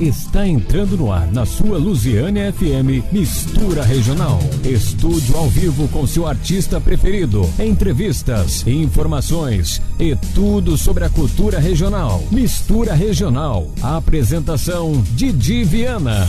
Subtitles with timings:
[0.00, 4.40] Está entrando no ar na sua Lusiânia FM Mistura Regional.
[4.64, 7.48] Estúdio ao vivo com seu artista preferido.
[7.60, 12.24] Entrevistas, informações e tudo sobre a cultura regional.
[12.32, 13.70] Mistura Regional.
[13.80, 16.26] Apresentação Didi Viana.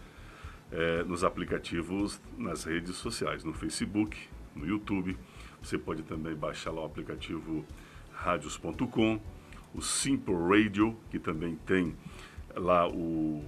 [0.71, 4.17] é, nos aplicativos nas redes sociais, no Facebook,
[4.55, 5.17] no YouTube.
[5.61, 7.65] Você pode também baixar lá o aplicativo
[8.13, 9.19] radios.com,
[9.73, 11.93] o Simple Radio, que também tem
[12.55, 13.43] lá o,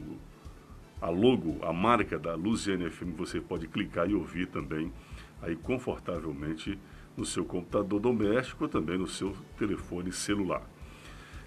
[1.02, 4.92] a logo, a marca da Luziane FM, você pode clicar e ouvir também
[5.42, 6.78] aí confortavelmente
[7.18, 10.62] no seu computador doméstico ou também no seu telefone celular.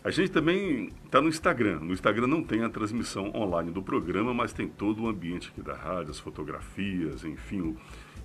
[0.02, 1.80] A gente também está no Instagram.
[1.80, 5.62] No Instagram não tem a transmissão online do programa, mas tem todo o ambiente aqui
[5.62, 7.76] da rádio, as fotografias, enfim,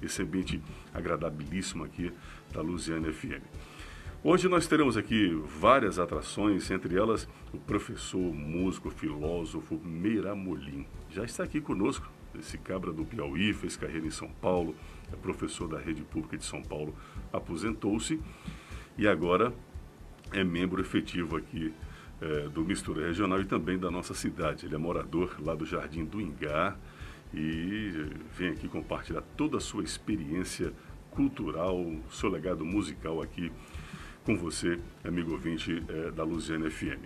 [0.02, 0.62] esse ambiente
[0.94, 2.12] agradabilíssimo aqui
[2.54, 3.44] da Luziana FM.
[4.24, 10.88] Hoje nós teremos aqui várias atrações, entre elas o professor, músico, filósofo Meiramolim.
[11.12, 12.10] Já está aqui conosco,
[12.40, 14.74] esse cabra do Piauí, fez carreira em São Paulo,
[15.12, 16.96] é professor da rede pública de São Paulo,
[17.32, 18.20] aposentou-se
[18.98, 19.54] e agora
[20.32, 21.74] é membro efetivo aqui
[22.22, 24.66] é, do Mistura Regional e também da nossa cidade.
[24.66, 26.76] Ele é morador lá do Jardim do Ingá
[27.34, 30.72] e vem aqui compartilhar toda a sua experiência
[31.12, 33.52] cultural, seu legado musical aqui
[34.26, 37.04] com você, amigo ouvinte é, da Luziana FM.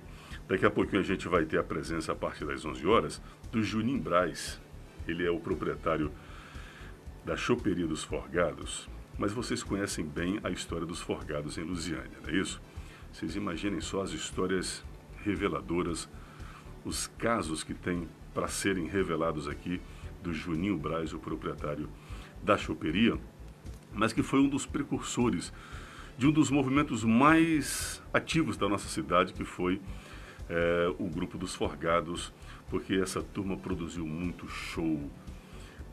[0.48, 3.22] Daqui a pouquinho a gente vai ter a presença a partir das 11 horas
[3.52, 4.60] do Junim Braz.
[5.08, 6.12] Ele é o proprietário
[7.26, 12.30] da choperia dos Forgados, mas vocês conhecem bem a história dos Forgados em Lusiânia, não
[12.30, 12.62] é isso?
[13.12, 14.84] Vocês imaginem só as histórias
[15.24, 16.10] reveladoras,
[16.86, 19.82] os casos que tem para serem revelados aqui
[20.22, 21.90] do Juninho Braz, o proprietário
[22.42, 23.18] da choperia,
[23.94, 25.52] mas que foi um dos precursores
[26.18, 29.82] de um dos movimentos mais ativos da nossa cidade, que foi
[30.50, 32.34] é, o grupo dos Forgados,
[32.70, 35.10] porque essa turma produziu muito show,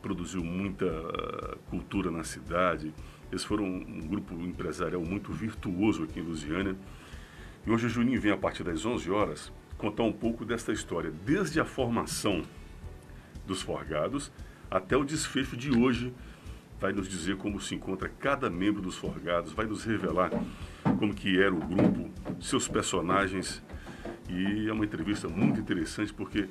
[0.01, 2.93] produziu muita ah, cultura na cidade.
[3.31, 6.75] Eles foram um grupo empresarial muito virtuoso aqui em Lusiânia.
[7.65, 11.11] E hoje o Juninho vem, a partir das 11 horas, contar um pouco desta história,
[11.25, 12.43] desde a formação
[13.45, 14.31] dos Forgados
[14.69, 16.13] até o desfecho de hoje.
[16.79, 20.29] Vai nos dizer como se encontra cada membro dos Forgados, vai nos revelar
[20.99, 23.63] como que era o grupo, seus personagens.
[24.29, 26.47] E é uma entrevista muito interessante porque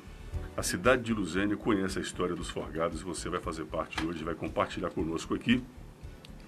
[0.56, 4.24] a cidade de Luzênia conhece a história dos Forgados e você vai fazer parte hoje,
[4.24, 5.62] vai compartilhar conosco aqui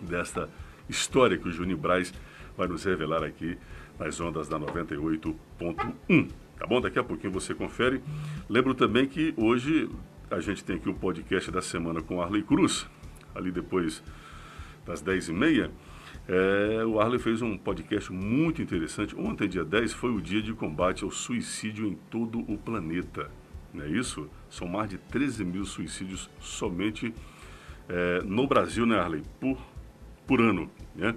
[0.01, 0.49] desta
[0.89, 2.15] história que o Juninho Braz
[2.57, 3.59] vai nos revelar aqui
[3.99, 6.31] nas ondas da 98.1.
[6.59, 6.81] Tá bom?
[6.81, 8.03] Daqui a pouquinho você confere.
[8.49, 9.91] Lembro também que hoje
[10.31, 12.87] a gente tem aqui o podcast da semana com Arley Cruz,
[13.35, 14.03] ali depois
[14.87, 15.71] das 10h30.
[16.27, 19.15] É, o Arley fez um podcast muito interessante.
[19.15, 23.31] Ontem, dia 10, foi o dia de combate ao suicídio em todo o planeta
[23.73, 24.29] não é isso?
[24.49, 27.15] São mais de 13 mil suicídios somente
[27.89, 29.23] é, no Brasil, né, Arley?
[29.41, 29.59] Por,
[30.27, 31.15] por ano, né?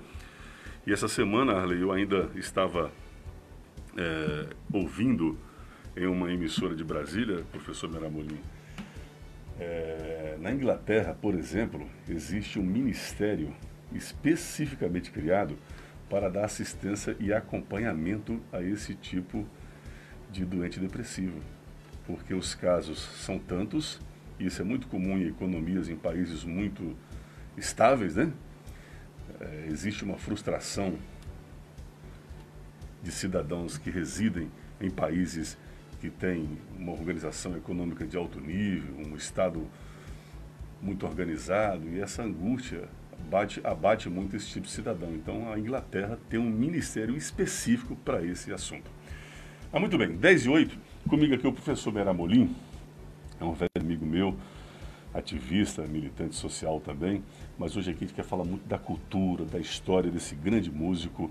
[0.86, 2.92] E essa semana, Arley, eu ainda estava
[3.98, 5.38] é, ouvindo
[5.96, 8.40] em uma emissora de Brasília, professor Meramolim,
[9.60, 13.54] é, na Inglaterra, por exemplo, existe um ministério
[13.94, 15.56] especificamente criado
[16.10, 19.46] para dar assistência e acompanhamento a esse tipo
[20.32, 21.40] de doente depressivo
[22.12, 23.98] porque os casos são tantos,
[24.38, 26.94] e isso é muito comum em economias em países muito
[27.56, 28.34] estáveis, né?
[29.40, 30.96] É, existe uma frustração
[33.02, 35.58] de cidadãos que residem em países
[36.02, 39.66] que tem uma organização econômica de alto nível, um Estado
[40.82, 45.14] muito organizado, e essa angústia abate, abate muito esse tipo de cidadão.
[45.14, 48.92] Então a Inglaterra tem um ministério específico para esse assunto.
[49.72, 52.56] Ah, muito bem, 10 e 8, comigo aqui o professor Meramolim,
[53.40, 54.36] é um velho amigo meu,
[55.14, 57.24] ativista, militante social também,
[57.58, 61.30] mas hoje aqui a gente quer falar muito da cultura, da história desse grande músico,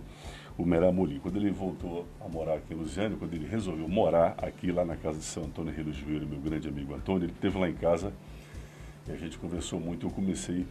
[0.58, 1.18] o Meramolim.
[1.18, 4.96] Quando ele voltou a morar aqui em Lusiânia, quando ele resolveu morar aqui lá na
[4.96, 7.74] casa de São Antônio Rio de Janeiro, meu grande amigo Antônio, ele esteve lá em
[7.74, 8.12] casa
[9.08, 10.06] e a gente conversou muito.
[10.06, 10.66] Eu comecei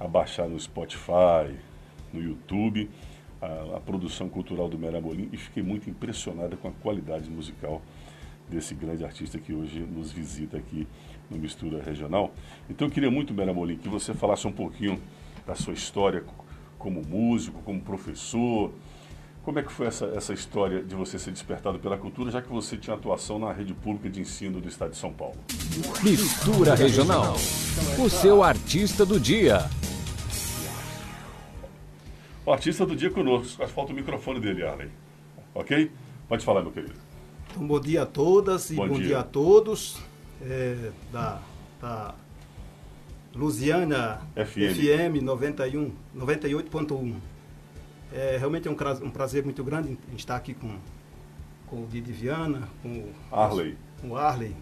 [0.00, 1.54] a baixar no Spotify,
[2.12, 2.90] no YouTube,
[3.40, 7.80] a, a produção cultural do Meramolim e fiquei muito impressionada com a qualidade musical
[8.48, 10.86] desse grande artista que hoje nos visita aqui
[11.30, 12.32] no Mistura Regional.
[12.68, 15.00] Então eu queria muito, Meramolim, que você falasse um pouquinho
[15.46, 16.24] da sua história
[16.78, 18.72] como músico, como professor.
[19.42, 22.48] Como é que foi essa, essa história de você ser despertado pela cultura, já que
[22.48, 25.36] você tinha atuação na rede pública de ensino do Estado de São Paulo?
[26.02, 27.34] Mistura Regional,
[27.98, 29.70] o seu artista do dia.
[32.44, 34.90] O artista do dia conosco, falta o microfone dele, Arley.
[35.54, 35.90] Ok?
[36.28, 37.07] Pode falar, meu querido.
[37.58, 39.06] Então, bom dia a todas e bom, bom dia.
[39.08, 39.18] dia.
[39.18, 40.00] a todos
[40.40, 41.42] é, da,
[41.80, 42.14] da
[43.34, 47.14] Lusiana FM, FM 91, 98.1.
[48.12, 50.78] É realmente é um, um, prazer muito grande estar aqui com,
[51.66, 53.76] com o Didi Viana, com o Arley.
[54.00, 54.54] Com o Arley.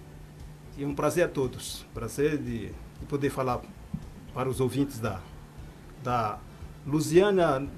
[0.79, 1.85] E é um prazer a todos.
[1.93, 3.61] Prazer de, de poder falar
[4.33, 5.21] para os ouvintes da,
[6.03, 6.39] da
[6.87, 7.69] Lusiana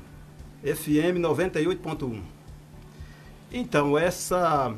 [0.62, 2.23] FM 98.1.
[3.50, 4.76] Então, essa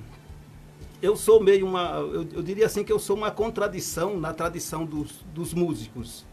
[1.03, 1.93] eu sou meio uma.
[1.93, 6.27] Eu, eu, diria assim que eu sou uma contradição na tradição dos, dos músicos.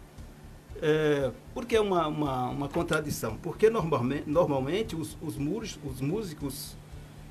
[0.81, 3.37] É, por que uma, uma, uma, contradição?
[3.37, 6.77] Porque normalmente, normalmente os, os, muros, os músicos,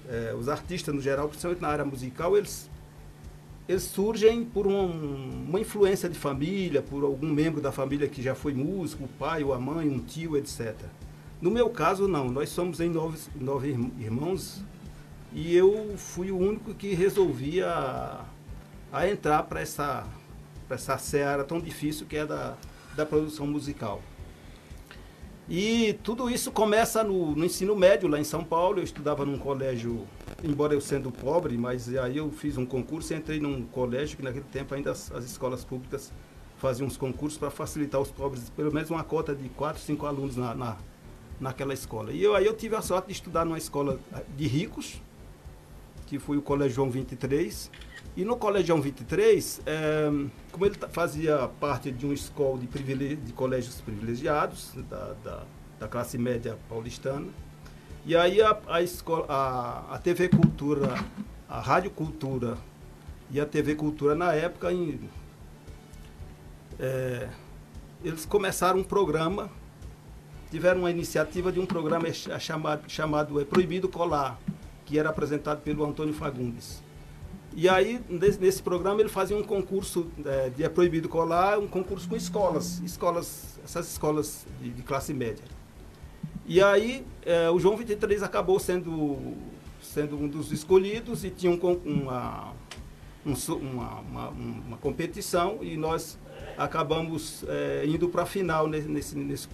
[0.08, 2.68] é, os artistas no geral, principalmente na área musical, eles,
[3.68, 8.34] eles surgem por um, uma influência de família, por algum membro da família que já
[8.34, 10.74] foi músico, o pai ou a mãe, um tio, etc.
[11.40, 12.28] No meu caso, não.
[12.28, 13.68] Nós somos em nove, nove
[14.00, 14.64] irmãos
[15.32, 18.24] e eu fui o único que resolvia a,
[18.92, 20.06] a entrar para essa,
[20.70, 22.56] essa seara tão difícil que é da,
[22.96, 24.02] da produção musical.
[25.48, 28.80] E tudo isso começa no, no, ensino médio, lá em São Paulo.
[28.80, 30.04] Eu estudava num colégio,
[30.42, 34.24] embora eu sendo pobre, mas aí eu fiz um concurso e entrei num colégio que
[34.24, 36.12] naquele tempo ainda as, as escolas públicas
[36.56, 40.36] faziam uns concursos para facilitar os pobres, pelo menos uma cota de 4, 5 alunos
[40.36, 40.76] na, na,
[41.38, 42.10] naquela escola.
[42.12, 44.00] E eu, aí eu tive a sorte de estudar numa escola
[44.36, 45.00] de ricos,
[46.06, 47.70] que foi o Colégio João 23.
[48.16, 50.10] E no Colégio João 23, é,
[50.50, 55.42] como ele fazia parte de uma escola de, de colégios privilegiados, da, da,
[55.78, 57.26] da, classe média paulistana,
[58.06, 60.94] e aí a, a, escola, a, a TV Cultura,
[61.46, 62.56] a Rádio Cultura
[63.30, 64.98] e a TV Cultura na época, em,
[66.78, 67.28] é,
[68.02, 69.50] eles começaram um programa,
[70.50, 74.38] tiveram uma iniciativa de um programa chamado, chamado é Proibido Colar,
[74.86, 76.82] que era apresentado pelo Antônio Fagundes.
[77.54, 82.08] E aí, nesse, programa, ele fazia um concurso é, de É Proibido Colar, um concurso
[82.08, 85.44] com escolas, escolas essas escolas de, de classe média.
[86.46, 89.34] E aí, é, o João 23 acabou sendo,
[89.82, 92.52] sendo um dos escolhidos e tinha um, uma,
[93.24, 96.18] um, uma, uma, uma, competição e nós
[96.56, 99.48] acabamos é, indo para a final nesse, nesse,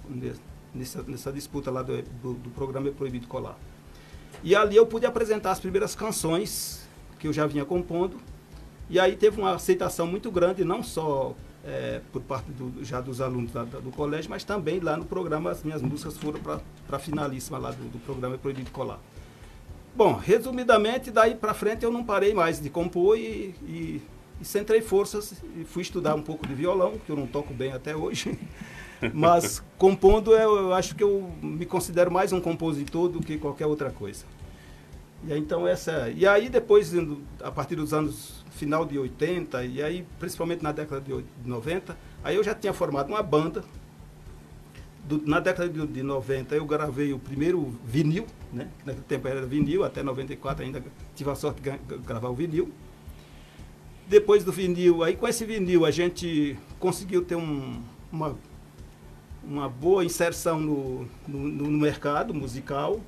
[0.74, 3.56] nessa, nessa disputa lá do, do, do programa É Proibido Colar.
[4.42, 6.82] E ali eu pude apresentar as primeiras canções
[7.18, 8.16] que eu já vinha compondo.
[8.90, 11.34] E aí teve uma aceitação muito grande, não só
[11.64, 15.50] é, por parte do, já dos alunos da, do colégio, mas também lá no programa
[15.50, 18.98] as minhas músicas foram para a finalíssima lá do, do programa Proibido Colar.
[19.94, 24.02] Bom, resumidamente, daí para frente eu não parei mais de compor e, e,
[24.40, 27.72] e centrei forças e fui estudar um pouco de violão, que eu não toco bem
[27.72, 28.38] até hoje.
[29.12, 33.66] Mas compondo, eu, eu, acho que eu me considero mais um compositor do que qualquer
[33.66, 34.24] outra coisa.
[35.24, 36.92] E aí, então essa, e aí depois
[37.42, 42.36] a partir dos anos final de 80 e aí principalmente na década de 90, aí
[42.36, 43.64] eu já tinha formado uma banda.
[45.04, 48.68] Do, na década de, de 90 eu gravei o primeiro vinil, né?
[48.84, 50.82] Naquele tempo era vinil, até 94 ainda
[51.14, 52.70] tive a sorte de gravar o vinil.
[54.06, 57.80] Depois do vinil, aí com esse vinil a gente conseguiu ter um,
[58.12, 58.36] uma
[59.44, 63.00] uma boa inserção no, no, no mercado musical.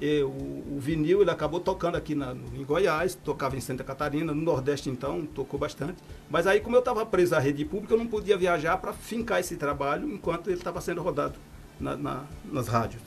[0.00, 4.34] E o, o, vinil ele acabou tocando aqui na, em Goiás, tocava em Santa Catarina,
[4.34, 5.96] no Nordeste então, tocou bastante.
[6.28, 9.40] Mas aí, como eu estava preso à rede pública, eu não podia viajar para fincar
[9.40, 11.34] esse trabalho enquanto ele estava sendo rodado
[11.78, 13.02] na, na, nas rádios.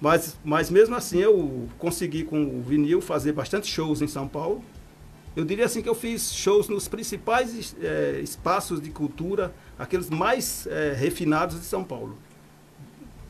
[0.00, 4.62] Mas, mas mesmo assim, eu consegui com o vinil fazer bastante shows em São Paulo.
[5.36, 10.66] Eu diria assim que eu fiz shows nos principais é, espaços de cultura, aqueles mais
[10.68, 12.16] é, refinados de São Paulo.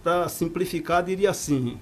[0.03, 1.79] Para simplificar, diria assim: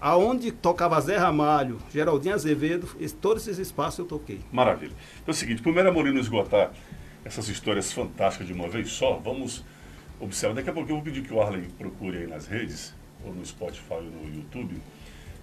[0.00, 2.88] aonde tocava Zé Ramalho, Geraldinho Azevedo,
[3.20, 4.40] todos esses espaços eu toquei.
[4.50, 4.92] Maravilha.
[5.22, 6.72] Então é o seguinte, primeiro Molino esgotar
[7.24, 9.62] essas histórias fantásticas de uma vez só, vamos
[10.18, 10.54] observar.
[10.54, 12.94] Daqui a pouco eu vou pedir que o Arlen procure aí nas redes,
[13.24, 14.80] ou no Spotify ou no YouTube,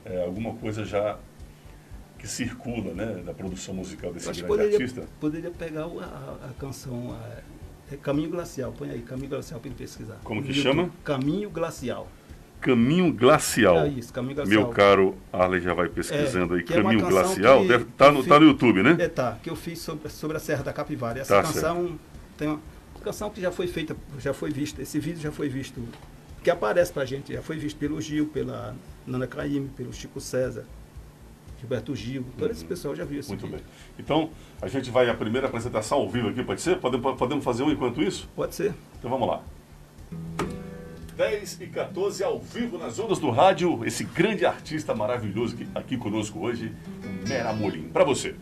[0.05, 1.19] é, alguma coisa já
[2.25, 5.03] que circula, né, da produção musical desse grande poderia, artista.
[5.19, 9.77] Poderia pegar a, a canção a, é Caminho Glacial, põe aí, Caminho Glacial para ele
[9.77, 10.17] pesquisar.
[10.23, 10.89] Como que chama?
[11.03, 12.07] Caminho Glacial.
[12.59, 13.77] Caminho Glacial.
[13.77, 14.59] É isso, Caminho Glacial.
[14.59, 16.63] Meu caro Arley já vai pesquisando é, aí.
[16.63, 17.61] Caminho é Glacial.
[17.61, 18.97] Que, Deve tá no, tá no YouTube, né?
[18.99, 19.37] É, tá.
[19.43, 21.19] Que eu fiz sobre, sobre a Serra da Capivara.
[21.19, 21.99] Essa tá canção certo.
[22.37, 22.59] tem uma
[23.03, 24.81] canção que já foi feita, já foi vista.
[24.81, 25.79] Esse vídeo já foi visto.
[26.43, 30.65] Que aparece pra gente, já foi visto pelo Gil, pela Nana Caymmi, pelo Chico César.
[31.65, 32.67] Gilberto Gil, todo esse uhum.
[32.67, 33.57] pessoal já viu esse Muito vídeo.
[33.57, 33.65] bem.
[33.97, 34.29] Então,
[34.61, 36.77] a gente vai à primeira apresentação ao vivo aqui, pode ser?
[36.77, 38.29] Podemos, podemos fazer um enquanto isso?
[38.35, 38.73] Pode ser.
[38.97, 39.41] Então vamos lá.
[41.17, 45.97] 10 e 14 ao vivo nas ondas do rádio, esse grande artista maravilhoso que aqui
[45.97, 46.71] conosco hoje,
[47.27, 47.83] Mera Molim.
[47.83, 48.35] Para você.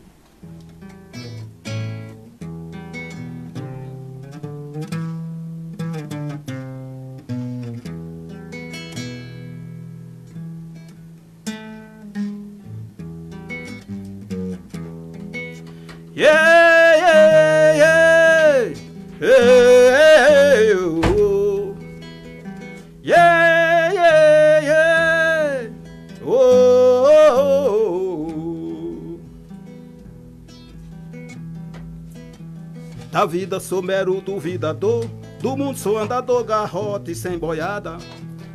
[33.34, 35.10] Vida sou mero duvidador,
[35.42, 37.98] do mundo sou andador, garrote sem boiada.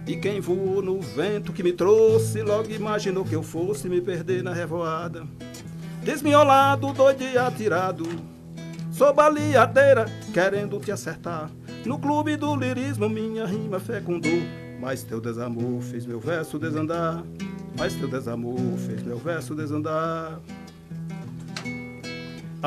[0.06, 4.40] E quem voou no vento que me trouxe, logo imaginou que eu fosse me perder
[4.40, 5.26] na revoada.
[6.04, 8.06] Desmiolado, doido e atirado,
[8.92, 11.50] sou baleadeira, querendo te acertar.
[11.84, 14.40] No clube do lirismo minha rima fecundou,
[14.80, 17.24] mas teu desamor fez meu verso desandar.
[17.76, 18.56] Mas teu desamor
[18.86, 20.40] fez meu verso desandar.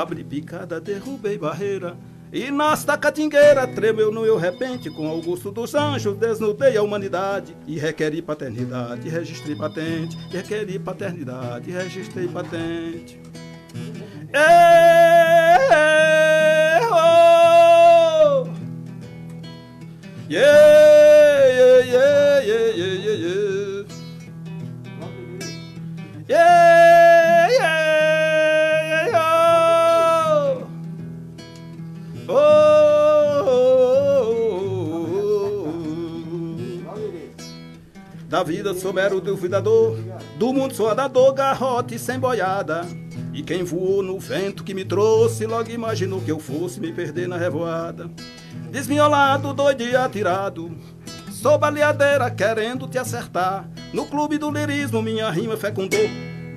[0.02, 1.96] Abri picada, derrubei barreira.
[2.34, 7.78] E nesta catingueira tremeu no meu repente Com Augusto dos Anjos desnudei a humanidade E
[7.78, 13.20] requeri paternidade, registrei patente Requeri paternidade, registrei patente
[16.90, 18.48] oh.
[20.30, 20.42] Yeah,
[21.50, 23.86] yeah, yeah, yeah, yeah, yeah.
[26.30, 26.71] Yeah,
[38.32, 39.98] Da vida sou mero duvidador,
[40.38, 42.88] do mundo sou adador, garrote sem boiada.
[43.34, 47.28] E quem voou no vento que me trouxe, logo imaginou que eu fosse me perder
[47.28, 48.10] na revoada.
[48.72, 50.72] Desmiolado, doido e atirado,
[51.30, 53.70] sou baleadeira querendo te acertar.
[53.92, 56.00] No clube do lirismo minha rima fecundou.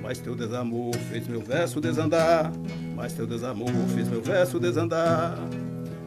[0.01, 2.53] Mas teu desamor fez meu verso desandar.
[2.95, 5.37] Mas teu desamor fez meu verso desandar.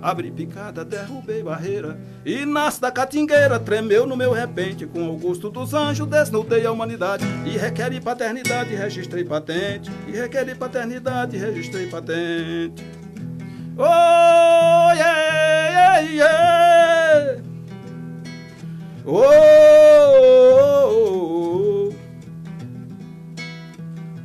[0.00, 1.98] Abri picada, derrubei barreira.
[2.24, 4.86] E nasce da catingueira, tremeu no meu repente.
[4.86, 7.24] Com Augusto dos Anjos, desnudei a humanidade.
[7.44, 9.90] E requeri paternidade, registrei patente.
[10.06, 12.84] E requeri paternidade, registrei patente.
[13.76, 17.42] Oh, yeah, yeah, yeah.
[19.04, 20.18] Oh, oh,
[20.90, 21.94] oh, oh.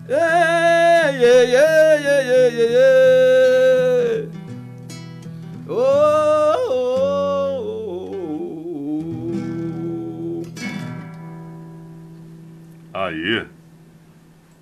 [0.08, 3.52] Yeah, yeah, yeah, yeah, yeah, yeah
[5.75, 5.80] Oh,
[6.70, 8.13] oh, oh.
[12.94, 13.48] Aí,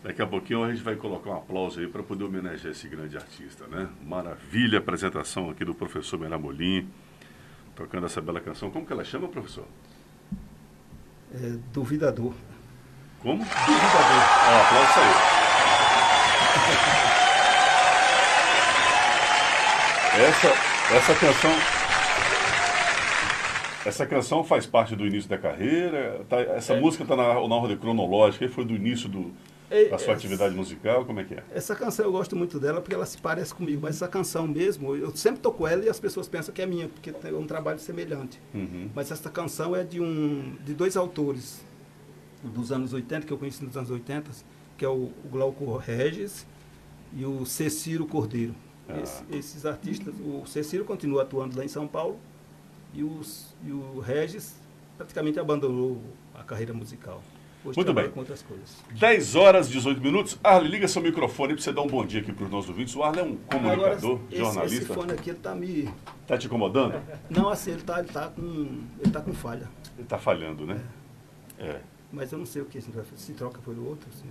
[0.02, 3.18] daqui a pouquinho a gente vai colocar um aplauso aí para poder homenagear esse grande
[3.18, 3.90] artista, né?
[4.02, 6.88] Maravilha a apresentação aqui do professor Meramolim,
[7.76, 8.72] tocando essa bela canção.
[8.72, 9.68] Como que ela chama, professor?
[11.34, 12.34] É, duvidador.
[13.20, 13.44] Como?
[13.44, 14.24] Duvidador.
[14.48, 15.12] Ó, aplauso aí.
[20.22, 21.52] Essa, essa canção.
[23.86, 26.24] Essa canção faz parte do início da carreira.
[26.30, 26.80] Tá, essa É.
[26.80, 28.48] música está na, na ordem cronológica.
[28.50, 29.32] Foi do início do,
[29.72, 31.04] É, da sua é, atividade musical?
[31.06, 31.44] Como é que é?
[31.54, 34.96] Essa canção eu gosto muito dela porque ela se parece comigo, mas essa canção mesmo,
[34.96, 37.80] eu sempre toco ela e as pessoas pensam que é minha, porque é um trabalho
[37.80, 38.40] semelhante.
[38.54, 38.90] Uhum.
[38.94, 41.66] Mas essa canção é de um de dois autores
[42.44, 44.30] dos anos 80, que eu conheci nos anos 80,
[44.78, 46.46] que é o, o Glauco Regis
[47.16, 48.54] e o Ceciro Cordeiro.
[48.90, 49.00] Ah.
[49.00, 52.20] Esse- esses artistas, o Ceciro continua atuando lá em São Paulo
[52.94, 54.56] e, os, e o Regis
[54.98, 56.02] praticamente abandonou
[56.36, 57.22] a carreira musical.
[57.64, 58.10] Hoje Muito bem.
[58.10, 58.78] com outras coisas.
[59.00, 60.36] 10 horas e 18 minutos.
[60.44, 62.96] Arley, liga seu microfone para você dar um bom dia aqui para os nossos ouvintes.
[62.96, 64.84] O Arley é um comunicador, Agora, esse, jornalista.
[64.84, 65.88] esse fone aqui, ele tá me...
[66.26, 67.00] Tá te incomodando?
[67.30, 68.42] Não, assim, ele tá, ele tá com...
[69.00, 69.70] Ele tá com falha.
[69.96, 70.84] Ele tá falhando, né?
[71.60, 71.82] É.
[72.12, 74.10] Mas eu não sei o que, se, se troca pelo outro.
[74.12, 74.24] Se...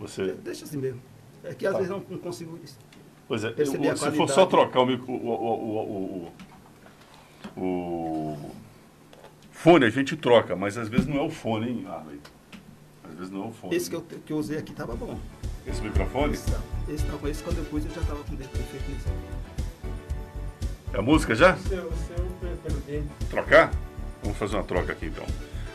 [0.00, 0.32] Você.
[0.42, 1.02] Deixa assim mesmo.
[1.44, 1.78] É que às Tá.
[1.80, 2.58] vezes eu não, não consigo...
[3.28, 6.32] Pois é, perceber o- se for só trocar o, micro- o, o,
[7.56, 8.50] o, o, o
[9.50, 12.20] fone, a gente troca, mas às vezes não é o fone, hein, Arley?
[13.08, 13.74] Às vezes não é o fone.
[13.74, 15.18] Esse que eu, que eu usei aqui tava bom.
[15.66, 16.34] Esse microfone?
[16.34, 16.52] Esse,
[16.88, 19.08] esse, não, esse quando eu pus eu já tava com o defeito nisso.
[20.94, 21.56] É a música já?
[21.56, 22.16] Seu, seu
[22.62, 23.08] pelo dele.
[23.28, 23.72] Trocar?
[24.22, 25.24] Vamos fazer uma troca aqui então.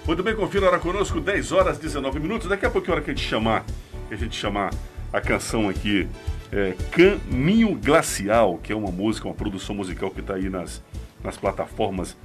[0.08, 2.48] Muito bem, confira hora conosco, 10 horas 19 minutos.
[2.48, 3.66] Daqui a pouco, a hora que a gente chamar,
[4.08, 4.74] que a gente chamar
[5.14, 6.08] a canção aqui,
[6.52, 10.84] é, Caminho Glacial, que é uma música, uma produção musical que está aí nas,
[11.24, 12.18] nas plataformas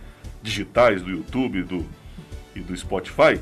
[0.43, 1.87] digitais do YouTube do,
[2.55, 3.41] e do Spotify,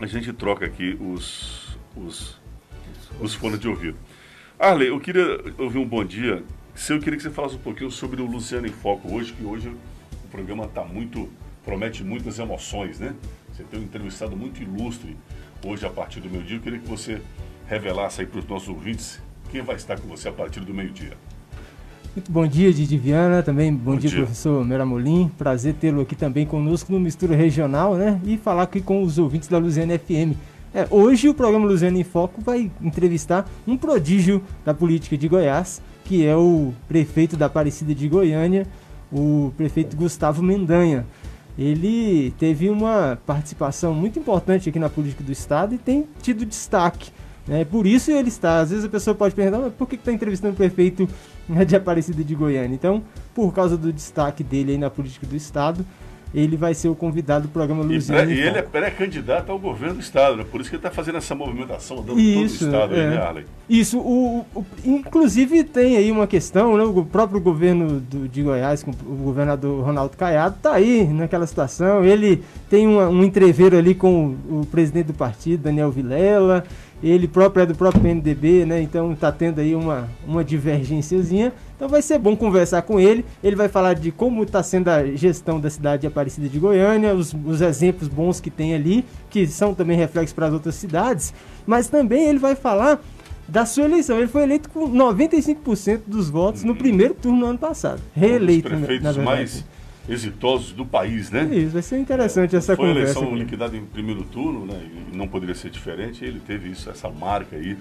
[0.00, 2.40] a gente troca aqui os, os,
[3.20, 3.98] os fones de ouvido.
[4.58, 6.42] Arley, eu queria ouvir um bom dia.
[6.74, 9.44] Se eu queria que você falasse um pouquinho sobre o Luciano em Foco hoje, que
[9.44, 11.28] hoje o programa está muito,
[11.64, 13.14] promete muitas emoções, né?
[13.52, 15.16] Você tem um entrevistado muito ilustre
[15.62, 16.56] hoje a partir do meio-dia.
[16.56, 17.20] Eu queria que você
[17.66, 21.12] revelasse aí para os nossos ouvintes quem vai estar com você a partir do meio-dia.
[22.14, 23.42] Muito bom dia, Didi Viana.
[23.42, 24.18] Também bom, Bom dia, dia.
[24.20, 25.30] professor Meramolim.
[25.38, 28.20] Prazer tê-lo aqui também conosco no Mistura Regional, né?
[28.24, 30.36] E falar aqui com os ouvintes da Luziana FM.
[30.72, 35.82] É, hoje o programa Luziana em Foco vai entrevistar um prodígio da política de Goiás,
[36.04, 38.66] que é o prefeito da Aparecida de Goiânia,
[39.12, 41.06] o prefeito Gustavo Mendanha.
[41.58, 47.10] Ele teve uma participação muito importante aqui na política do estado e tem tido destaque.
[47.46, 47.64] Né?
[47.64, 48.60] Por isso ele está.
[48.60, 51.08] Às vezes a pessoa pode perguntar, mas por que está entrevistando o prefeito
[51.48, 52.74] né, de Aparecida de Goiânia?
[52.74, 53.02] Então,
[53.34, 55.84] por causa do destaque dele aí na política do estado,
[56.32, 58.30] ele vai ser o convidado do programa Luziano.
[58.30, 60.44] e ele é pré-candidato ao governo do estado, né?
[60.48, 63.10] Por isso que ele está fazendo essa movimentação, dando Isso, todo o estado aí, é.
[63.10, 63.44] né, Arley?
[63.68, 66.84] Isso, o, o- inclusive tem aí uma questão, né?
[66.84, 72.04] O próprio governo do- de Goiás, com o governador Ronaldo Caiado, tá aí naquela situação.
[72.04, 76.64] Ele tem uma- um entreveiro ali com o, o presidente do partido, Daniel Vilela.
[77.02, 78.80] Ele próprio é do próprio PNDB, né?
[78.82, 81.52] Então tá tendo aí uma, uma divergênciazinha.
[81.76, 83.24] Então vai ser bom conversar com ele.
[83.42, 87.14] Ele vai falar de como está sendo a gestão da cidade de Aparecida de Goiânia,
[87.14, 91.32] os, os exemplos bons que tem ali, que são também reflexos para as outras cidades.
[91.66, 93.00] Mas também ele vai falar
[93.48, 94.18] da sua eleição.
[94.18, 98.00] Ele foi eleito com 95% dos votos no primeiro turno no ano passado.
[98.14, 99.40] Reeleito, um dos na- prefeitos na verdade.
[99.40, 99.64] mais
[100.08, 101.44] exitosos do país, né?
[101.52, 103.12] Isso, vai ser interessante essa Foi conversa.
[103.18, 103.38] eleição aqui.
[103.44, 104.80] liquidada em primeiro turno, né?
[105.12, 106.24] E não poderia ser diferente.
[106.24, 107.76] Ele teve isso, essa marca aí,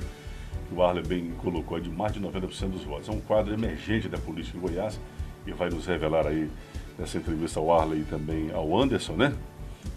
[0.67, 3.10] que o Arley bem colocou, é de mais de 90% dos votos.
[3.10, 4.99] É um quadro emergente da política em Goiás
[5.47, 6.49] e vai nos revelar aí
[6.97, 9.34] nessa entrevista ao Arley e também ao Anderson, né?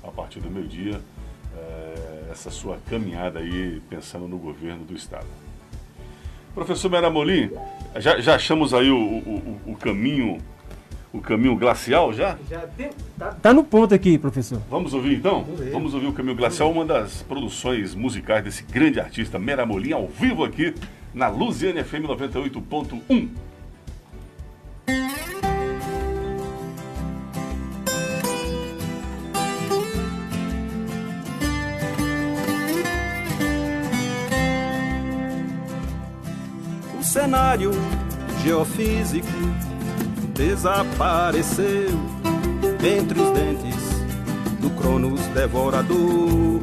[0.02, 1.00] A partir do meio-dia,
[1.54, 5.26] eh, essa sua caminhada aí pensando no governo do Estado.
[6.54, 7.50] Professor Meramolim,
[7.96, 10.38] já, já achamos aí o- o- o caminho,
[11.12, 12.38] o caminho glacial já?
[13.18, 14.60] Tá, tá no ponto aqui, professor.
[14.70, 15.42] Vamos ouvir então?
[15.44, 15.70] Vamos ver.
[15.70, 20.42] Vamos ouvir o Caminho Glacial, uma das produções musicais desse grande artista Meramolim, ao vivo
[20.44, 20.74] aqui
[21.12, 23.28] na Luziane FM 98.1.
[36.98, 37.72] O cenário
[38.42, 39.28] geofísico
[40.42, 42.00] desapareceu
[42.82, 43.76] entre os dentes
[44.60, 46.60] do Cronos devorador.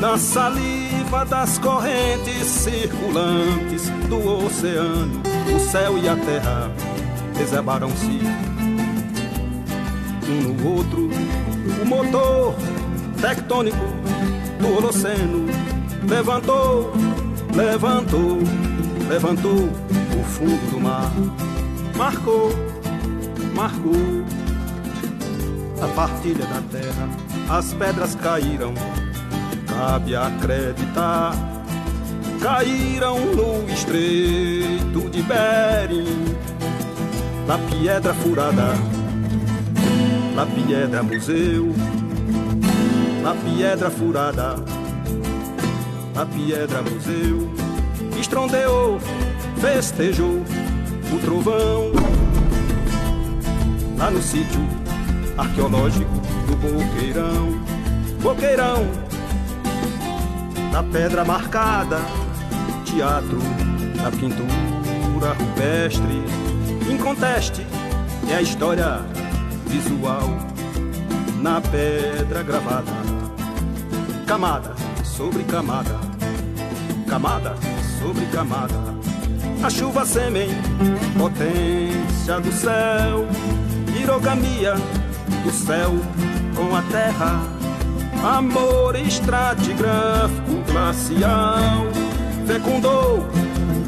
[0.00, 5.22] Na saliva das correntes circulantes do oceano,
[5.54, 6.72] o céu e a terra
[7.38, 8.20] reservaram-se
[10.28, 11.08] um no outro.
[11.80, 12.56] O motor
[13.20, 13.76] tectônico
[14.58, 15.46] do Holoceno
[16.08, 16.92] levantou,
[17.54, 18.38] levantou,
[19.08, 19.68] levantou
[20.20, 21.12] o fundo do mar.
[21.96, 22.50] Marcou,
[23.62, 23.92] marcou
[25.80, 27.08] a partilha da terra.
[27.48, 28.74] As pedras caíram,
[29.68, 31.32] cabe acreditar.
[32.40, 36.36] Caíram no estreito de Bering,
[37.46, 38.74] na pedra furada,
[40.34, 41.72] na pedra museu,
[43.22, 44.56] na pedra furada,
[46.16, 47.48] na pedra museu.
[48.18, 48.98] Estrondeou,
[49.60, 50.42] festejou
[51.12, 52.01] o trovão
[54.02, 54.60] lá no sítio
[55.38, 56.10] arqueológico
[56.48, 57.52] do Boqueirão.
[58.20, 58.84] Boqueirão,
[60.72, 62.00] na pedra marcada,
[62.84, 63.38] teatro,
[63.94, 66.20] na pintura rupestre,
[66.92, 67.64] inconteste
[68.28, 68.98] é a história
[69.66, 70.28] visual
[71.40, 72.90] na pedra gravada,
[74.26, 75.96] camada sobre camada,
[77.08, 77.54] camada
[78.00, 78.82] sobre camada.
[79.62, 80.48] A chuva sêmen,
[81.16, 83.28] potência do céu,
[84.02, 84.74] pirogamia
[85.44, 85.92] do céu
[86.56, 87.40] com a terra,
[88.36, 91.86] amor estratigráfico glacial,
[92.44, 93.24] fecundou,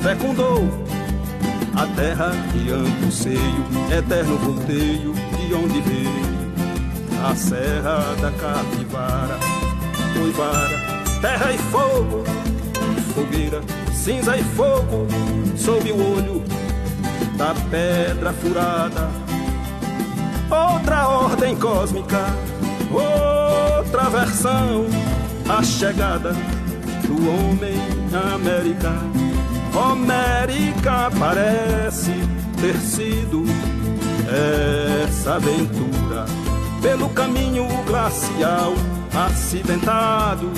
[0.00, 0.68] fecundou
[1.74, 6.35] a terra de amplo seio, eterno volteio de onde veio
[7.29, 9.37] a serra da capivara,
[10.22, 10.79] uivara,
[11.20, 12.22] terra e fogo,
[13.14, 13.61] fogueira,
[13.92, 15.09] cinza e fogo,
[15.57, 16.44] sob o olho
[17.37, 19.24] da pedra furada.
[20.51, 22.25] Outra ordem cósmica,
[22.93, 24.87] outra versão,
[25.49, 26.33] a chegada
[27.07, 27.75] do homem
[28.35, 28.93] América.
[29.93, 32.13] América parece
[32.61, 33.45] ter sido
[35.05, 36.27] essa aventura
[36.81, 38.75] pelo caminho glacial
[39.27, 40.51] acidentado.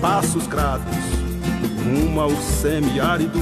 [0.00, 0.96] Passos gratos
[1.84, 3.40] rumo ao semiárido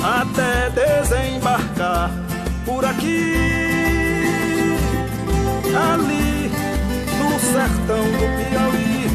[0.00, 2.23] até desembarcar
[2.64, 3.34] por aqui,
[5.74, 6.50] ali
[7.18, 9.06] no sertão do Piauí,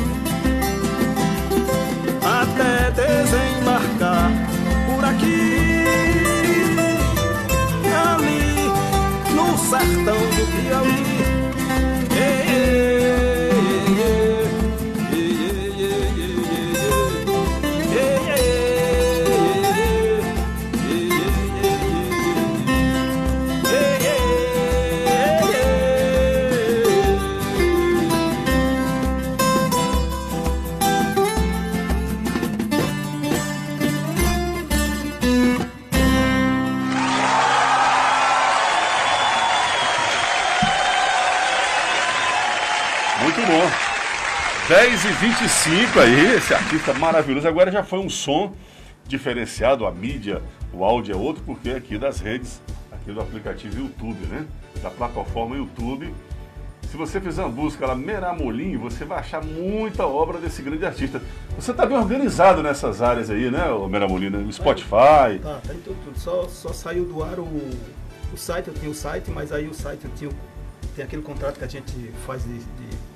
[2.24, 4.32] até desembarcar
[4.88, 5.86] por aqui,
[8.08, 8.72] ali
[9.36, 11.39] no sertão do Piauí.
[44.70, 47.48] 10 e 25 aí, esse artista maravilhoso.
[47.48, 48.54] Agora já foi um som
[49.08, 54.28] diferenciado, a mídia, o áudio é outro, porque aqui das redes, aqui do aplicativo YouTube,
[54.28, 54.46] né?
[54.84, 56.14] Da plataforma YouTube.
[56.88, 61.20] Se você fizer uma busca lá, Meramolim, você vai achar muita obra desse grande artista.
[61.58, 64.30] Você está bem organizado nessas áreas aí, né, Meramolim?
[64.30, 64.38] né?
[64.38, 65.40] No Spotify.
[65.42, 66.20] Tá, tá em tudo, tudo.
[66.20, 67.72] Só, só saiu do ar o,
[68.32, 70.30] o site, eu tinha o site, mas aí o site eu tinha,
[70.96, 71.92] tem aquele contrato que a gente
[72.24, 73.09] faz de, de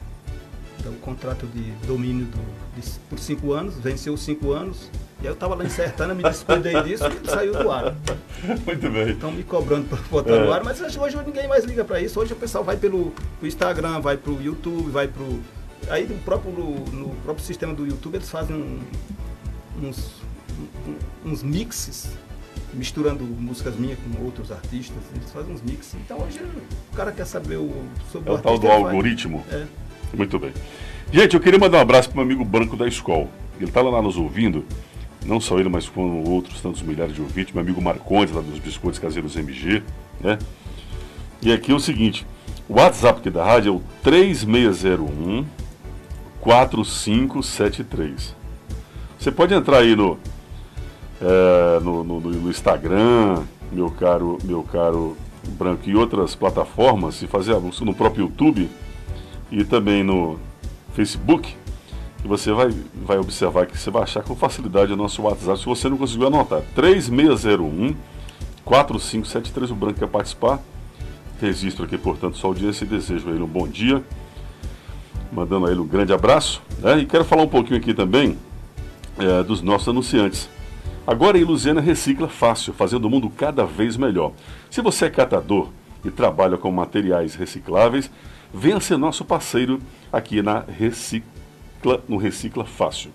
[0.90, 2.40] o contrato de domínio do,
[2.82, 4.90] de- por cinco anos, venceu os cinco anos,
[5.22, 7.96] e aí eu tava lá insertando, me descuidei disso e saiu do ar.
[8.66, 9.10] Muito bem.
[9.12, 10.46] Estão me cobrando para botar É.
[10.46, 12.20] no ar, mas hoje, ninguém mais liga para isso.
[12.20, 15.40] Hoje o pessoal vai pelo, pro Instagram, vai pro YouTube, vai pro.
[15.90, 16.54] Aí no próprio,
[16.92, 18.80] no próprio sistema do YouTube eles fazem um-
[19.88, 20.12] uns,
[21.26, 22.10] um- uns mixes,
[22.74, 24.98] misturando músicas minhas com outros artistas.
[25.16, 25.94] Eles fazem uns mixes.
[25.96, 26.40] Então hoje
[26.92, 27.72] o cara quer saber o,
[28.12, 29.46] sobre É o tal artista, do algoritmo.
[29.52, 29.66] É.
[30.16, 30.52] Muito bem.
[31.12, 33.28] Gente, eu queria mandar um abraço para meu amigo Branco da escola.
[33.58, 34.66] Ele está lá nos ouvindo,
[35.26, 37.54] não só ele, mas como outros tantos milhares de ouvintes.
[37.54, 39.84] Meu amigo Marcondes, lá dos Biscoitos Caseiros MG,
[40.22, 40.38] né?
[41.42, 42.26] E aqui é o seguinte,
[42.70, 45.46] o WhatsApp aqui da rádio é o 3601
[46.42, 48.36] 4573.
[49.20, 50.18] Você pode entrar aí no,
[51.22, 55.16] é, no, no- no Instagram, meu caro, meu caro
[55.58, 58.70] Branco, e outras plataformas, e fazer no próprio YouTube
[59.54, 60.40] e também no
[60.96, 61.56] Facebook.
[62.24, 62.74] E você vai,
[63.06, 65.60] vai observar que você vai achar com facilidade o nosso WhatsApp.
[65.60, 67.96] Se você não conseguiu anotar, 3601
[68.66, 70.60] 4573, o Branco quer participar.
[71.40, 74.04] Registro aqui, portanto, sua audiência e desejo a ele um bom dia.
[75.32, 76.62] Mandando a ele um grande abraço.
[76.80, 77.00] né?
[77.00, 78.38] E quero falar um pouquinho aqui também
[79.20, 80.50] é, dos nossos anunciantes.
[81.06, 84.32] Agora a Ilusiana recicla fácil, fazendo o mundo cada vez melhor.
[84.72, 85.68] Se você é catador
[86.04, 88.10] e trabalha com materiais recicláveis,
[88.54, 89.80] venha ser nosso parceiro
[90.12, 93.12] aqui na Recicla, no Recicla Fácil.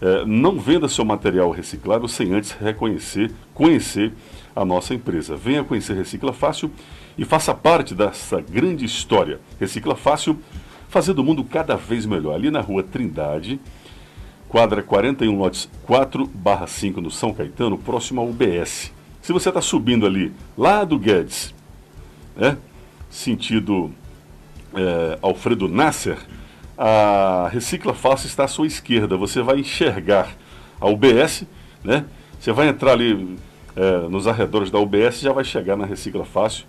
[0.00, 4.12] É, não venda seu material reciclável sem antes reconhecer, conhecer
[4.54, 5.34] a nossa empresa.
[5.34, 6.70] Venha conhecer Recicla Fácil
[7.16, 9.40] e faça parte dessa grande história.
[9.58, 10.38] Recicla Fácil,
[10.88, 12.34] fazendo o mundo cada vez melhor.
[12.34, 13.58] Ali na rua Trindade,
[14.48, 18.92] quadra 41 lotes 4 barra 5 no São Caetano, próximo ao UBS.
[19.22, 21.54] Se você está subindo ali, lá do Guedes,
[22.36, 22.58] né,
[23.08, 23.90] sentido
[24.76, 26.18] é, Alfredo Nasser,
[26.76, 29.16] a Recicla Fácil está à sua esquerda.
[29.16, 30.34] Você vai enxergar
[30.80, 31.44] a UBS,
[31.82, 32.04] né?
[32.38, 33.38] Você vai entrar ali
[33.74, 36.64] é, nos arredores da UBS já vai chegar na Recicla Fácil.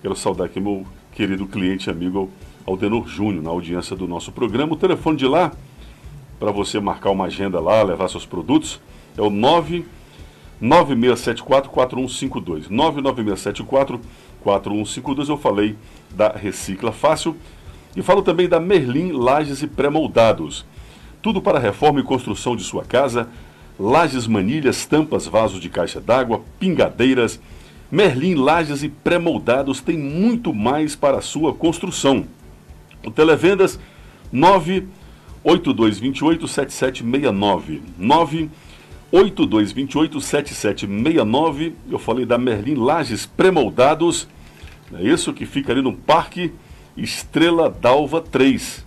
[0.00, 2.30] Quero saudar aqui meu querido cliente amigo
[2.64, 4.72] Aldenor Júnior, na audiência do nosso programa.
[4.72, 5.52] O telefone de lá,
[6.38, 8.80] para você marcar uma agenda lá, levar seus produtos,
[9.16, 9.84] é o 9
[10.62, 12.68] 9674-4152.
[14.44, 15.28] 99674-4152.
[15.28, 15.76] Eu falei
[16.14, 17.36] da Recicla Fácil
[17.96, 20.64] e falo também da Merlin Lages e Pré-Moldados.
[21.20, 23.28] Tudo para reforma e construção de sua casa,
[23.78, 27.40] lajes, manilhas, tampas, vasos de caixa d'água, pingadeiras,
[27.90, 32.26] Merlin, lajes e pré-moldados tem muito mais para a sua construção.
[33.02, 33.80] O Televendas
[34.30, 37.80] 98228 7769.
[37.98, 41.74] 98228 7769.
[41.90, 44.28] Eu falei da Merlin Lages pré-moldados.
[44.94, 46.52] É isso que fica ali no Parque
[46.96, 48.86] Estrela Dalva 3.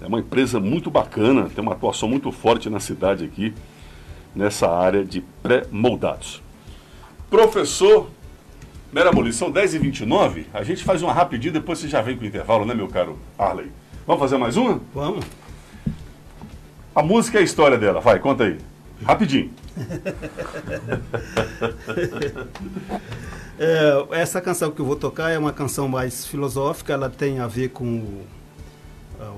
[0.00, 3.54] É uma empresa muito bacana, tem uma atuação muito forte na cidade aqui,
[4.34, 6.42] nessa área de pré-moldados.
[7.30, 8.10] Professor
[8.92, 12.66] Meramoli, são 10h29, a gente faz uma rapidinho, depois você já vem com o intervalo,
[12.66, 13.70] né, meu caro Arley?
[14.06, 14.80] Vamos fazer mais uma?
[14.92, 15.24] Vamos.
[16.94, 18.58] A música é a história dela, vai, conta aí.
[19.02, 19.50] Rapidinho.
[23.58, 27.46] é, essa canção que eu vou tocar é uma canção mais filosófica, ela tem a
[27.46, 28.26] ver com o,
[29.20, 29.32] a,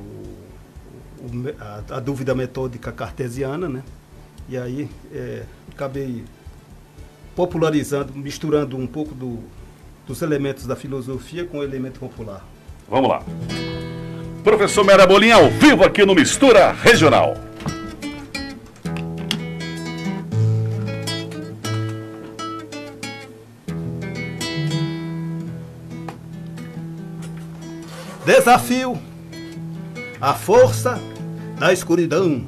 [1.61, 3.83] a, a, dúvida metódica cartesiana, né?
[4.49, 5.43] E aí é,
[5.73, 6.25] acabei
[7.35, 9.39] popularizando, misturando um pouco do,
[10.07, 12.45] dos elementos da filosofia com o elemento popular.
[12.89, 13.23] Vamos lá.
[14.43, 17.35] Professor Mera Bolinha ao vivo aqui no Mistura Regional.
[28.25, 28.99] Desafio
[30.19, 30.99] a força
[31.59, 32.43] da escuridão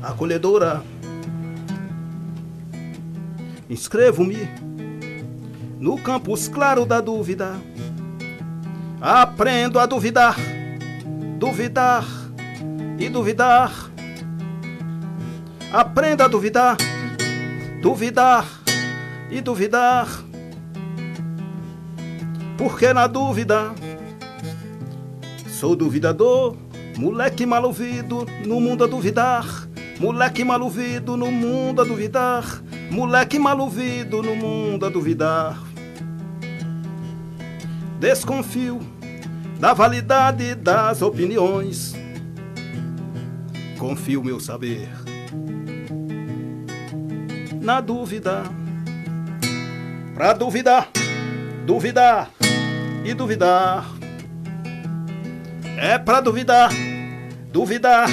[0.00, 0.84] acolhedora.
[3.68, 4.48] Inscrevo-me
[5.80, 7.54] no campus claro da dúvida.
[9.00, 10.36] Aprendo a duvidar,
[11.40, 12.06] duvidar
[12.96, 13.90] e duvidar.
[15.72, 16.76] Aprenda a duvidar,
[17.82, 18.46] duvidar
[19.28, 20.06] e duvidar.
[22.56, 23.72] Porque na dúvida
[25.60, 26.56] Sou duvidador,
[26.96, 29.68] moleque mal ouvido, no mundo a duvidar.
[29.98, 32.62] Moleque mal ouvido, no mundo a duvidar.
[32.90, 35.62] Moleque mal ouvido, no mundo a duvidar.
[37.98, 38.80] Desconfio
[39.58, 41.94] da validade das opiniões.
[43.78, 44.88] Confio meu saber
[47.60, 48.44] na dúvida.
[50.14, 50.88] Pra duvidar,
[51.66, 52.30] duvidar
[53.04, 53.99] e duvidar
[55.76, 56.70] é pra duvidar,
[57.52, 58.08] duvidar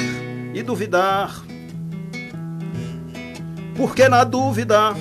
[0.53, 1.43] e duvidar.
[3.75, 4.95] Porque na dúvida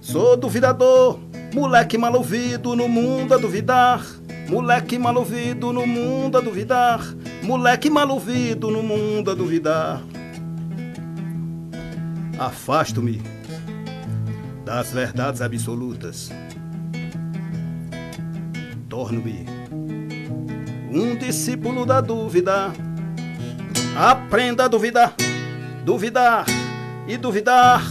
[0.00, 1.18] sou duvidador,
[1.54, 4.04] moleque mal ouvido no mundo a duvidar.
[4.48, 7.00] Moleque mal ouvido no mundo a duvidar.
[7.42, 10.02] Moleque mal ouvido no mundo a duvidar.
[12.38, 13.22] Afasto-me
[14.64, 16.30] das verdades absolutas.
[18.88, 19.46] Torno-me
[20.92, 22.72] um discípulo da dúvida.
[23.96, 25.14] Aprenda a duvidar,
[25.84, 26.44] duvidar
[27.08, 27.82] e duvidar.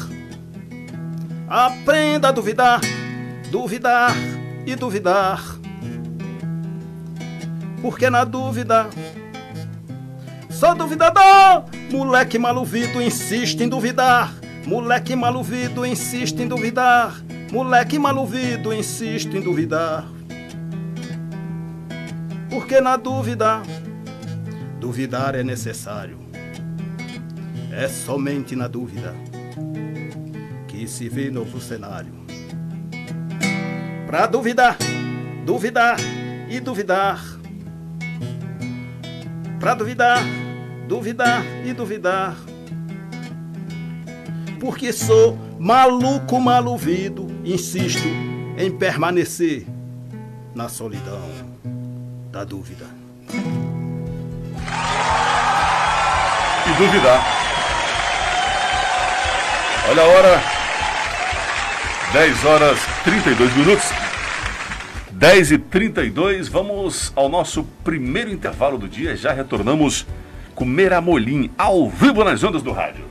[1.48, 2.80] Aprenda a duvidar,
[3.50, 4.16] duvidar
[4.66, 5.44] e duvidar.
[7.82, 8.88] Porque na dúvida
[10.50, 11.66] sou duvidador.
[11.92, 14.32] Moleque maluvido insiste em duvidar.
[14.66, 17.16] Moleque maluvido insiste em duvidar.
[17.52, 20.06] Moleque maluvido insiste em duvidar.
[22.52, 23.64] Porque na dúvida,
[24.78, 26.20] duvidar é necessário.
[27.72, 29.16] É somente na dúvida
[30.68, 32.12] que se vê novo cenário.
[34.06, 34.78] Para duvidar,
[35.46, 35.98] duvidar
[36.50, 37.24] e duvidar.
[39.58, 40.20] Para duvidar,
[40.90, 42.36] duvidar e duvidar.
[44.60, 48.10] Porque sou maluco, maluvido, insisto
[48.58, 49.66] em permanecer
[50.54, 51.51] na solidão
[52.32, 52.86] da dúvida.
[56.66, 57.22] E duvidar.
[59.90, 60.42] Olha a hora.
[62.14, 63.86] 10 horas 32 minutos.
[65.12, 69.16] 10 e 32 vamos ao nosso primeiro intervalo do dia.
[69.16, 70.08] Já retornamos
[70.56, 73.11] com Meramolim, ao vivo nas ondas do rádio.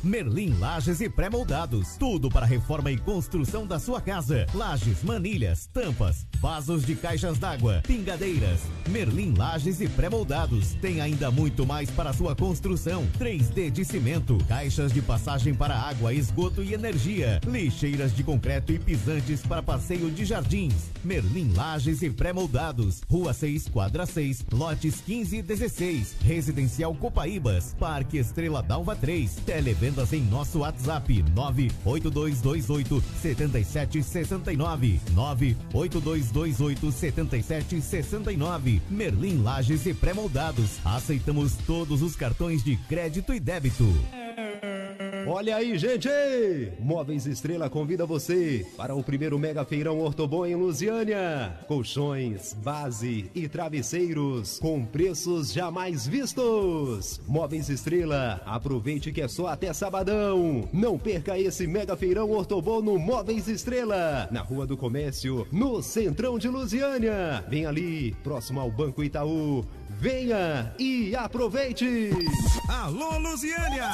[0.02, 1.96] Merlin Lages e Pré-Moldados.
[1.96, 4.46] Tudo para reforma e construção da sua casa.
[4.54, 8.60] Lajes, manilhas, tampas, vasos de caixas d'água, pingadeiras.
[8.88, 10.74] Merlin Lages e Pré-Moldados.
[10.74, 13.08] Tem ainda muito mais para sua construção.
[13.18, 17.40] 3D de cimento, caixas de passagem para água, esgoto e energia.
[17.44, 20.92] Lixeiras de concreto e pisantes para passeio de jardins.
[21.04, 23.02] Merlin Lages e Pré-Moldados.
[23.10, 26.16] Rua 6, quadra 6, lotes 15 e 16.
[26.20, 27.74] Residencial Copaíbas.
[27.78, 29.36] Parque Estrela Dalva 3.
[29.46, 40.78] Televendas em nosso WhatsApp 98228 7769 98228 7769 Merlin Lages e Pré-Moldados.
[40.84, 43.84] Aceitamos todos os cartões de crédito e débito.
[45.26, 46.08] Olha aí, gente!
[46.80, 50.54] Móveis Estrela convida você para o primeiro Mega Feirão Ortobon em
[50.88, 51.54] Lusiânia.
[51.66, 57.20] Colchões, base e travesseiros com preços jamais vistos.
[57.28, 60.66] Móveis Estrela, aproveite que é só até sabadão.
[60.72, 66.38] Não perca esse Mega Feirão Ortobon no Móveis Estrela, na Rua do Comércio, no Centrão
[66.38, 67.44] de Lusiânia.
[67.48, 69.64] Vem ali, próximo ao Banco Itaú.
[70.00, 72.10] Venha e aproveite!
[72.68, 73.90] Alô, Lusiânia!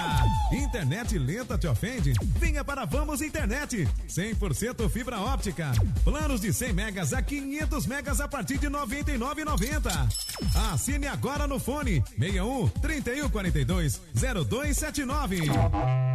[0.53, 2.13] Internet lenta te ofende?
[2.39, 3.89] Venha para Vamos Internet.
[4.07, 5.73] 100% fibra óptica.
[6.05, 10.73] Planos de 100 megas a 500 megas a partir de 99,90.
[10.73, 16.14] Assine agora no fone 61 3142 0279.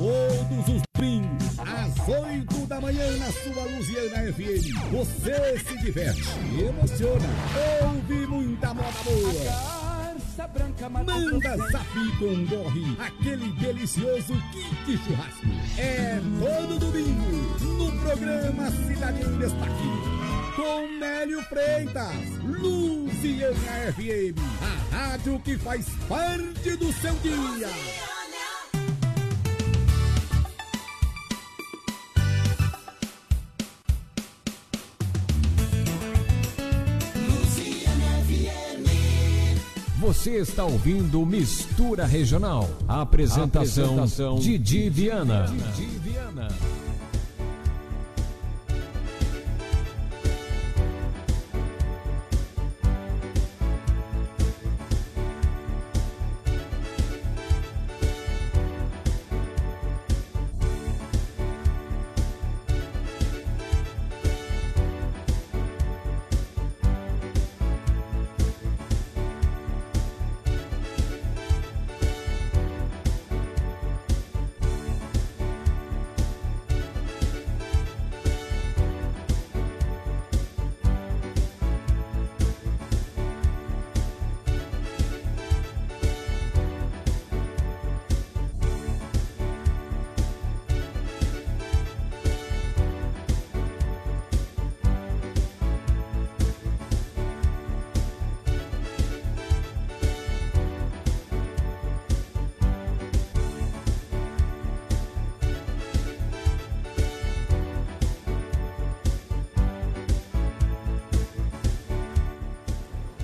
[0.00, 4.92] Todos os domingos, às 8 da manhã, na sua Luziana FM.
[4.92, 6.22] Você se diverte,
[6.58, 7.28] emociona,
[7.82, 9.90] ouve muita moda boa.
[11.04, 15.46] Manda zap com gorre, aquele delicioso kit churrasco.
[15.76, 20.56] É todo domingo, no programa Cidade em Destaque.
[20.56, 28.09] Com Nélio Freitas, Luziana FM, a rádio que faz parte do seu dia.
[40.20, 42.68] Você está ouvindo Mistura Regional.
[42.86, 45.46] Apresentação, apresentação Didi Viana.
[45.74, 46.48] Didi Viana.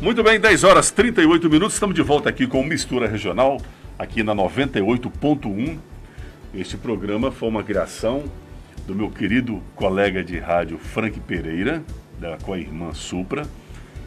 [0.07, 3.61] Muito bem, 10 horas 38 minutos, estamos de volta aqui com Mistura Regional,
[3.99, 5.79] aqui na 98.1.
[6.55, 8.23] Este programa foi uma criação
[8.87, 11.83] do meu querido colega de rádio Frank Pereira,
[12.21, 13.49] da, com a irmã Supra.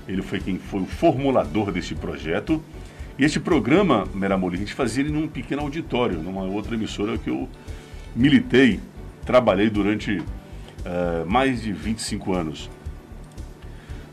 [0.08, 2.64] Ele foi quem foi o formulador deste projeto.
[3.18, 7.30] E este programa, Meramoli, a gente fazia ele num pequeno auditório, numa outra emissora que
[7.30, 7.50] eu
[8.16, 8.80] militei,
[9.26, 10.24] trabalhei durante uh,
[11.28, 12.70] mais de 25 anos.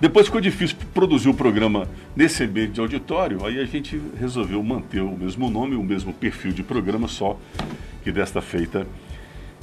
[0.01, 5.01] Depois ficou difícil produzir o programa nesse ambiente de auditório, aí a gente resolveu manter
[5.01, 7.39] o mesmo nome, o mesmo perfil de programa, só
[8.05, 8.87] que desta feita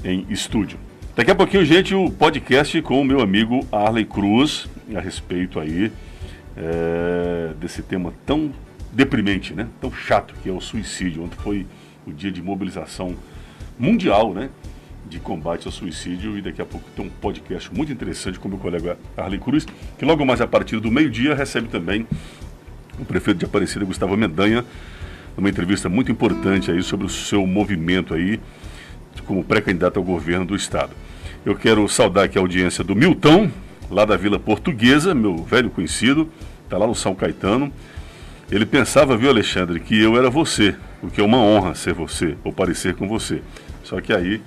[0.04, 0.80] em estúdio.
[1.16, 5.92] Daqui a pouquinho, gente, o podcast com o meu amigo Arley Cruz, a respeito aí
[6.58, 8.52] é, desse tema tão
[8.92, 9.68] deprimente, né?
[9.80, 11.24] Tão chato que é o suicídio.
[11.24, 11.66] Ontem foi
[12.08, 13.16] o dia de mobilização
[13.78, 14.50] mundial, né?
[15.10, 18.58] De combate ao suicídio e daqui a pouco tem um podcast muito interessante com meu
[18.58, 19.66] colega Arley Cruz,
[19.98, 22.08] que logo mais a partir do meio-dia recebe também
[23.00, 24.64] o prefeito de Aparecida, Gustavo Mendanha,
[25.36, 28.40] numa entrevista muito importante aí sobre o seu movimento aí
[29.26, 30.92] como pré-candidato ao governo do estado.
[31.46, 33.50] Eu quero saudar aqui a audiência do Milton,
[33.90, 36.30] lá da Vila Portuguesa, meu velho conhecido,
[36.64, 37.72] está lá no São Caetano.
[38.52, 42.36] Ele pensava, viu, Alexandre, que eu era você, o que é uma honra ser você,
[42.44, 43.42] ou parecer com você.
[43.84, 44.42] Só que aí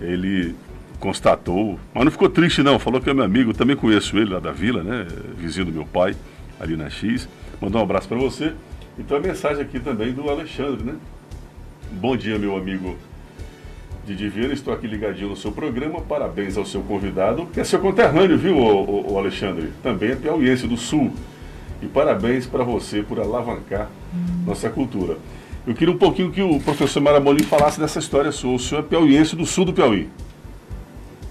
[0.00, 0.54] ele
[0.98, 4.40] constatou, mas não ficou triste não, falou que é meu amigo, também conheço ele lá
[4.40, 5.06] da vila, né?
[5.36, 6.14] Vizinho do meu pai,
[6.58, 7.28] ali na X.
[7.60, 8.52] Mandou um abraço para você.
[8.98, 10.94] Então a mensagem aqui também do Alexandre, né?
[11.92, 12.96] Bom dia, meu amigo
[14.06, 16.00] Didi Vieira, estou aqui ligadinho no seu programa.
[16.00, 19.72] Parabéns ao seu convidado, que é seu conterrâneo, viu, o, o Alexandre?
[19.82, 21.12] Também é piauiense do Sul.
[21.82, 23.88] E parabéns para você por alavancar
[24.44, 25.16] nossa cultura.
[25.70, 28.54] Eu queria um pouquinho que o professor Maramolim falasse dessa história sua.
[28.54, 30.08] O senhor é piauiense do sul do Piauí.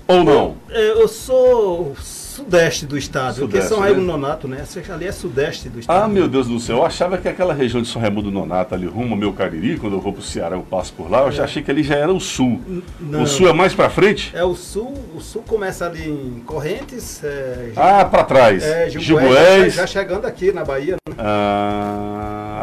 [0.08, 0.56] Ou não?
[0.70, 4.14] Eu, eu sou sudeste do estado, sudeste, porque São Raimundo né?
[4.14, 4.64] Nonato, né?
[4.90, 6.06] Ali é sudeste do estado.
[6.06, 8.88] Ah, meu Deus do céu, eu achava que aquela região de São Raimundo Nonato, ali
[8.88, 11.28] rumo ao meu Cariri, quando eu vou para o Ceará, eu passo por lá, eu
[11.28, 11.32] é.
[11.32, 12.62] já achei que ali já era o sul.
[13.00, 14.32] Não, o sul é mais para frente?
[14.34, 17.22] É o sul, o sul começa ali em Correntes.
[17.24, 18.64] É, ah, para trás.
[18.64, 19.74] É, Jubués.
[19.74, 20.96] Já, já, chegando aqui na Bahia.
[21.08, 21.16] Né?
[21.18, 22.19] Ah,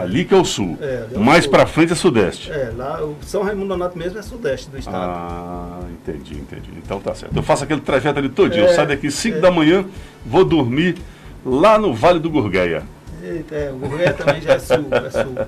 [0.07, 0.79] ali que é o sul.
[0.81, 2.51] É, é mais para frente é sudeste.
[2.51, 4.97] É, lá o São Raimundo Nonato mesmo é sudeste do estado.
[4.97, 6.71] Ah, entendi, entendi.
[6.77, 7.37] Então tá certo.
[7.37, 9.85] Eu faço aquele trajeto ali todinho, eu é, saio daqui 5 da manhã
[10.25, 10.97] vou dormir
[11.45, 12.83] lá no Vale do Gurgueia.
[13.23, 15.35] Eita, é, o Gurgueia também já é sul, é sul.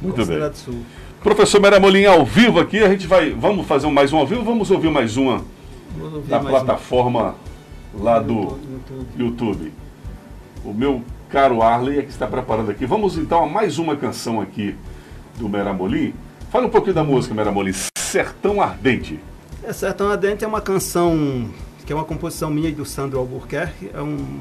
[0.00, 0.52] Muito bem.
[0.52, 0.82] Sul.
[1.22, 3.30] Professor Meramolim, ao vivo aqui, a gente vai.
[3.30, 5.42] Vamos fazer mais um ao vivo vamos ouvir mais uma
[6.28, 7.34] na plataforma
[7.94, 9.06] lá do YouTube.
[9.16, 9.72] YouTube.
[10.64, 12.86] O meu caro Arley é que está preparando aqui.
[12.86, 14.76] Vamos então a mais uma canção aqui
[15.36, 16.14] do Meramolim.
[16.50, 17.72] Fala um pouquinho da música, Meramolim.
[17.98, 19.20] Sertão Ardente.
[19.62, 21.50] É, Sertão Ardente é uma canção
[21.84, 23.90] que é uma composição minha e do Sandro Albuquerque.
[23.92, 24.40] É, um,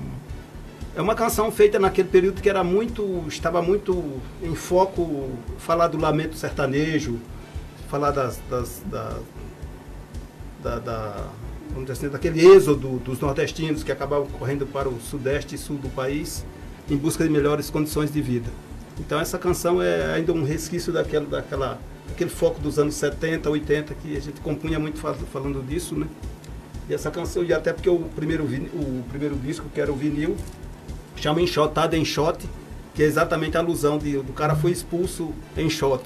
[0.96, 5.98] é uma canção feita naquele período que era muito, estava muito em foco falar do
[5.98, 7.20] lamento sertanejo,
[7.88, 9.18] falar das, das da,
[10.64, 11.28] da, da,
[11.70, 15.78] vamos dizer assim, daquele êxodo dos nordestinos que acabavam correndo para o sudeste e sul
[15.78, 16.46] do país
[16.90, 18.50] em busca de melhores condições de vida.
[19.00, 23.94] Então essa canção é ainda um resquício daquela, daquela, daquele foco dos anos 70, 80
[23.96, 26.08] que a gente compunha muito falando disso, né?
[26.90, 30.38] E essa canção, e até porque o primeiro, o primeiro disco, que era o vinil,
[31.16, 32.48] chama Enxotado em Shot,
[32.96, 36.04] que é exatamente a alusão de, do cara foi expulso em shot.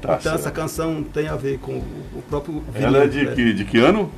[0.00, 0.34] Tá então certo.
[0.34, 2.88] essa canção tem a ver com o, próprio vinil.
[2.88, 3.34] Ela é de, né?
[3.34, 4.10] que, de que ano?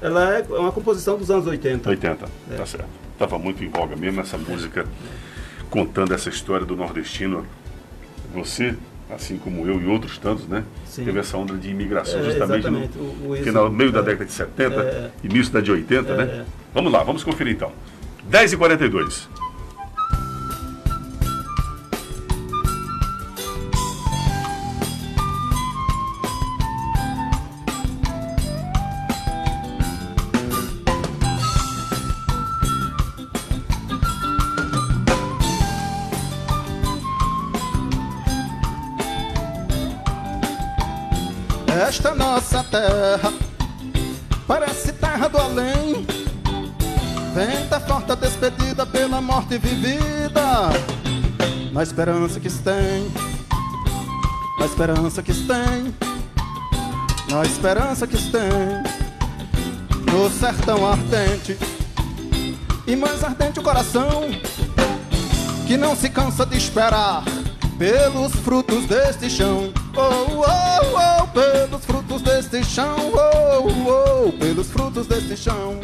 [0.00, 1.88] Ela é uma composição dos anos 80.
[1.88, 2.56] 80, é.
[2.56, 3.05] tá certo.
[3.16, 4.86] Estava muito em voga mesmo essa música,
[5.70, 7.46] contando essa história do nordestino.
[8.34, 8.76] Você
[9.08, 10.64] assim como eu e outros tantos, né?
[10.84, 11.04] Sim.
[11.04, 14.24] Teve essa onda de imigração é, justamente no, o, o no meio é, da década
[14.24, 16.24] de 70, é, início da de 80, né?
[16.24, 16.44] É.
[16.74, 17.72] Vamos lá, vamos conferir então.
[18.30, 19.28] 10h42.
[42.56, 43.34] Nossa terra
[44.46, 46.06] parece terra do além.
[47.34, 50.70] Venta forte a despedida pela morte vivida.
[51.70, 53.12] Na esperança que tem,
[54.58, 55.94] na esperança que tem,
[57.28, 58.82] na esperança que tem.
[60.10, 61.58] No sertão ardente
[62.86, 64.30] e mais ardente o coração
[65.66, 67.22] que não se cansa de esperar
[67.78, 69.74] pelos frutos deste chão.
[69.98, 72.96] Oh, oh, oh, pelos frutos deste chão.
[73.14, 75.80] Oh, oh, pelos frutos deste chão.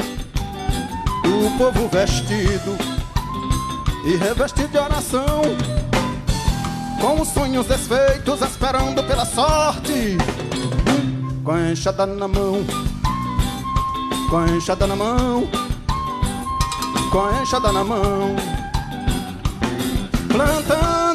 [1.25, 2.77] O povo vestido
[4.05, 5.41] e revestido de oração,
[7.01, 10.17] com os sonhos desfeitos, esperando pela sorte.
[11.43, 12.63] Com a enxada na mão,
[14.29, 15.47] com a enxada na mão,
[17.11, 18.35] com a enxada na mão,
[20.27, 21.12] plantando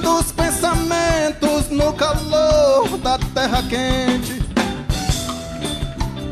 [1.79, 4.43] no calor da terra quente,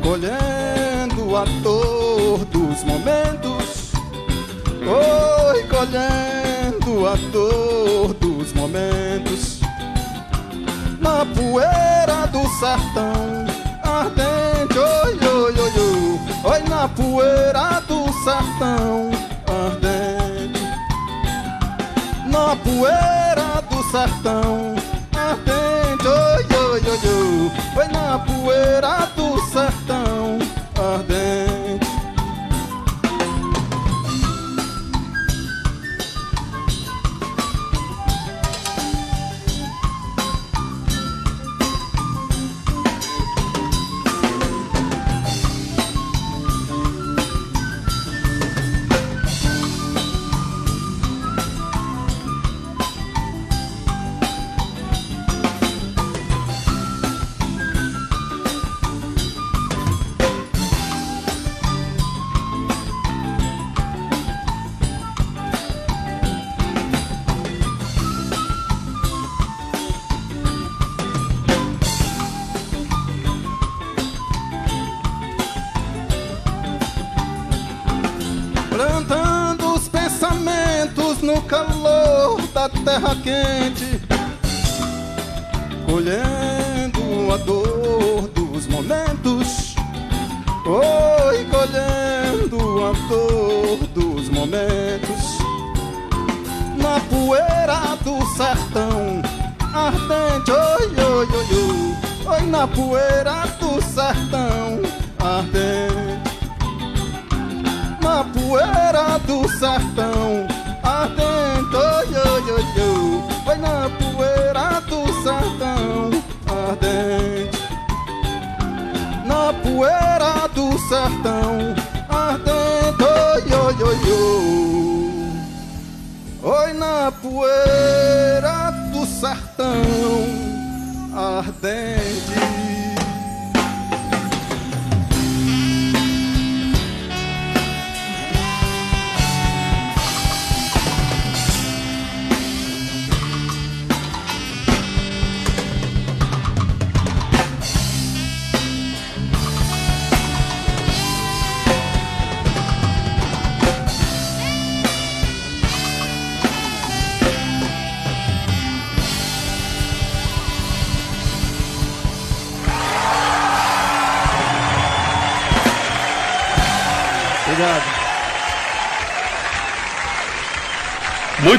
[0.03, 3.93] colhendo a dor dos momentos,
[4.85, 9.61] oi, colhendo a dor dos momentos.
[10.99, 13.45] Na poeira do sertão
[13.83, 19.09] ardente, oi, oi, oi, oi, oi, na poeira do sertão
[19.47, 20.61] ardente,
[22.25, 24.56] na poeira do sertão
[28.77, 29.06] poeira do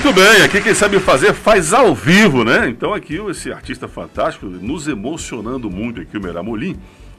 [0.09, 2.67] Muito bem, aqui quem sabe fazer faz ao vivo, né?
[2.71, 6.79] Então aqui esse artista fantástico, nos emocionando muito aqui, o Meramolim,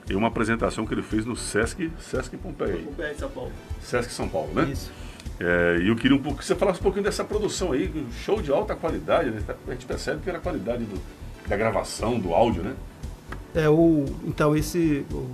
[0.10, 2.80] em uma apresentação que ele fez no Sesc, Sesc Pompeia.
[3.16, 3.52] São Paulo.
[3.80, 4.70] Sesc São Paulo, né?
[4.74, 4.92] Isso.
[5.40, 7.94] É, e eu queria um pouco que você falasse um pouquinho dessa produção aí,
[8.26, 9.44] show de alta qualidade, né?
[9.68, 11.00] A gente percebe que era a qualidade do-
[11.48, 12.74] da gravação, do áudio, né?
[13.54, 15.30] É, o, então esse o,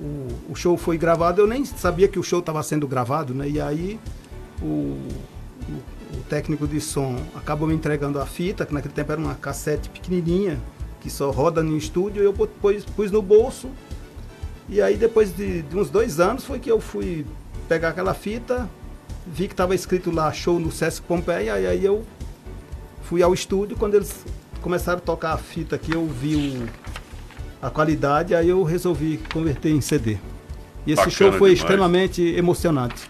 [0.00, 3.46] o, o show foi gravado, eu nem sabia que o show estava sendo gravado, né?
[3.46, 4.00] E aí
[4.62, 4.96] o
[6.34, 10.58] técnico de som acabou me entregando a fita, que naquele tempo era uma cassete pequenininha,
[11.00, 13.68] que só roda no estúdio, eu pus, pus- pus no bolso.
[14.68, 17.24] E aí depois de, de uns dois anos foi que eu fui
[17.68, 18.68] pegar aquela fita,
[19.24, 22.04] vi que estava escrito lá show no Sesc Pompeia, e aí eu
[23.04, 24.12] fui ao estúdio, quando eles
[24.60, 26.68] começaram a tocar a fita aqui, eu vi o,
[27.64, 30.18] a qualidade, aí eu resolvi converter em CD.
[30.84, 31.58] E esse Bacana show foi demais.
[31.60, 33.08] extremamente emocionante.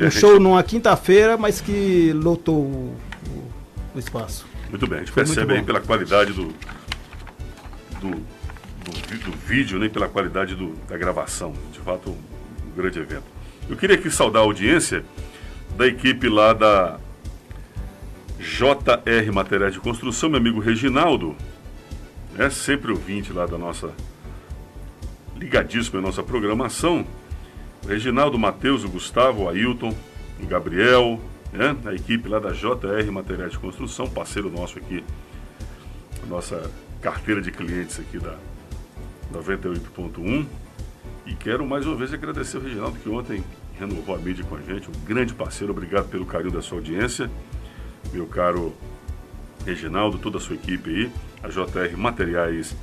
[0.00, 2.96] Um gente- show numa quinta-feira, mas que lotou o,
[3.94, 4.46] o- espaço.
[4.70, 6.48] Muito bem, a gente Foi percebe aí pela qualidade do,
[8.00, 9.88] do, do, do vídeo, né?
[9.88, 11.52] pela qualidade do- da gravação.
[11.72, 12.16] De fato, um,
[12.68, 13.24] um grande evento.
[13.68, 15.04] Eu queria aqui saudar a audiência
[15.76, 16.98] da equipe lá da
[18.38, 21.34] JR Materiais de Construção, meu amigo Reginaldo,
[22.36, 23.90] é sempre ouvinte lá da nossa,
[25.38, 27.06] ligadíssimo à nossa programação.
[27.86, 29.94] Reginaldo, Matheus, o Gustavo, o Ailton,
[30.42, 31.20] o Gabriel,
[31.52, 31.76] né?
[31.84, 35.04] a equipe lá da JR Materiais de Construção, parceiro nosso aqui,
[36.26, 36.70] nossa
[37.02, 38.36] carteira de clientes aqui da
[39.32, 40.46] 98.1.
[41.26, 43.44] E quero mais uma vez agradecer o Reginaldo que ontem
[43.78, 47.30] renovou a mídia com a gente, um grande parceiro, obrigado pelo carinho da sua audiência,
[48.12, 48.74] meu caro
[49.66, 51.12] Reginaldo, toda a sua equipe aí,
[51.42, 52.74] a JR Materiais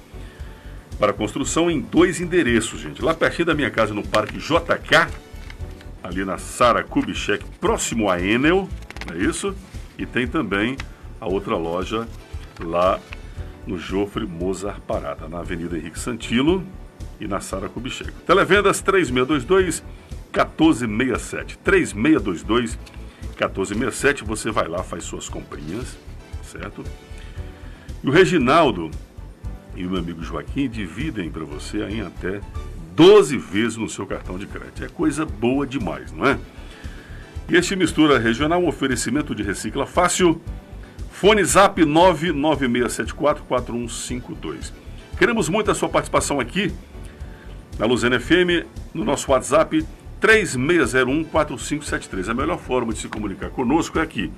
[1.02, 3.02] para construção em dois endereços, gente.
[3.02, 5.12] Lá pertinho da minha casa, no Parque JK,
[6.04, 8.70] ali na Sara Kubitschek, próximo a Enel,
[9.12, 9.56] é isso?
[9.98, 10.78] E tem também
[11.20, 12.08] a outra loja
[12.64, 13.00] lá
[13.66, 16.64] no Jofre Mozart Parada, na Avenida Henrique Santilo
[17.20, 18.12] e na Sara Kubitschek.
[18.28, 19.84] Televendas 3622
[20.32, 21.58] 1467.
[21.58, 22.78] 3622
[23.40, 25.98] 1467, você vai lá, faz suas comprinhas,
[26.44, 26.84] certo?
[28.04, 28.92] E o Reginaldo
[29.76, 32.40] e o meu amigo Joaquim dividem para você em até
[32.96, 34.84] 12 vezes no seu cartão de crédito.
[34.84, 36.38] É coisa boa demais, não é?
[37.50, 40.42] E este Mistura Regional, um oferecimento de Recicla Fácil,
[41.12, 44.72] fone zap 996744152.
[45.18, 46.74] Queremos muito a sua participação aqui
[47.78, 49.86] na Luzena FM, no nosso WhatsApp
[50.22, 52.30] 3601-4573.
[52.30, 54.30] A melhor forma de se comunicar conosco é aqui,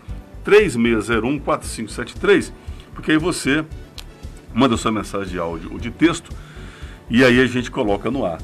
[0.45, 2.51] 3601-4573,
[2.93, 3.65] porque aí você
[4.53, 6.31] manda sua mensagem de áudio ou de texto
[7.09, 8.39] e aí a gente coloca no ar.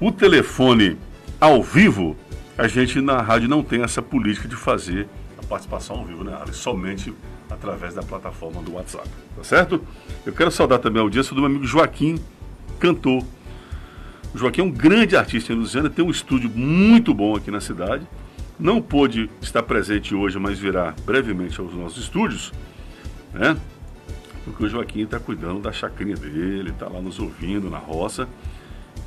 [0.00, 0.96] O telefone
[1.40, 2.16] ao vivo,
[2.56, 5.08] a gente na rádio não tem essa política de fazer
[5.38, 6.54] a participação ao vivo, né, Ali?
[6.54, 7.12] Somente
[7.50, 9.80] através da plataforma do WhatsApp, tá certo?
[10.24, 12.18] Eu quero saudar também a audiência do meu amigo Joaquim,
[12.80, 13.22] cantor
[14.34, 17.60] o Joaquim é um grande artista em Lusiana, tem um estúdio muito bom aqui na
[17.60, 18.04] cidade.
[18.58, 22.52] Não pôde estar presente hoje, mas virá brevemente aos nossos estúdios,
[23.32, 23.56] né?
[24.44, 28.28] Porque o Joaquim está cuidando da chacrinha dele, está lá nos ouvindo na roça.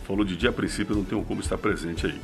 [0.05, 2.19] Falou de dia a princípio, não tenho como estar presente aí.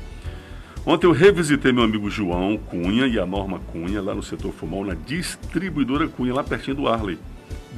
[0.85, 4.83] Ontem eu revisitei meu amigo João Cunha e a Norma Cunha, lá no setor formal,
[4.83, 7.17] na distribuidora Cunha, lá pertinho do Arley.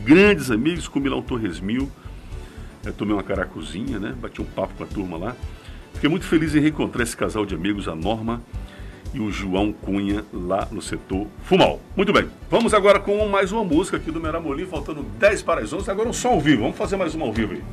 [0.03, 1.91] Grandes amigos, comi lá um Torres Mil
[2.85, 4.13] eu tomei uma caracuzinha, né?
[4.19, 5.35] Bati um papo com a turma lá.
[5.93, 8.41] Fiquei muito feliz em reencontrar esse casal de amigos, a Norma
[9.15, 11.79] e o João Cunha, lá no setor Fumal.
[11.95, 15.71] Muito bem, vamos agora com mais uma música aqui do Meramolim, faltando 10 para as
[15.71, 15.89] 11.
[15.89, 17.63] Agora um som ao vivo, vamos fazer mais uma ao vivo aí.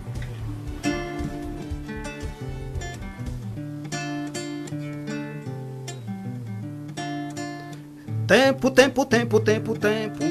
[8.24, 10.24] Tempo, tempo, tempo, tempo, tempo.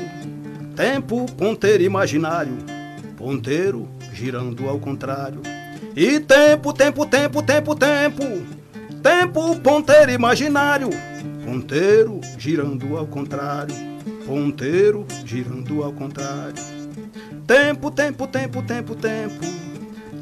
[0.75, 2.57] Tempo, ponteiro imaginário.
[3.17, 5.41] Ponteiro girando ao contrário.
[5.93, 8.60] E tempo, tempo, tempo, tempo, tempo.
[9.01, 10.89] Tempo, ponteiro imaginário.
[11.43, 13.73] Ponteiro girando ao contrário.
[14.27, 16.53] Ponteiro girando ao contrário.
[17.47, 19.45] Tempo, tempo, tempo, tempo, tempo.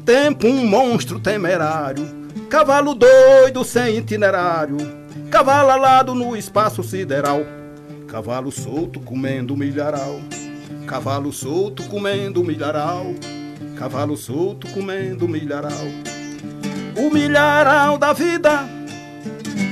[0.04, 2.08] Tempo, um monstro temerário.
[2.48, 4.78] Cavalo doido sem itinerário.
[5.30, 7.42] Cavalo alado no espaço sideral.
[8.08, 10.20] Cavalo solto comendo milharal.
[10.86, 13.14] Cavalo solto comendo milharal.
[13.76, 15.86] Cavalo solto comendo milharal.
[16.96, 18.68] O milharal da vida.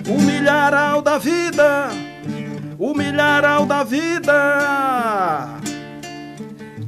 [0.09, 1.89] O milharal da vida.
[2.79, 5.59] O milharal da vida.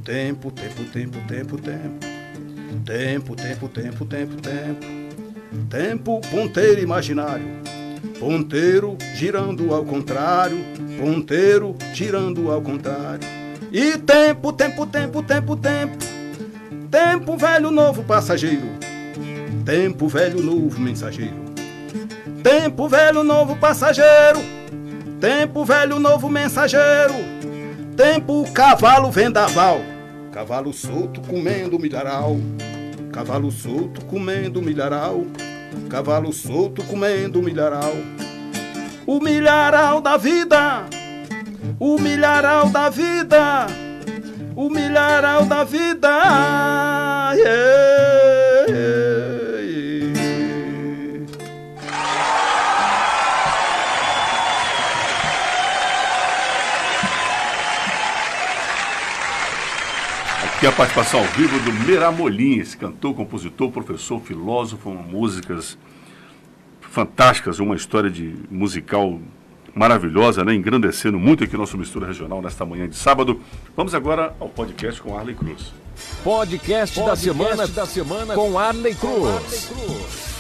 [0.05, 2.07] Tempo, tempo, tempo, tempo, tempo.
[2.85, 4.87] Tempo, tempo, tempo, tempo, tempo.
[5.69, 7.47] Tempo, ponteiro imaginário.
[8.19, 10.59] Ponteiro girando ao contrário.
[10.99, 13.29] Ponteiro girando ao contrário.
[13.73, 15.99] E tempo, tempo, tempo, tempo, tempo.
[16.91, 18.90] Tempo velho, novo passageiro.
[19.71, 21.45] Tempo velho, novo mensageiro.
[22.43, 24.41] Tempo velho, novo passageiro.
[25.21, 27.15] Tempo velho, novo mensageiro.
[27.97, 29.81] Tempo cavalo vendaval.
[30.33, 32.37] Cavalo solto comendo milharal.
[33.13, 35.25] Cavalo solto comendo milharal.
[35.89, 37.95] Cavalo solto comendo milharal.
[39.07, 40.85] O milharal da vida.
[41.79, 43.69] O milharal da vida
[44.57, 46.11] o milharal da vida.
[47.37, 48.40] Yeah.
[60.61, 65.79] Aqui a participação ao vivo do Meramolins, cantor, compositor, professor, filósofo, músicas
[66.83, 69.19] fantásticas, uma história de musical
[69.75, 70.53] maravilhosa, né?
[70.55, 73.41] engrandecendo muito aqui nosso Mistura Regional nesta manhã de sábado.
[73.75, 75.73] Vamos agora ao podcast com Arley Cruz.
[76.23, 79.19] Podcast, podcast da, semana, da semana com Arley Cruz.
[79.19, 80.40] Com Arley Cruz.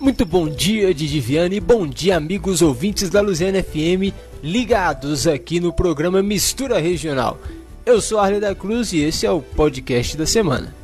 [0.00, 5.74] Muito bom dia, Didi Viane, bom dia, amigos ouvintes da Luziana FM, ligados aqui no
[5.74, 7.38] programa Mistura Regional.
[7.84, 10.74] Eu sou Arley da Cruz e esse é o podcast da semana.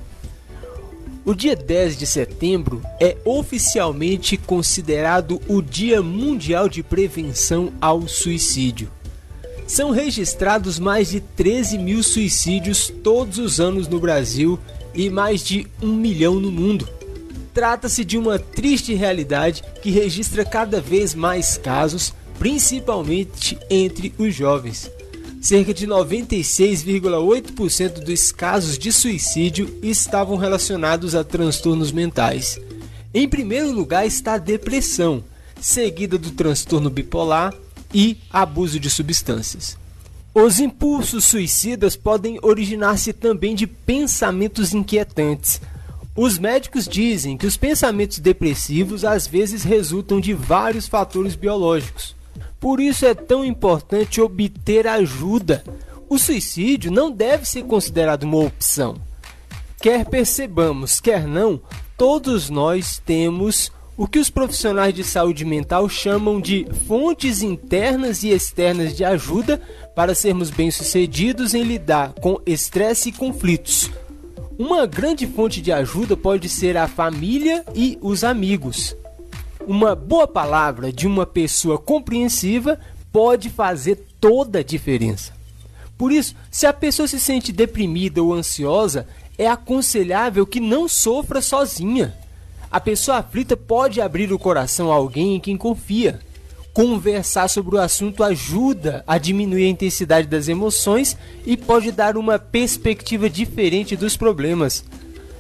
[1.25, 8.91] O dia 10 de setembro é oficialmente considerado o Dia Mundial de Prevenção ao Suicídio.
[9.67, 14.59] São registrados mais de 13 mil suicídios todos os anos no Brasil
[14.95, 16.87] e mais de um milhão no mundo.
[17.57, 24.91] Trata-se de uma triste realidade que registra cada vez mais casos, principalmente entre os jovens.
[25.41, 32.61] cerca de 96,8% dos casos de suicídio estavam relacionados a transtornos mentais.
[33.15, 35.25] Em primeiro lugar está a depressão,
[35.59, 37.55] seguida do transtorno bipolar
[37.95, 39.79] e abuso de substâncias.
[40.35, 45.59] Os impulsos suicidas podem originar-se também de pensamentos inquietantes.
[46.17, 52.17] Os médicos dizem que os pensamentos depressivos às vezes resultam de vários fatores biológicos.
[52.59, 55.63] Por isso é tão importante obter ajuda.
[56.09, 58.97] O suicídio não deve ser considerado uma opção.
[59.79, 61.61] Quer percebamos, quer não,
[61.99, 68.31] todos nós temos o que os profissionais de saúde mental chamam de fontes internas e
[68.31, 69.61] externas de ajuda
[69.95, 73.91] para sermos bem-sucedidos em lidar com estresse e conflitos.
[74.59, 78.97] Uma grande fonte de ajuda pode ser a família e os amigos.
[79.67, 82.81] Uma boa palavra de uma pessoa compreensiva
[83.13, 85.35] pode fazer toda a diferença.
[85.99, 91.43] Por isso, se a pessoa se sente deprimida ou ansiosa, é aconselhável que não sofra
[91.43, 92.15] sozinha.
[92.71, 96.19] A pessoa aflita pode abrir o coração a alguém em quem confia.
[96.77, 101.17] Conversar sobre o assunto ajuda a diminuir a intensidade das emoções
[101.47, 104.85] e pode dar uma perspectiva diferente dos problemas.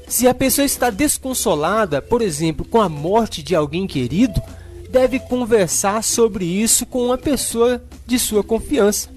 [0.09, 4.41] Se a pessoa está desconsolada, por exemplo, com a morte de alguém querido,
[4.89, 9.11] deve conversar sobre isso com uma pessoa de sua confiança.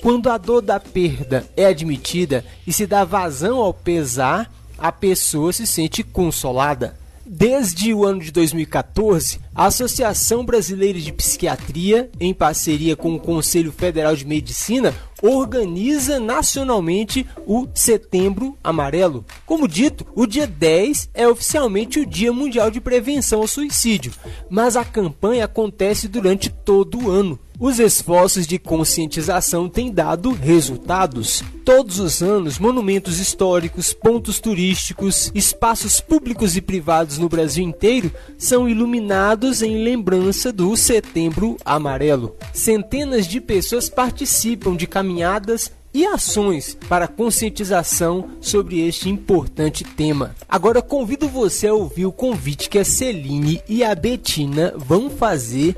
[0.00, 5.52] Quando a dor da perda é admitida e se dá vazão ao pesar, a pessoa
[5.52, 6.96] se sente consolada.
[7.26, 13.72] Desde o ano de 2014, a Associação Brasileira de Psiquiatria, em parceria com o Conselho
[13.72, 19.24] Federal de Medicina, organiza nacionalmente o Setembro Amarelo.
[19.44, 24.12] Como dito, o dia 10 é oficialmente o Dia Mundial de Prevenção ao Suicídio,
[24.48, 27.36] mas a campanha acontece durante todo o ano.
[27.60, 31.42] Os esforços de conscientização têm dado resultados.
[31.64, 38.68] Todos os anos, monumentos históricos, pontos turísticos, espaços públicos e privados no Brasil inteiro são
[38.68, 42.36] iluminados em lembrança do Setembro Amarelo.
[42.52, 50.34] Centenas de pessoas participam de caminhadas e ações para conscientização sobre este importante tema.
[50.48, 55.74] Agora convido você a ouvir o convite que a Celine e a Betina vão fazer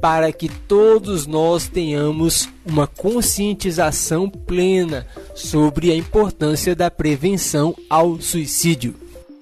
[0.00, 8.94] para que todos nós tenhamos uma conscientização plena sobre a importância da prevenção ao suicídio.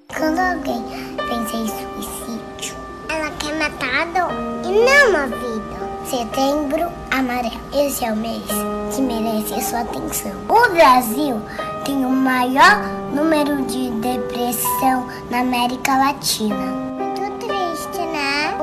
[0.06, 1.11] Quando alguém
[4.64, 5.62] e não a vida.
[6.04, 7.60] Setembro Amarelo.
[7.72, 8.44] Esse é o mês
[8.94, 10.32] que merece a sua atenção.
[10.48, 11.40] O Brasil
[11.84, 12.82] tem o maior
[13.14, 16.92] número de depressão na América Latina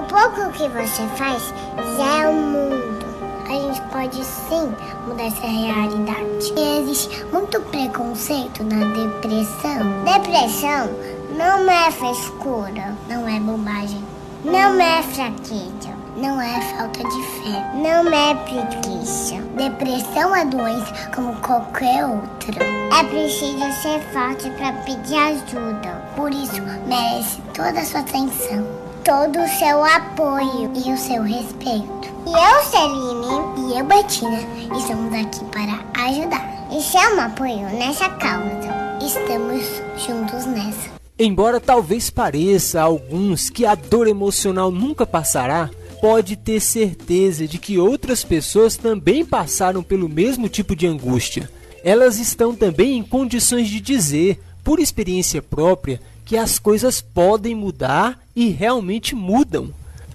[0.10, 1.54] pouco que você faz
[1.96, 3.06] já é o mundo.
[3.48, 4.74] A gente pode sim
[5.08, 6.54] mudar essa realidade.
[6.80, 10.04] Existe muito preconceito na depressão.
[10.04, 10.90] Depressão
[11.38, 14.04] não é frescura, não é bobagem,
[14.44, 19.36] não é fraqueza, não é falta de fé, não é preguiça.
[19.56, 22.64] Depressão é doença como qualquer outra.
[22.64, 26.02] É preciso ser forte para pedir ajuda.
[26.16, 32.10] Por isso, merece toda a sua atenção todo o seu apoio e o seu respeito.
[32.28, 34.38] E eu, Celine, e eu, Betina,
[34.78, 36.48] estamos aqui para ajudar.
[36.72, 38.70] E chama apoio nessa causa.
[39.02, 39.64] Estamos
[39.98, 40.99] juntos nessa.
[41.22, 47.58] Embora talvez pareça a alguns que a dor emocional nunca passará, pode ter certeza de
[47.58, 51.52] que outras pessoas também passaram pelo mesmo tipo de angústia.
[51.84, 58.18] Elas estão também em condições de dizer, por experiência própria, que as coisas podem mudar
[58.34, 59.74] e realmente mudam.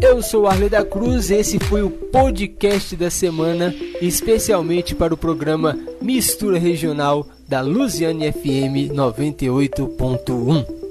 [0.00, 5.78] Eu sou Arley da Cruz esse foi o podcast da semana, especialmente para o programa
[6.00, 10.82] Mistura Regional da Luziane FM 98.1.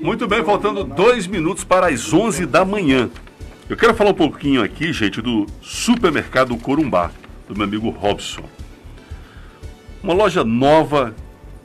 [0.00, 3.08] Muito bem, faltando dois minutos para as 11 da manhã.
[3.68, 7.12] Eu quero falar um pouquinho aqui, gente, do supermercado Corumbá,
[7.48, 8.44] do meu amigo Robson.
[10.02, 11.14] Uma loja nova,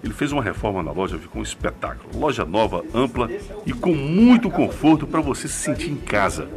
[0.04, 2.18] ele fez uma reforma na loja, ficou um espetáculo.
[2.18, 3.30] Loja nova, ampla
[3.66, 6.48] e com muito conforto para você se sentir em casa.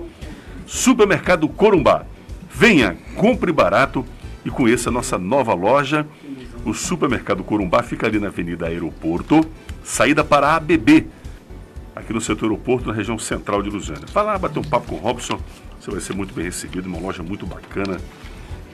[0.66, 2.04] Supermercado Corumbá.
[2.52, 4.04] Venha, compre barato
[4.44, 6.06] e conheça a nossa nova loja.
[6.66, 9.40] O Supermercado Corumbá fica ali na Avenida Aeroporto,
[9.82, 11.08] saída para a ABB,
[11.94, 14.06] aqui no setor aeroporto, na região central de Lusiana.
[14.12, 15.40] Vai lá bater um papo com o Robson,
[15.80, 17.98] você vai ser muito bem recebido, uma loja muito bacana,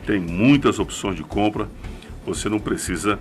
[0.07, 1.69] tem muitas opções de compra,
[2.25, 3.19] você não precisa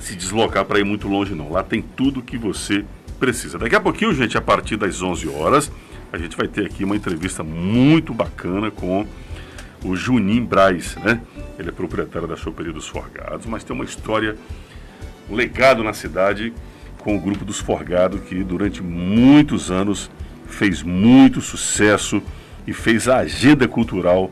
[0.00, 2.84] se deslocar para ir muito longe não, lá tem tudo que você
[3.18, 3.58] precisa.
[3.58, 5.70] Daqui a pouquinho, gente, a partir das 11 horas,
[6.12, 9.06] a gente vai ter aqui uma entrevista muito bacana com
[9.84, 11.20] o Junim Braz, né?
[11.58, 14.36] Ele é proprietário da Choperia dos Forgados, mas tem uma história,
[15.28, 16.52] um legado na cidade
[17.00, 20.10] com o grupo dos Forgados, que durante muitos anos
[20.46, 22.22] fez muito sucesso
[22.66, 24.30] e fez a agenda cultural,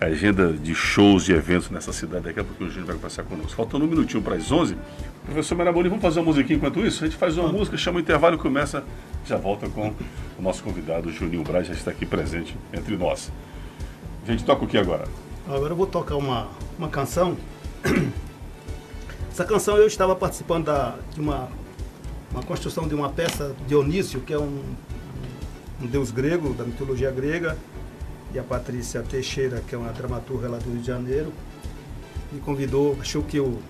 [0.00, 2.24] a agenda de shows, de eventos nessa cidade.
[2.24, 3.54] Daqui a pouco o Júnior vai passar conosco.
[3.54, 4.76] Faltando um minutinho para as 11.
[5.24, 7.02] Professor Maraboni, vamos fazer uma musiquinha enquanto isso?
[7.04, 8.84] A gente faz uma música, chama o intervalo e começa,
[9.24, 9.94] já volta com
[10.38, 13.32] o nosso convidado, Juninho Braz, já está aqui presente entre nós.
[14.26, 15.04] A gente toca o que agora?
[15.46, 17.36] Agora eu vou tocar uma, uma canção.
[19.30, 21.48] Essa canção eu estava participando da, de uma,
[22.34, 24.64] uma construção de uma peça Dionísio, que é um,
[25.80, 27.56] um deus grego, da mitologia grega,
[28.32, 31.32] e a Patrícia Teixeira, que é uma dramaturga lá do Rio de Janeiro,
[32.32, 33.60] me convidou, achou que eu.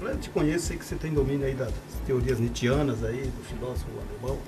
[0.00, 1.72] Eu te conheço, sei que você tem domínio aí das
[2.06, 4.38] teorias nietzschianas aí, do filósofo alemão.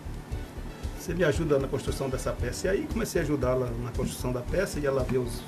[0.98, 2.66] Você me ajuda na construção dessa peça.
[2.66, 5.42] E aí comecei a ajudá-la na construção da peça e ela viu os,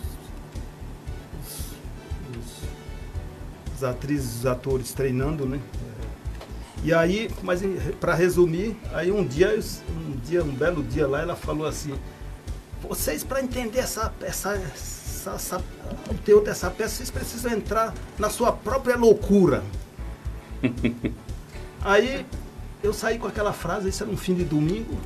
[2.39, 2.63] os,
[3.77, 5.61] os atrizes, os atores treinando, né?
[6.85, 7.61] E aí, mas
[8.01, 9.59] para resumir, aí um dia,
[9.91, 11.95] um dia, um belo dia lá, ela falou assim,
[12.81, 15.65] vocês para entender essa, essa, essa, essa,
[16.09, 19.63] o teor dessa peça, vocês precisam entrar na sua própria loucura.
[21.83, 22.25] aí
[22.83, 24.97] eu saí com aquela frase, isso era um fim de domingo.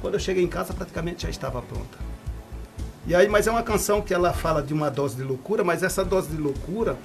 [0.00, 1.98] Quando eu cheguei em casa, praticamente já estava pronta.
[3.06, 5.82] E aí, mas é uma canção que ela fala de uma dose de loucura, mas
[5.82, 6.96] essa dose de loucura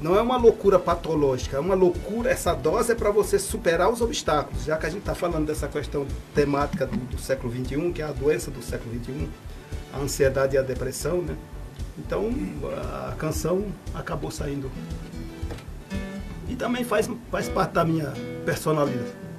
[0.00, 4.00] não é uma loucura patológica, é uma loucura, essa dose é para você superar os
[4.00, 8.00] obstáculos, já que a gente está falando dessa questão temática do, do, século XXI, que
[8.00, 9.28] é a doença do século XXI,
[9.92, 11.36] a ansiedade e a depressão, né?
[11.98, 12.30] Então
[13.10, 14.70] a canção acabou saindo.
[16.48, 18.12] E também faz, faz parte da minha
[18.44, 19.29] personalidade.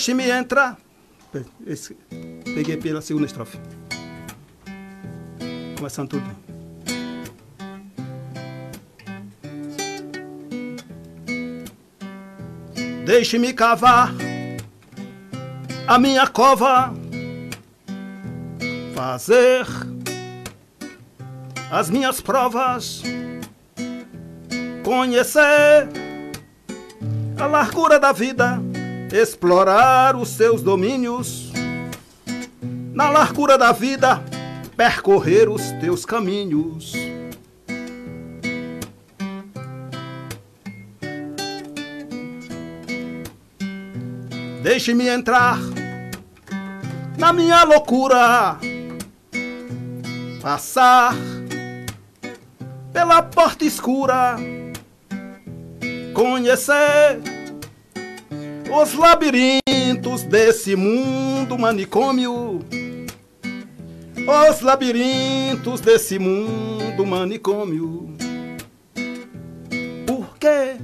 [0.00, 0.78] Deixe-me entrar.
[1.66, 1.94] Esse,
[2.54, 3.58] peguei pela segunda estrofe.
[5.76, 6.36] Começando tudo.
[13.04, 14.14] Deixe-me cavar
[15.86, 16.94] a minha cova,
[18.94, 19.66] fazer
[21.70, 23.02] as minhas provas,
[24.82, 25.90] conhecer
[27.38, 28.69] a largura da vida
[29.12, 31.50] explorar os seus domínios,
[32.92, 34.22] na largura da vida,
[34.76, 36.92] percorrer os teus caminhos.
[44.62, 45.58] Deixe-me entrar
[47.18, 48.58] na minha loucura,
[50.40, 51.14] passar
[52.92, 54.36] pela porta escura,
[56.14, 57.39] conhecer
[58.72, 62.60] os labirintos desse mundo manicômio.
[64.16, 68.14] Os labirintos desse mundo manicômio.
[70.06, 70.76] Por quê?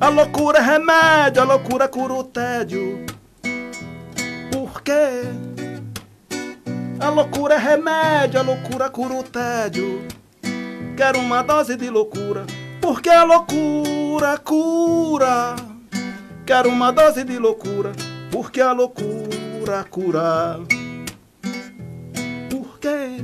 [0.00, 3.06] A loucura é remédio, a loucura cura o tédio.
[4.50, 5.22] Por quê?
[6.98, 10.02] A loucura é remédio, a loucura cura o tédio.
[10.96, 12.44] Quero uma dose de loucura,
[12.80, 15.69] porque a loucura cura.
[16.50, 17.92] Quero uma dose de loucura,
[18.28, 20.58] porque a loucura cura.
[22.50, 23.22] Por quê?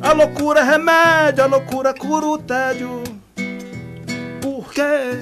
[0.00, 3.02] A loucura é remédio, a loucura cura o tédio.
[4.40, 5.18] Por quê?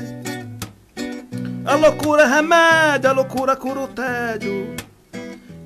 [1.64, 4.76] A loucura é remédio, a loucura cura o tédio.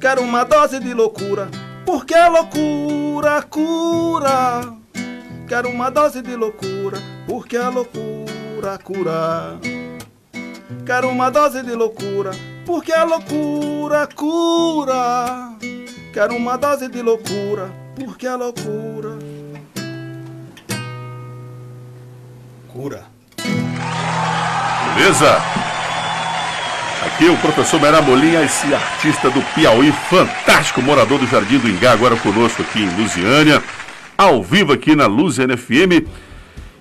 [0.00, 1.48] Quero uma dose de loucura,
[1.84, 4.72] porque a loucura cura.
[5.48, 9.79] Quero uma dose de loucura, porque a loucura cura.
[10.84, 12.30] Quero uma dose de loucura,
[12.66, 15.52] porque a loucura cura.
[16.12, 19.18] Quero uma dose de loucura, porque a loucura
[22.80, 23.04] cura.
[24.94, 25.36] Beleza?
[27.06, 31.92] Aqui o professor Merá Molinha, esse artista do Piauí, fantástico, morador do Jardim do Ingá,
[31.92, 33.62] agora conosco aqui em Lusiânia,
[34.16, 36.06] ao vivo aqui na Lusiana FM.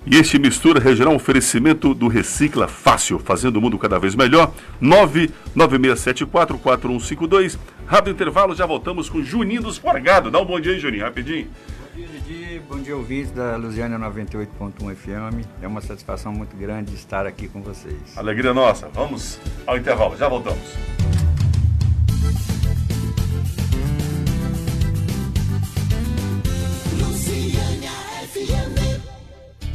[0.05, 4.53] E este mistura regional oferecimento do Recicla Fácil, fazendo o mundo cada vez melhor.
[4.81, 7.59] 996744152.
[7.85, 10.31] Rápido intervalo, já voltamos com Juninho dos Forgado.
[10.31, 11.47] Dá um bom dia aí, Juninho, rapidinho.
[11.47, 12.61] Bom dia, Didi.
[12.69, 15.45] Bom dia, ouvintes da Lusiana 98.1 FM.
[15.61, 18.15] É uma satisfação muito grande estar aqui com vocês.
[18.15, 18.87] Alegria nossa.
[18.93, 19.37] Vamos
[19.67, 20.77] ao intervalo, já voltamos.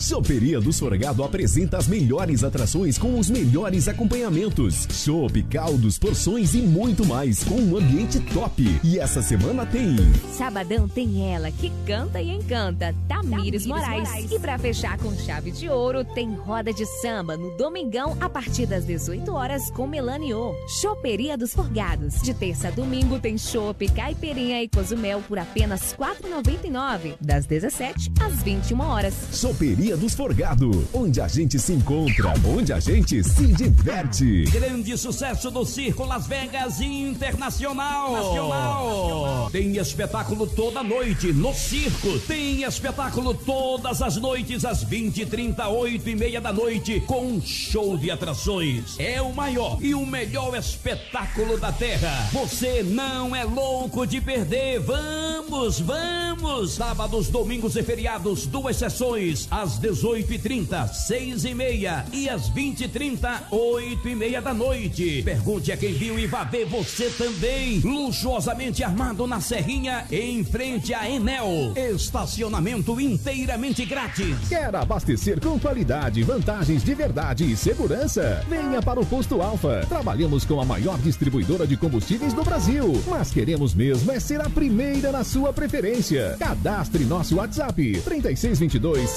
[0.04, 4.86] Choperia do Sorgado apresenta as melhores atrações com os melhores acompanhamentos.
[4.92, 8.62] Chopp, caldos, porções e muito mais, com um ambiente top.
[8.84, 9.96] E essa semana tem.
[10.36, 14.06] Sabadão tem ela que canta e encanta, Tamires, Moraes.
[14.06, 14.30] Moraes.
[14.30, 18.66] E para fechar com chave de ouro, tem roda de samba no Domingão a partir
[18.66, 20.54] das 18 horas com Melanio.
[20.82, 22.20] Choperia dos Forgados.
[22.20, 27.14] De terça a domingo tem chopp, caipirinha e cozumel por apenas R$ 4,99.
[27.22, 29.14] Das 17 às 21 horas.
[29.32, 34.44] Choperia dos Forgado, onde a gente se encontra, onde a gente se diverte.
[34.50, 38.12] Grande sucesso do Circo Las Vegas Internacional.
[38.12, 39.48] Nacional.
[39.52, 42.18] Tem espetáculo toda noite no circo.
[42.20, 47.40] Tem espetáculo todas as noites às 20 30 8 e meia da noite com um
[47.40, 48.98] show de atrações.
[48.98, 52.28] É o maior e o melhor espetáculo da Terra.
[52.32, 54.80] Você não é louco de perder.
[54.80, 56.72] Vamos, vamos.
[56.74, 64.08] Sábados, domingos e feriados, duas sessões às 18h30, 6 e meia e às 20h30, 8
[64.08, 65.22] e meia da noite.
[65.22, 67.80] Pergunte a quem viu e vá ver você também.
[67.80, 71.74] Luxuosamente armado na Serrinha, em frente à Enel.
[71.76, 74.48] Estacionamento inteiramente grátis.
[74.48, 78.42] Quer abastecer com qualidade, vantagens de verdade e segurança?
[78.48, 79.84] Venha para o Posto Alfa.
[79.86, 84.48] Trabalhamos com a maior distribuidora de combustíveis do Brasil, mas queremos mesmo é ser a
[84.48, 86.36] primeira na sua preferência.
[86.38, 89.10] Cadastre nosso WhatsApp 3622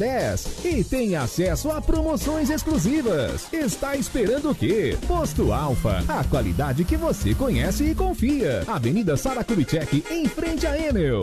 [0.00, 3.46] 7910 e tenha acesso a promoções exclusivas.
[3.52, 4.96] Está esperando o quê?
[5.06, 8.64] Posto Alfa, a qualidade que você conhece e confia.
[8.66, 11.20] Avenida Sara Kubitschek, em frente a Enel.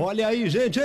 [0.00, 0.80] Olha aí, gente!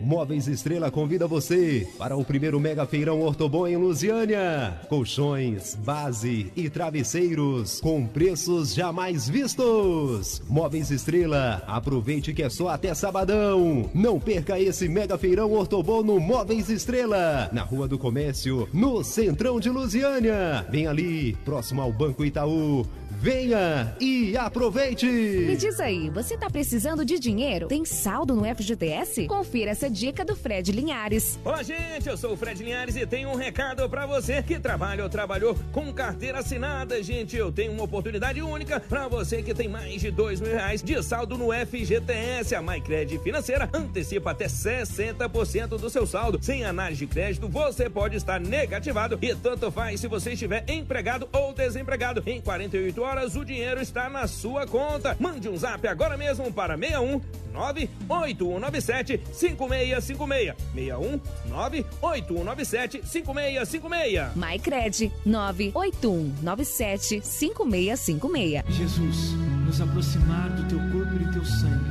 [0.00, 4.80] Móveis Estrela convida você para o primeiro mega feirão Ortobon em Lusiânia.
[4.88, 10.40] Colchões, base e travesseiros com preços jamais vistos.
[10.48, 13.90] Móveis Estrela, aproveite que é só até sabadão.
[13.94, 19.60] Não perca esse mega feirão Ortobon no Móveis Estrela, na Rua do Comércio, no Centrão
[19.60, 20.66] de Lusiânia.
[20.70, 22.86] Vem ali, próximo ao Banco Itaú.
[23.20, 25.04] Venha e aproveite!
[25.04, 27.66] Me diz aí, você tá precisando de dinheiro?
[27.66, 29.26] Tem saldo no FGTS?
[29.26, 31.36] Confira essa dica do Fred Linhares.
[31.44, 35.02] Olá, gente, eu sou o Fred Linhares e tenho um recado para você que trabalha
[35.02, 37.36] ou trabalhou com carteira assinada, gente.
[37.36, 41.02] Eu tenho uma oportunidade única para você que tem mais de dois mil reais de
[41.02, 42.54] saldo no FGTS.
[42.54, 46.38] A MyCred Financeira antecipa até 60% do seu saldo.
[46.40, 51.28] Sem análise de crédito, você pode estar negativado e tanto faz se você estiver empregado
[51.32, 52.22] ou desempregado.
[52.24, 55.16] Em 48 horas, o dinheiro está na sua conta.
[55.18, 57.20] Mande um zap agora mesmo para 61
[57.52, 60.54] 98197 5656.
[60.74, 64.36] 61 98197 5656.
[64.36, 68.62] MyCred 98197 5656.
[68.76, 69.32] Jesus,
[69.64, 71.90] nos aproximar do teu corpo e do teu sangue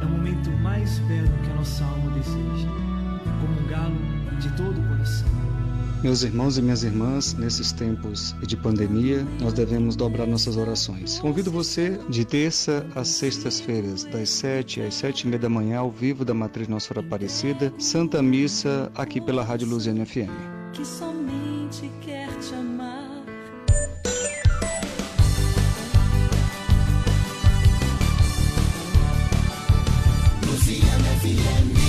[0.00, 2.68] é o momento mais belo que a nossa alma deseja.
[3.40, 5.51] Comungá-lo de todo o coração.
[6.02, 11.20] Meus irmãos e minhas irmãs, nesses tempos de pandemia, nós devemos dobrar nossas orações.
[11.20, 15.92] Convido você de terça às sextas-feiras, das sete às sete e meia da manhã, ao
[15.92, 20.28] vivo da Matriz Nossa Senhora Aparecida, Santa Missa, aqui pela Rádio Luziana FM.
[20.72, 23.22] Que somente quer te amar.
[30.44, 31.81] Luziana FM.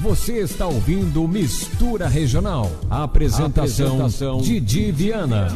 [0.00, 2.72] Você está ouvindo Mistura Regional.
[2.88, 5.48] A apresentação, apresentação Didi Viana.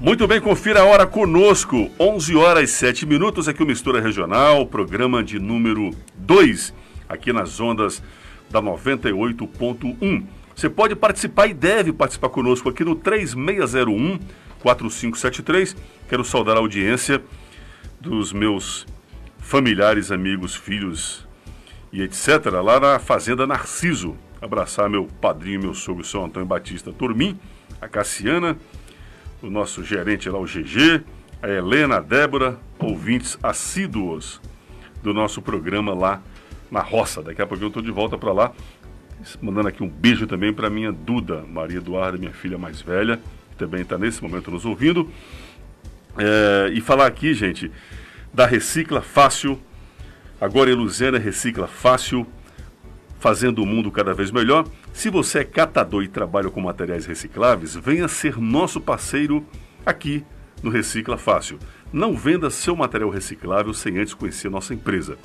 [0.00, 1.90] Muito bem, confira a hora conosco.
[1.98, 6.72] 11 horas e 7 minutos aqui o Mistura Regional, programa de número 2,
[7.08, 8.00] aqui nas ondas
[8.48, 10.24] da 98.1.
[10.54, 14.20] Você pode participar e deve participar conosco aqui no 3601
[14.60, 15.76] 4573.
[16.08, 17.20] Quero saudar a audiência
[18.00, 18.86] dos meus
[19.40, 21.28] familiares, amigos, filhos
[21.92, 27.38] e etc., lá na Fazenda Narciso, Abraçar meu padrinho, meu sogro, São Antônio Batista Turmim,
[27.78, 28.56] a Cassiana,
[29.42, 31.02] o nosso gerente lá, o GG,
[31.42, 34.40] a Helena, a Débora, ouvintes assíduos
[35.02, 36.22] do nosso programa lá
[36.70, 37.22] na roça.
[37.22, 38.52] Daqui a pouco eu estou de volta para lá,
[39.42, 43.20] mandando aqui um beijo também para minha Duda, Maria Eduarda, minha filha mais velha,
[43.50, 45.06] que também está nesse momento nos ouvindo.
[46.16, 47.70] É, e falar aqui, gente,
[48.32, 49.60] da Recicla Fácil.
[50.40, 52.26] Agora em Luziana Recicla Fácil,
[53.18, 54.66] fazendo o mundo cada vez melhor.
[54.90, 59.46] Se você é catador e trabalha com materiais recicláveis, venha ser nosso parceiro
[59.84, 60.24] aqui
[60.62, 61.58] no Recicla Fácil.
[61.92, 65.18] Não venda seu material reciclável sem antes conhecer nossa empresa.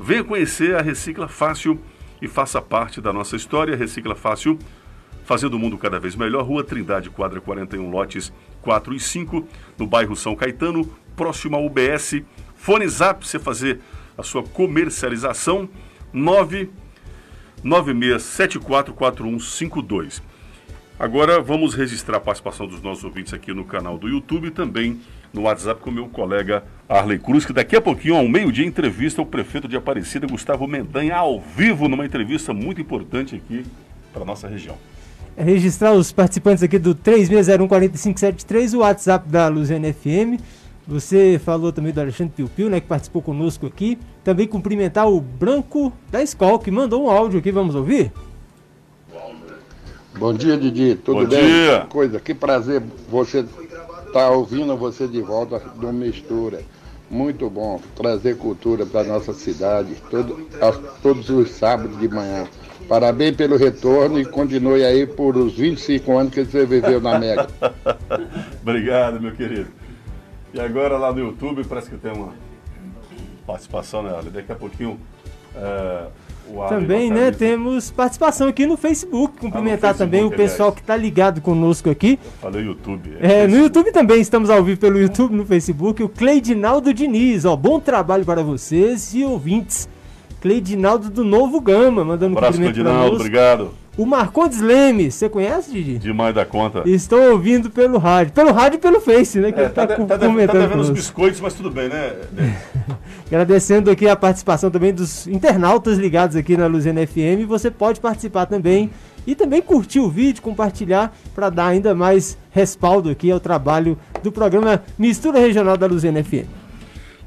[0.00, 1.80] Venha conhecer a Recicla Fácil
[2.20, 3.76] e faça parte da nossa história.
[3.76, 4.58] Recicla Fácil,
[5.24, 6.42] fazendo o mundo cada vez melhor.
[6.42, 8.32] Rua Trindade, quadra 41, lotes
[8.62, 9.46] 4 e 5,
[9.78, 10.84] no bairro São Caetano,
[11.14, 12.22] próximo ao UBS.
[12.56, 13.80] Fone Zap, você fazer
[14.18, 15.66] a sua comercialização,
[16.12, 16.68] 9
[17.64, 20.20] 96744152.
[20.98, 25.00] Agora vamos registrar a participação dos nossos ouvintes aqui no canal do YouTube e também
[25.32, 29.26] no WhatsApp com meu colega Arley Cruz, que daqui a pouquinho, ao meio-dia, entrevista o
[29.26, 33.64] prefeito de Aparecida, Gustavo Mendanha, ao vivo, numa entrevista muito importante aqui
[34.12, 34.76] para a nossa região.
[35.36, 40.42] É registrar os participantes aqui do 36014573, o WhatsApp da Luziana FM.
[40.88, 43.98] Você falou também do Alexandre Piu Piu, né, que participou conosco aqui.
[44.24, 48.10] Também cumprimentar o Branco da escola, que mandou um áudio aqui, vamos ouvir?
[50.18, 50.94] Bom dia, Didi.
[50.96, 51.44] Tudo Bom bem?
[51.44, 51.86] dia.
[51.90, 53.44] Coisa, que prazer você
[54.14, 56.60] tá ouvindo você de volta do Mistura.
[57.10, 62.46] Muito bom trazer cultura para nossa cidade, todo, aos- todos os sábados de manhã.
[62.88, 67.46] Parabéns pelo retorno e continue aí por os 25 anos que você viveu na Mega.
[68.62, 69.68] Obrigado, meu querido.
[70.52, 72.32] E agora lá no YouTube parece que tem uma
[73.46, 74.30] participação, né, Arley?
[74.30, 74.98] Daqui a pouquinho
[75.54, 76.06] é,
[76.50, 79.38] o Também, né, temos participação aqui no Facebook.
[79.38, 82.18] Cumprimentar Facebook, também o pessoal que está ligado conosco aqui.
[82.40, 83.16] Falei YouTube.
[83.20, 86.02] É, no YouTube também, estamos ao vivo pelo YouTube, no Facebook.
[86.02, 89.88] O Cleidinaldo Diniz, ó, bom trabalho para vocês e ouvintes.
[90.40, 93.12] Cleidinaldo do Novo Gama, mandando um Abraço, nós.
[93.12, 93.70] Obrigado.
[93.96, 95.98] O Marcondes Leme, você conhece, Didi?
[95.98, 96.84] Demais da conta.
[96.88, 98.32] Estou ouvindo pelo rádio.
[98.32, 99.50] Pelo rádio e pelo Face, né?
[99.50, 101.68] Que É, ele tá, tá, de- tá, de- tá comentando devendo os biscoitos, mas tudo
[101.68, 102.12] bem, né?
[103.26, 107.44] Agradecendo aqui a participação também dos internautas ligados aqui na Luziana FM.
[107.48, 108.88] Você pode participar também
[109.26, 114.30] e também curtir o vídeo, compartilhar para dar ainda mais respaldo aqui ao trabalho do
[114.30, 116.46] programa Mistura Regional da Luziana FM.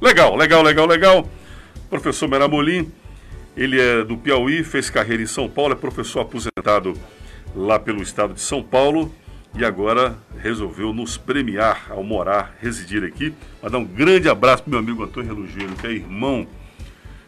[0.01, 1.26] Legal, legal, legal, legal.
[1.89, 2.89] Professor Meramolim,
[3.56, 6.93] ele é do Piauí, fez carreira em São Paulo, é professor aposentado
[7.56, 9.14] lá pelo estado de São Paulo
[9.54, 13.34] e agora resolveu nos premiar ao morar, residir aqui.
[13.62, 16.47] Mandar um grande abraço para meu amigo Antônio Relugeiro, que é irmão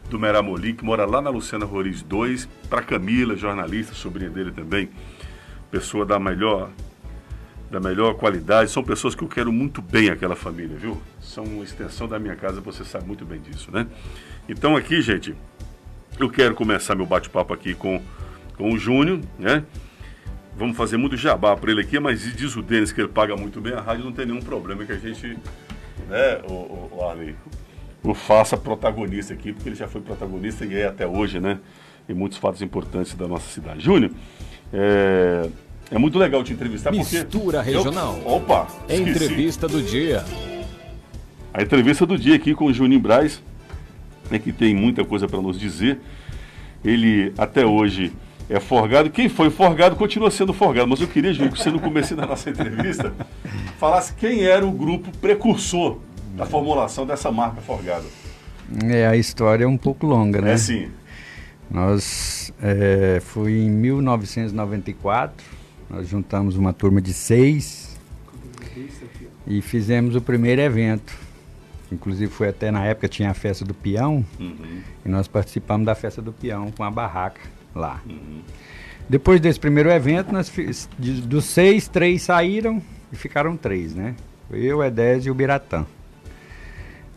[0.09, 4.89] do Meramolim, que mora lá na Luciana Roriz 2, para Camila, jornalista, sobrinha dele também,
[5.69, 6.69] pessoa da melhor
[7.69, 8.69] da melhor qualidade.
[8.69, 11.01] São pessoas que eu quero muito bem aquela família, viu?
[11.19, 13.88] São uma extensão da minha casa, você sabe muito bem disso, né?
[14.47, 15.36] Então aqui, gente,
[16.20, 18.01] eu quero começar meu bate-papo aqui com,
[18.57, 19.64] com o Júnior, né?
[20.55, 23.59] Vamos fazer muito jabá para ele aqui, mas diz o Denis que ele paga muito
[23.59, 25.36] bem, a rádio não tem nenhum problema que a gente,
[26.07, 27.36] né, o, o, o Arley,
[28.03, 31.59] o faça protagonista aqui, porque ele já foi protagonista e é até hoje, né?
[32.07, 33.80] Em muitos fatos importantes da nossa cidade.
[33.80, 34.11] Júnior,
[34.72, 35.49] é,
[35.89, 37.16] é muito legal te entrevistar porque...
[37.18, 38.22] Mistura eu- regional.
[38.26, 38.68] opa!
[38.88, 39.10] esqueci.
[39.10, 40.23] Entrevista do dia.
[41.53, 43.41] A entrevista do dia aqui com o Juninho Braz,
[44.34, 45.99] né, que tem muita coisa para nos dizer.
[46.84, 48.11] Ele até hoje
[48.49, 49.10] é forgado.
[49.10, 50.88] Quem foi forgado continua sendo forgado.
[50.88, 53.14] Mas eu queria, Júnior, que você no começo da nossa entrevista
[53.77, 55.99] falasse quem era o grupo precursor
[56.35, 58.05] da formulação dessa marca forgado.
[58.85, 60.53] É, a história é um pouco longa, né?
[60.53, 60.89] É sim.
[61.69, 65.45] Nós, é, foi em 1994,
[65.89, 67.99] nós juntamos uma turma de seis
[69.45, 71.22] e fizemos o primeiro evento.
[71.94, 74.82] Inclusive foi até na época tinha a festa do peão Uhum.
[75.06, 77.40] e nós participamos da festa do peão com a barraca
[77.76, 78.02] lá.
[79.07, 80.52] Depois desse primeiro evento, nós
[80.98, 84.15] dos seis, três saíram e ficaram três, né?
[84.52, 85.86] Eu, Edésio e o Biratã.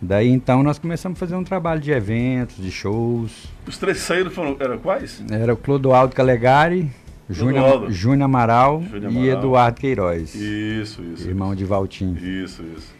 [0.00, 3.48] Daí então nós começamos a fazer um trabalho de eventos, de shows.
[3.66, 4.56] Os três saíram foram.
[4.60, 5.22] Eram quais?
[5.30, 6.90] Era o Clodoaldo Calegari,
[7.30, 7.92] Júnior Clodoaldo.
[7.92, 9.24] Júnior Amaral e Amaral.
[9.24, 10.34] Eduardo Queiroz.
[10.34, 11.26] Isso, isso.
[11.28, 12.16] Irmão de Valtinho.
[12.18, 12.94] Isso, isso.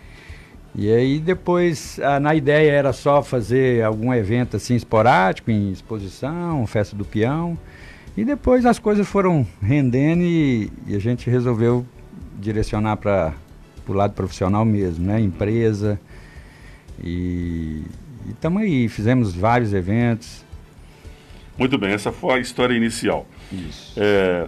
[0.79, 6.67] E aí depois, ah, na ideia era só fazer algum evento assim esporádico, em exposição,
[6.67, 7.59] festa do peão.
[8.15, 11.87] E depois as coisas foram rendendo e, e a gente resolveu
[12.39, 13.33] direcionar para
[13.89, 15.19] o lado profissional mesmo, né?
[15.19, 15.99] Empresa.
[17.03, 17.83] E
[18.29, 20.45] estamos aí, fizemos vários eventos.
[21.57, 23.27] Muito bem, essa foi a história inicial.
[23.51, 23.95] Isso.
[23.97, 24.47] É,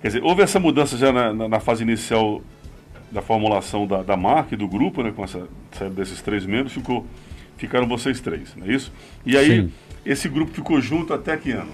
[0.00, 2.42] quer dizer, houve essa mudança já na, na, na fase inicial
[3.12, 5.12] da formulação da, da marca e do grupo, né?
[5.14, 7.06] Com essa saída desses três membros, ficou,
[7.56, 8.92] ficaram vocês três, não é isso?
[9.26, 9.72] E aí, Sim.
[10.04, 11.70] esse grupo ficou junto até que ano?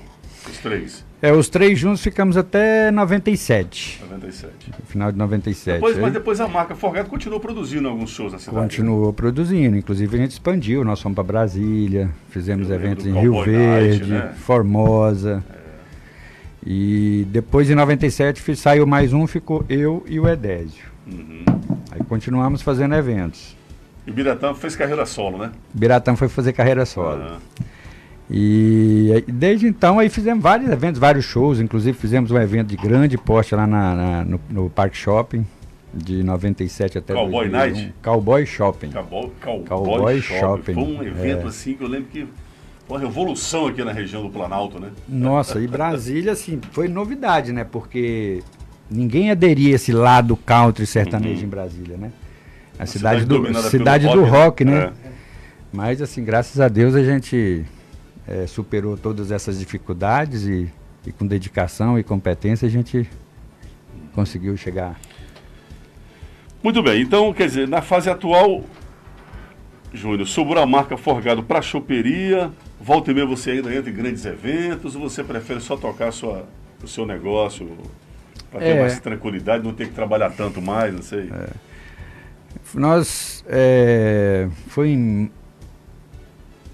[0.48, 1.05] Os três?
[1.20, 4.01] É, os três juntos ficamos até 97.
[4.02, 4.52] 97.
[4.86, 5.74] Final de 97.
[5.74, 8.56] Depois, Aí mas depois a marca Forgado continuou produzindo alguns shows na cidade.
[8.56, 8.62] né?
[8.62, 10.85] Continuou produzindo, inclusive a gente expandiu.
[10.85, 14.32] Nós fomos para Brasília, fizemos eventos em Rio Night, Verde, né?
[14.39, 15.44] Formosa.
[16.65, 20.85] E depois em 97 fi- saiu mais um, ficou eu e o Edésio.
[21.10, 21.44] Uhum.
[21.90, 23.56] Aí continuamos fazendo eventos.
[24.06, 25.51] E o Biratã fez carreira solo, né?
[25.72, 27.22] Biratã foi fazer carreira solo.
[27.22, 27.39] Aham.
[28.30, 33.16] E desde então aí fizemos vários eventos, vários shows, inclusive fizemos um evento de grande
[33.16, 35.47] porte lá na, na- no, no Park Shopping,
[35.94, 37.51] de 97 até Cowboy 2001.
[37.74, 37.94] Night?
[38.02, 38.90] Cowboy Shopping.
[38.90, 40.40] Cowboy, Cowboy, Cowboy Shopping.
[40.40, 41.48] Shopping, Foi um evento é.
[41.48, 42.26] assim que eu lembro que
[42.86, 44.90] foi uma revolução aqui na região do Planalto, né?
[45.09, 47.64] Nossa, e Brasília, assim, foi novidade, né?
[47.64, 48.43] Porque
[48.90, 52.12] ninguém aderia a esse lado country sertanejo em Brasília, né?
[52.78, 54.86] A cidade, cidade do, cidade do rock, rock, né?
[54.86, 54.93] né?
[55.05, 55.09] É.
[55.73, 57.65] Mas, assim, graças a Deus a gente
[58.27, 60.70] eh, superou todas essas dificuldades e,
[61.06, 63.09] e com dedicação e competência a gente
[64.15, 64.98] conseguiu chegar.
[66.62, 68.65] Muito bem, então, quer dizer, na fase atual,
[69.93, 72.51] Júnior, sobrou a marca Forgado para choperia,
[72.81, 76.12] volta e meia você ainda entra em grandes eventos, ou você prefere só tocar a
[76.12, 76.47] sua,
[76.82, 77.77] o seu negócio
[78.50, 78.80] para ter É.
[78.80, 81.30] mais tranquilidade, não ter que trabalhar tanto mais, não sei.
[82.74, 85.30] Nós, eh, foi em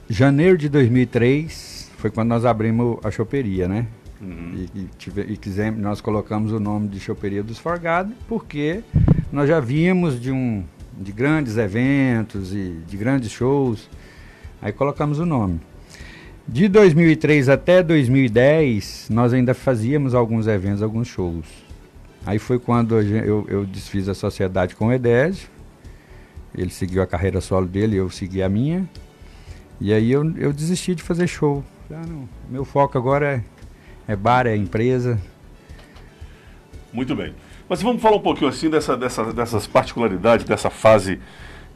[0.09, 3.86] janeiro de 2003, foi quando nós abrimos a choperia, né?
[4.20, 4.52] Uhum.
[4.74, 8.80] E, e, tive, e quisemos, nós colocamos o nome de Choperia dos Forgados porque
[9.32, 10.64] nós já vínhamos de, um,
[10.98, 13.88] de grandes eventos e de grandes shows,
[14.62, 15.60] aí colocamos o nome.
[16.46, 21.64] De 2003 até 2010, nós ainda fazíamos alguns eventos, alguns shows.
[22.26, 25.48] Aí foi quando eu, eu desfiz a sociedade com o Edésio,
[26.56, 28.88] ele seguiu a carreira solo dele, eu segui a minha,
[29.80, 31.62] e aí eu, eu desisti de fazer show.
[31.90, 33.42] Ah, não, meu foco agora
[34.06, 35.20] é, é bar, é empresa.
[36.92, 37.34] Muito bem.
[37.68, 41.18] Mas vamos falar um pouquinho assim dessa, dessa- dessas particularidades, dessa fase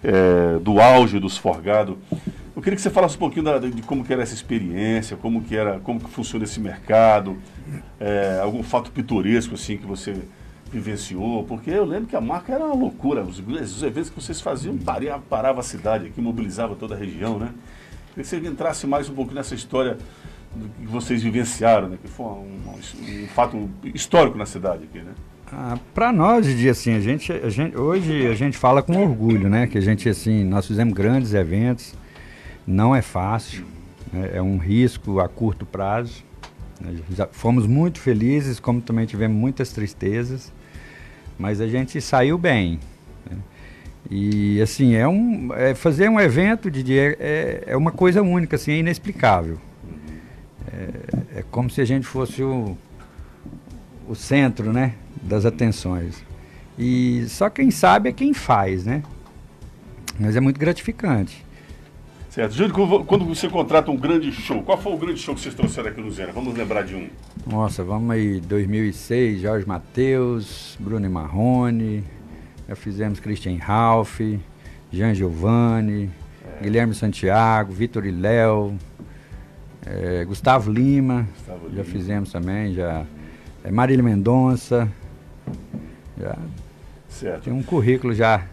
[0.02, 1.98] eh, do auge dos Forgado.
[2.54, 5.42] Eu queria que você falasse um pouquinho da- de como que era essa experiência, como
[5.42, 7.36] que era, como que funciona esse mercado,
[7.98, 10.14] eh, algum fato pitoresco assim que você
[10.70, 14.40] vivenciou, porque eu lembro que a marca era uma loucura, os, os eventos que vocês
[14.40, 17.50] faziam parava, parava a cidade aqui, mobilizava toda a região, né?
[18.08, 19.96] Queria que você entrasse mais um pouco nessa história
[20.80, 21.98] que vocês vivenciaram, né?
[22.02, 25.12] Que foi um, um- um fato histórico na cidade aqui, né?
[25.52, 29.48] Ah, para nós, Didi, assim, a gente, a gente, hoje a gente fala com orgulho,
[29.48, 29.66] né?
[29.66, 31.94] Que a gente, assim, nós fizemos grandes eventos,
[32.66, 33.64] não é fácil,
[34.12, 36.22] né, é um risco a curto prazo.
[36.80, 40.52] né, já fomos muito felizes, como também tivemos muitas tristezas,
[41.38, 42.80] mas a gente saiu bem.
[43.30, 43.36] né.
[44.10, 48.56] E, assim, é um, é fazer um evento, Didi, é, é, é uma coisa única,
[48.56, 49.58] assim, é inexplicável.
[50.72, 52.76] É, é como se a gente fosse o,
[54.08, 56.22] o centro, né, das atenções.
[56.78, 59.02] E só quem sabe é quem faz, né?
[60.18, 61.44] Mas é muito gratificante.
[62.38, 62.52] Certo.
[62.54, 65.88] Júlio, quando- você contrata um grande show, qual foi o grande show que vocês trouxeram
[65.88, 66.30] aqui no Zena?
[66.30, 67.08] Vamos lembrar de um.
[67.44, 72.04] Nossa, vamos aí, 2006, Jorge Matheus, Bruno Marrone,
[72.68, 74.20] já fizemos Christian Ralph,
[74.92, 76.10] Jean Giovanni,
[76.62, 78.78] Guilherme Santiago, Vitor e Léo,
[79.84, 81.84] eh, Gustavo Lima, Gustavo já Lima.
[81.84, 83.04] fizemos também, já
[83.64, 84.88] eh, Marília Mendonça,
[86.16, 86.38] já
[87.08, 87.42] Certo.
[87.42, 88.46] tem um currículo já.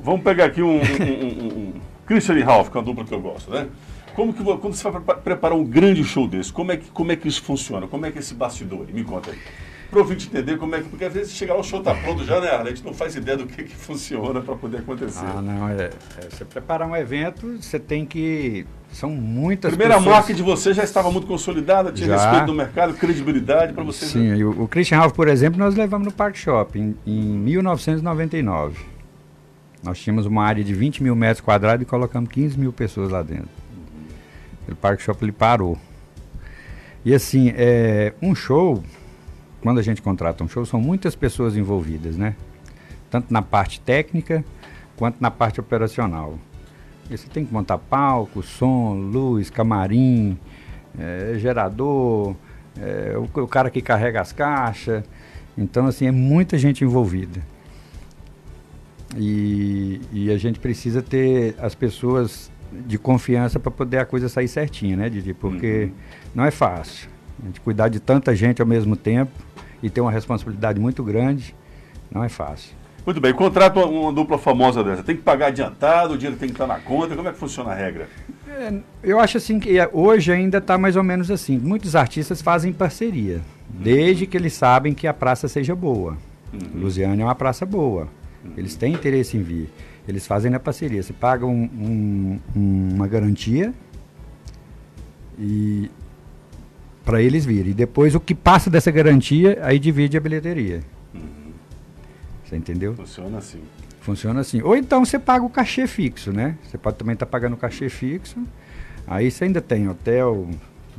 [0.00, 1.72] Vamos pegar aqui um, um- um- um
[2.06, 3.66] Christian e Ralph, que é uma dupla que eu gosto, né?
[4.14, 7.10] Como que quando você vai prepa- preparar um grande show desse, como é que como
[7.10, 7.86] é que isso funciona?
[7.88, 8.86] Como é que é esse bastidor?
[8.92, 9.38] Me conta aí.
[9.90, 11.94] Para o ouvinte entender como é que, porque às vezes chega lá o show tá
[11.94, 12.50] pronto já, né?
[12.50, 15.24] A gente não faz ideia do que que funciona para poder acontecer.
[15.24, 15.90] Ah, não, é, é,
[16.30, 18.66] você preparar um evento, você tem que.
[18.92, 20.14] São muitas Primeira pessoas.
[20.14, 22.16] marca de você já estava muito consolidada, tinha Já.
[22.16, 24.06] respeito no mercado, credibilidade para você.
[24.06, 27.20] Sim, e o, o Christian Ralph, por exemplo, nós levamos no Park Shop em, em
[27.38, 28.76] 1999.
[29.84, 33.22] Nós tínhamos uma área de 20 mil metros quadrados e colocamos 15 mil pessoas lá
[33.22, 33.50] dentro.
[34.66, 35.78] O Park Shop ele parou.
[37.04, 38.82] E assim, é, um show,
[39.60, 42.34] quando a gente contrata um show, são muitas pessoas envolvidas, né?
[43.10, 44.42] Tanto na parte técnica
[44.96, 46.38] quanto na parte operacional.
[47.10, 50.38] E você tem que montar palco, som, luz, camarim,
[50.98, 52.34] é, gerador,
[52.80, 55.04] é, o, o cara que carrega as caixas.
[55.58, 57.42] Então, assim, é muita gente envolvida.
[59.16, 62.50] E, e a gente precisa ter as pessoas
[62.86, 65.32] de confiança para poder a coisa sair certinha, né, Didi?
[65.32, 65.90] Porque
[66.34, 67.08] não é fácil.
[67.42, 69.32] A gente cuidar de tanta gente ao mesmo tempo
[69.82, 71.54] e ter uma responsabilidade muito grande,
[72.10, 72.74] não é fácil.
[73.04, 75.02] Muito bem, contrato uma, uma dupla famosa dessa.
[75.02, 77.14] Tem que pagar adiantado, o dinheiro tem que estar na conta.
[77.14, 78.08] Como é que funciona a regra?
[78.48, 78.72] É,
[79.02, 81.58] eu acho assim que é, hoje ainda está mais ou menos assim.
[81.58, 86.16] Muitos artistas fazem parceria, desde que eles sabem que a praça seja boa.
[86.52, 86.80] Uhum.
[86.80, 88.08] Lusiana é uma praça boa.
[88.56, 89.68] Eles têm interesse em vir.
[90.06, 91.02] Eles fazem na parceria.
[91.02, 93.72] Você paga um- um- um- uma garantia
[95.38, 95.90] e
[97.04, 97.70] para eles virem.
[97.70, 100.80] E depois o que passa dessa garantia, aí divide a bilheteria.
[102.44, 102.94] Você entendeu?
[102.94, 103.60] Funciona assim.
[104.00, 104.60] Funciona assim.
[104.62, 106.56] Ou então você paga o cachê fixo, né?
[106.64, 108.36] Você pode também estar pagando o cachê fixo.
[109.06, 110.48] Aí você ainda tem hotel,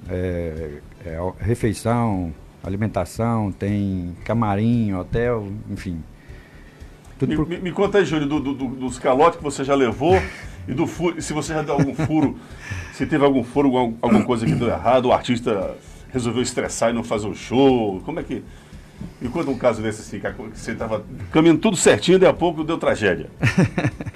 [0.10, 6.02] é, é, refeição, alimentação, tem camarim, hotel, enfim.
[7.28, 10.20] Me, me- conta aí, Júlio, do- do- do- dos calotes que você já levou
[10.68, 11.22] e do furo.
[11.22, 12.38] Se você já deu algum furo,
[12.94, 15.76] se teve algum furo, algum- alguma coisa que deu errado, o artista
[16.12, 18.02] resolveu estressar e não fazer o show.
[18.06, 18.44] Como é que.
[19.22, 22.64] Me conta um caso desse assim, que você estava caminhando tudo certinho, daí a pouco
[22.64, 23.30] deu tragédia.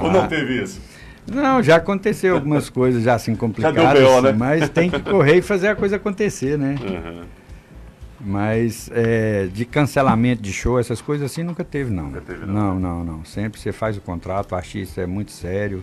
[0.00, 0.26] Ou não Ah.
[0.28, 0.80] teve isso?
[1.30, 4.32] Não, já aconteceu algumas coisas já assim complicadas, BO, né?
[4.36, 6.74] mas tem que correr e fazer a coisa acontecer, né?
[6.82, 7.22] Uhum.
[8.24, 12.12] Mas é, de cancelamento de show, essas coisas assim nunca teve, não.
[12.12, 13.24] teve, não, não, não.
[13.24, 15.82] Sempre você faz o contrato, o artista é muito sério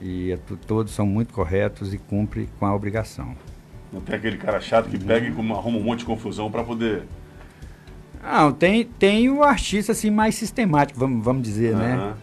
[0.00, 3.36] e é todos são muito corretos e cumpre com a obrigação.
[3.92, 7.04] Não tem aquele cara chato que pega e arruma um monte de confusão para poder.
[8.20, 11.94] Não, tem, tem o artista assim mais sistemático, vamos, vamos dizer, né?
[11.94, 12.16] Aham.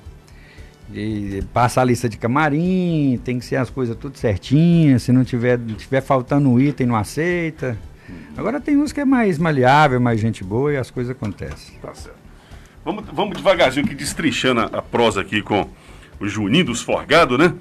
[0.90, 5.24] De passar a lista de camarim, tem que ser as coisas tudo certinhas, se não
[5.24, 7.78] tiver, tiver faltando um item, não aceita.
[8.38, 11.77] Agora tem uns que é mais maleável, mais gente boa e as coisas acontecem.
[11.81, 12.18] Tá certo.
[12.84, 15.69] Vamos, vamos devagarzinho aqui, destrinchando a, a prosa aqui com
[16.19, 17.53] o Juninho dos Forgado, né?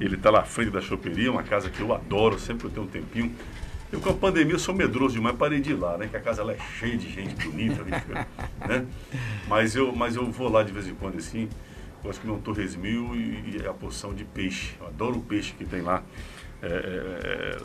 [0.00, 2.86] Ele está lá à frente da choperia, uma casa que eu adoro, sempre eu tenho
[2.86, 3.32] um tempinho.
[3.90, 6.08] Eu com a pandemia sou medroso demais, parei de ir lá, né?
[6.08, 7.82] Que a casa lá é cheia de gente bonita,
[8.68, 8.84] né?
[9.48, 11.48] Mas eu, mas eu vou lá de vez em quando assim.
[12.02, 14.74] Gosto que comer um torresmil e, e a porção de peixe.
[14.78, 16.02] Eu adoro o peixe que tem lá.
[16.62, 17.58] É, é, é,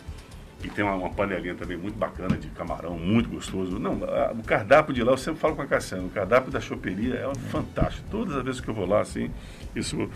[0.63, 3.77] e tem uma, uma panelinha também muito bacana de camarão, muito gostoso.
[3.79, 6.59] Não, a- o cardápio de lá, eu sempre falo com a Cassiana, o cardápio da
[6.61, 8.05] choperia é fantástico.
[8.09, 9.29] Todas as vezes que eu vou lá, assim,
[9.75, 10.09] isso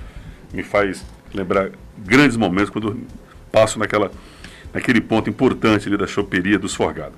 [0.53, 2.99] me faz lembrar grandes momentos quando eu
[3.52, 4.10] passo naquela,
[4.74, 7.18] naquele ponto importante ali da choperia dos Forgados.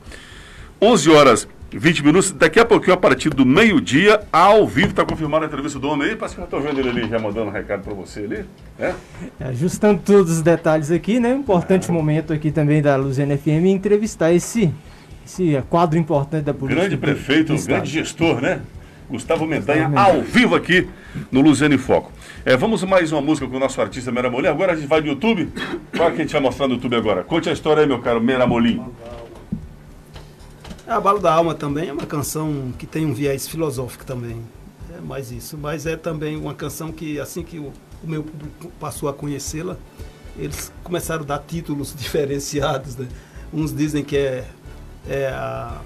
[0.82, 5.46] 11 horas 20 minutos, daqui a pouquinho, a partir do meio-dia, ao vivo, está confirmada
[5.46, 7.52] a entrevista do homem aí, parece que eu estou vendo ele ali, já mandando um
[7.52, 8.46] recado para você ali,
[8.78, 8.96] né?
[9.40, 11.34] Ajustando todos os detalhes aqui, né?
[11.34, 14.74] Um importante momento aqui também da Luziana FM entrevistar esse,
[15.24, 16.88] esse quadro importante da política.
[16.88, 18.62] Grande prefeito, do grande gestor, né?
[19.10, 20.88] Gustavo Mendanha, ao vivo aqui
[21.32, 22.12] no Luziano em Foco.
[22.46, 24.48] É, vamos mais uma música com o nosso artista Meramolim.
[24.48, 25.50] Agora a gente vai no YouTube.
[25.96, 27.24] Qual é que a gente vai mostrar no YouTube agora?
[27.24, 28.82] Conte a história aí, meu caro Meramolim.
[29.16, 29.19] É
[30.96, 34.42] Abalo da Alma também é uma canção que tem um viés filosófico também.
[34.98, 35.58] É mais isso.
[35.58, 37.72] Mas é também uma canção que, assim que o,
[38.04, 39.78] o meu público passou a conhecê-la,
[40.36, 42.96] eles começaram a dar títulos diferenciados.
[42.96, 43.08] Né?
[43.54, 44.48] Uns dizem que é,
[45.08, 45.80] é a,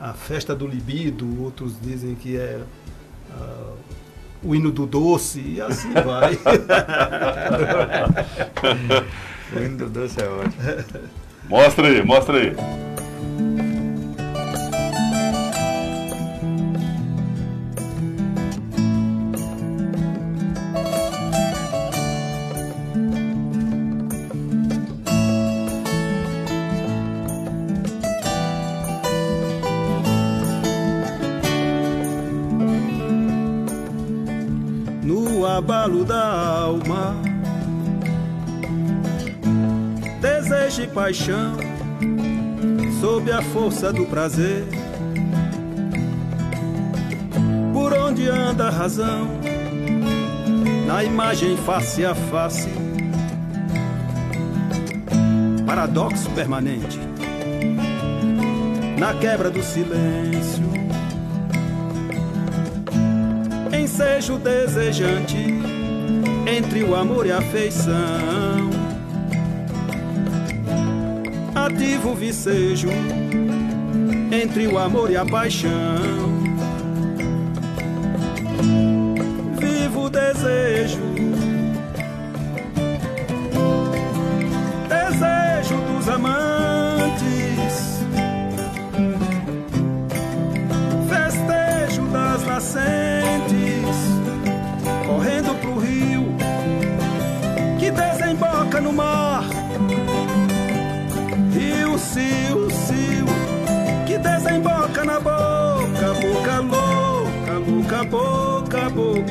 [0.00, 2.60] a festa do libido, outros dizem que é
[3.30, 3.74] ah,
[4.42, 6.38] o hino do doce, e assim vai.
[9.54, 11.08] O hino do doce é ótimo.
[11.48, 12.52] Mostra aí, mostra aí.
[35.88, 36.24] No abalo da
[36.60, 37.16] alma.
[40.20, 41.56] Desejo e paixão,
[43.00, 44.64] sob a força do prazer.
[47.72, 49.28] Por onde anda a razão,
[50.86, 52.68] na imagem face a face.
[55.66, 56.98] Paradoxo permanente,
[58.98, 60.68] na quebra do silêncio
[63.88, 65.57] ensejo desejante
[66.48, 67.92] entre o amor e a afeição.
[71.54, 72.88] Ativo vicejo
[74.32, 76.27] entre o amor e a paixão.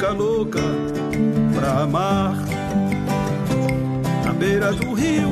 [0.06, 0.60] Louca
[1.56, 2.38] pra amar.
[4.24, 5.30] Na beira do rio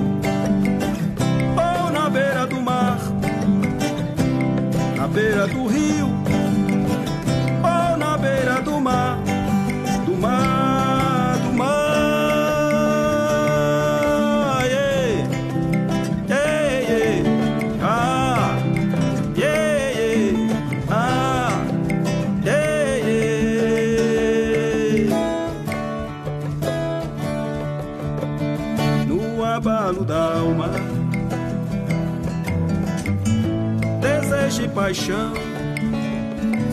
[1.55, 2.97] ou na beira do mar.
[4.97, 5.64] Na beira do
[34.85, 35.33] paixão,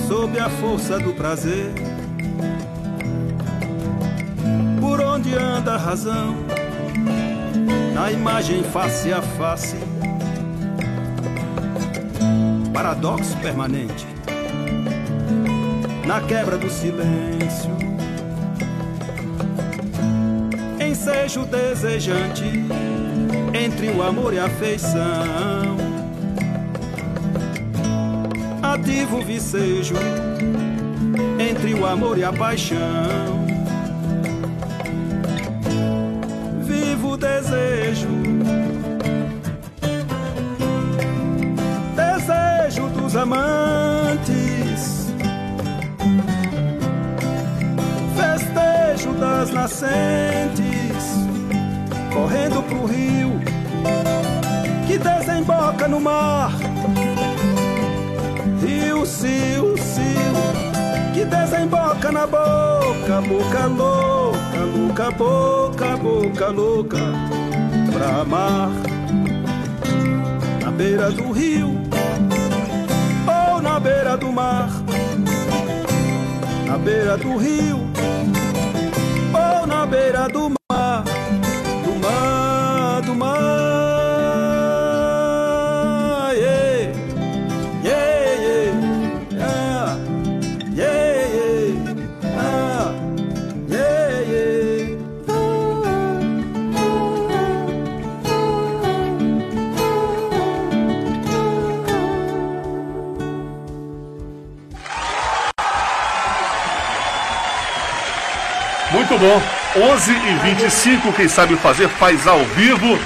[0.06, 1.72] sob a força do prazer.
[4.78, 6.36] Por onde anda a razão,
[7.94, 9.78] na imagem face a face,
[12.74, 14.06] paradoxo permanente,
[16.06, 17.70] na quebra do silêncio.
[20.78, 22.44] Ensejo desejante
[23.54, 25.81] entre o amor e a afeição.
[28.72, 29.94] Ativo vicejo
[31.38, 33.44] entre o amor e a paixão.
[36.62, 38.08] Vivo desejo,
[41.94, 45.12] desejo dos amantes.
[48.16, 51.04] Festejo das nascentes,
[52.10, 53.38] correndo pro rio
[54.86, 56.71] que desemboca no mar.
[61.32, 66.98] Desemboca na boca, boca louca, louca, boca, boca louca,
[67.92, 68.70] pra amar.
[70.62, 71.70] Na beira do rio
[73.26, 74.68] ou na beira do mar.
[76.66, 77.78] Na beira do rio
[79.34, 80.61] ou na beira do mar.
[109.22, 109.40] Bom.
[109.80, 112.98] 11 e 25 quem sabe fazer, faz ao vivo.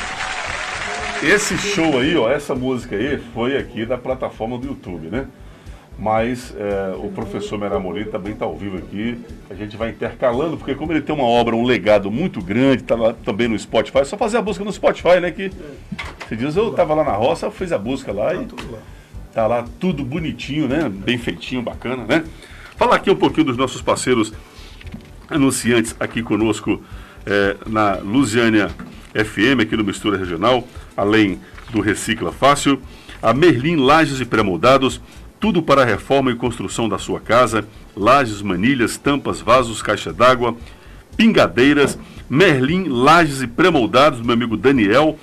[1.23, 5.27] Esse show aí, ó, essa música aí foi aqui da plataforma do YouTube, né?
[5.99, 9.19] Mas é, o professor Meramorim também está ao vivo aqui.
[9.51, 12.95] A gente vai intercalando, porque como ele tem uma obra, um legado muito grande, está
[12.95, 15.31] lá também no Spotify, é só fazer a busca no Spotify, né?
[15.31, 15.51] Que
[16.27, 18.47] você diz, eu estava lá na roça, fiz a busca lá e
[19.35, 20.89] tá lá tudo bonitinho, né?
[20.89, 22.25] Bem feitinho, bacana, né?
[22.77, 24.33] Fala aqui um pouquinho dos nossos parceiros
[25.29, 26.83] anunciantes aqui conosco
[27.25, 28.71] eh, na Lusiânia
[29.13, 30.67] FM, aqui no Mistura Regional,
[30.97, 31.41] além
[31.71, 32.81] do Recicla Fácil,
[33.23, 35.01] a Merlin Lages e Pré-Moldados,
[35.41, 37.67] tudo para a reforma e construção da sua casa,
[37.97, 40.57] lajes, manilhas, tampas, vasos, caixa d'água,
[41.17, 41.99] pingadeiras,
[42.29, 45.19] Merlin Lages e Pré-Moldados, meu amigo Daniel,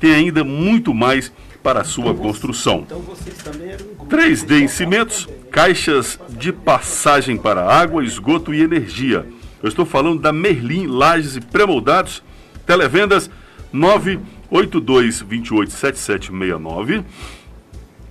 [0.00, 2.84] tem ainda muito mais para a sua construção.
[2.86, 8.54] Então vocês também eram um grupo 3D em cimentos, caixas de passagem para água, esgoto
[8.54, 9.26] e energia.
[9.62, 12.22] Eu estou falando da Merlin Lages e Pré-Moldados,
[12.66, 13.30] televendas
[13.72, 17.04] 982 28 7769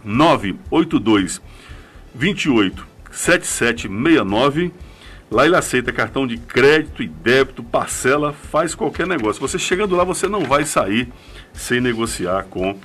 [0.03, 1.41] 982
[2.13, 4.71] 28 7769
[5.29, 9.41] Lá ele aceita cartão de crédito e débito, parcela, faz qualquer negócio.
[9.41, 11.11] Você chegando lá, você não vai sair
[11.51, 12.77] sem negociar com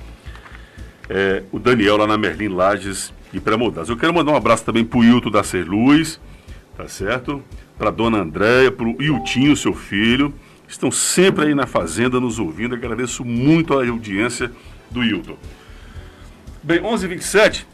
[1.07, 3.89] é, o Daniel lá na Merlin Lages e Pré-Moldados.
[3.89, 6.19] Eu quero mandar um abraço também pro Hilton da Ser Luz,
[6.75, 7.43] tá certo?
[7.81, 10.31] Pra dona Andréia, pro Hiltinho, seu filho.
[10.67, 12.75] Estão sempre aí na fazenda nos ouvindo.
[12.75, 14.51] Agradeço muito a audiência
[14.91, 15.35] do Hilton.
[16.61, 17.65] Bem, 11h27,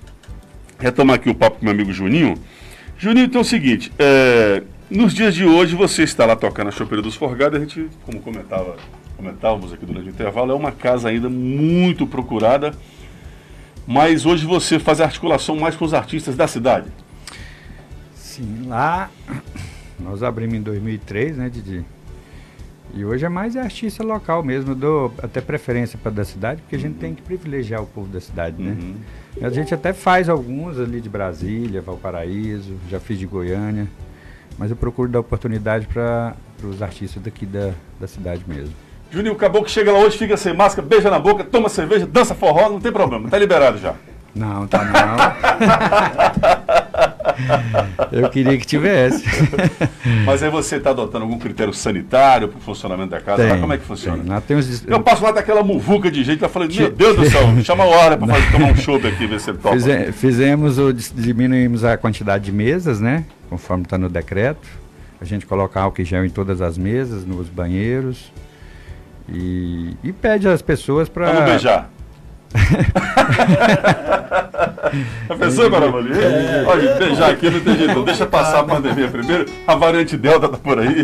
[0.80, 2.36] retomar aqui o papo com meu amigo Juninho.
[2.98, 6.72] Juninho, então é o seguinte, é, nos dias de hoje você está lá tocando a
[6.72, 8.78] Chopeira dos Forgados, a gente, como comentava,
[9.18, 12.74] comentávamos aqui durante o intervalo, é uma casa ainda muito procurada,
[13.86, 16.88] mas hoje você faz a articulação mais com os artistas da cidade.
[18.16, 19.10] Sim, lá
[20.00, 21.84] nós abrimos em 2003, né, Didi?
[22.94, 26.76] E hoje é mais artista local mesmo, eu dou até preferência para da cidade, porque
[26.76, 28.78] a gente tem que privilegiar o povo da cidade, né?
[29.42, 33.88] A gente até faz alguns ali de Brasília, Valparaíso, já fiz de Goiânia,
[34.58, 38.74] mas eu procuro dar oportunidade para os artistas daqui da, da cidade mesmo.
[39.12, 42.34] Juninho, o caboclo chega lá hoje, fica sem máscara, beija na boca, toma cerveja, dança
[42.34, 43.96] forró, não tem problema, tá liberado já.
[44.34, 44.92] Não, tá não.
[48.12, 49.24] Eu queria que tivesse.
[50.26, 53.44] Mas aí você está adotando algum critério sanitário para o funcionamento da casa?
[53.44, 54.18] Lá Tem, como é que funciona?
[54.24, 54.28] tem.
[54.32, 57.30] Lá tem os- Eu passo lá daquela muvuca de gente, tá falando, meu Deus do
[57.30, 59.76] céu, chama a hora para tomar um chopp aqui, ver se ele topa.
[59.76, 63.26] Fize- fizemos o dis- diminuímos a quantidade de mesas, né?
[63.50, 64.68] Conforme está no decreto.
[65.20, 68.32] A gente coloca álcool gel em todas as mesas, nos banheiros.
[69.30, 71.32] E, e pede às pessoas para.
[71.32, 71.90] Vamos beijar.
[75.30, 76.16] A pessoa, Maravilha?
[76.16, 76.66] É.
[76.66, 78.04] Olha, beijar aqui não tem jeito, não.
[78.04, 79.46] deixa passar a pandemia primeiro.
[79.66, 81.04] A variante Delta tá por aí.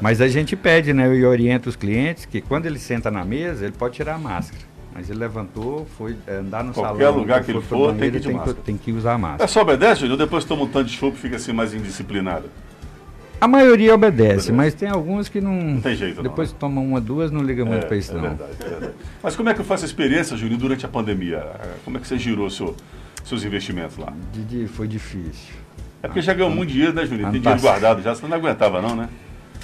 [0.00, 1.12] Mas a gente pede, né?
[1.14, 4.62] E orienta os clientes que quando ele senta na mesa, ele pode tirar a máscara.
[4.94, 7.18] Mas ele levantou, foi eh, andar no Qualquer salão.
[7.18, 8.58] lugar que ele for, tem banheiro, que ir de tem, máscara.
[8.64, 9.44] tem que usar a máscara.
[9.44, 10.16] É só obedece, Júnior?
[10.16, 12.44] Depois toma um tanto de chopp e fica assim mais indisciplinado.
[13.40, 15.52] A maioria obedece, mas tem alguns que não.
[15.52, 18.14] Não tem jeito, não, Depois tomam uma, duas, não liga muito É, pra isso, é
[18.14, 18.22] não.
[18.22, 18.92] verdade, é verdade.
[19.22, 21.44] Mas como é que foi essa experiência, Júnior, durante a pandemia?
[21.84, 22.74] Como é que você girou seu,
[23.24, 24.12] seus investimentos lá?
[24.32, 25.54] Didi, foi difícil.
[26.02, 27.02] É porque já ganhou muito dinheiro, né?
[27.02, 29.08] Ano Tem dinheiro guardado já, você não aguentava não, né?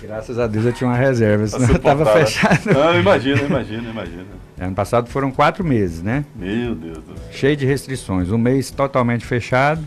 [0.03, 2.27] Graças a Deus eu tinha uma reserva, senão eu tava suportar, né?
[2.27, 2.75] fechado.
[2.75, 4.25] Não, imagina, imagina, imagina.
[4.61, 6.25] Ano passado foram quatro meses, né?
[6.35, 7.29] Meu Deus do céu.
[7.31, 8.31] Cheio de restrições.
[8.31, 9.87] Um mês totalmente fechado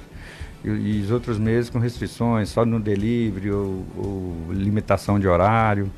[0.66, 5.92] e, e os outros meses com restrições, só no delivery ou, ou limitação de horário.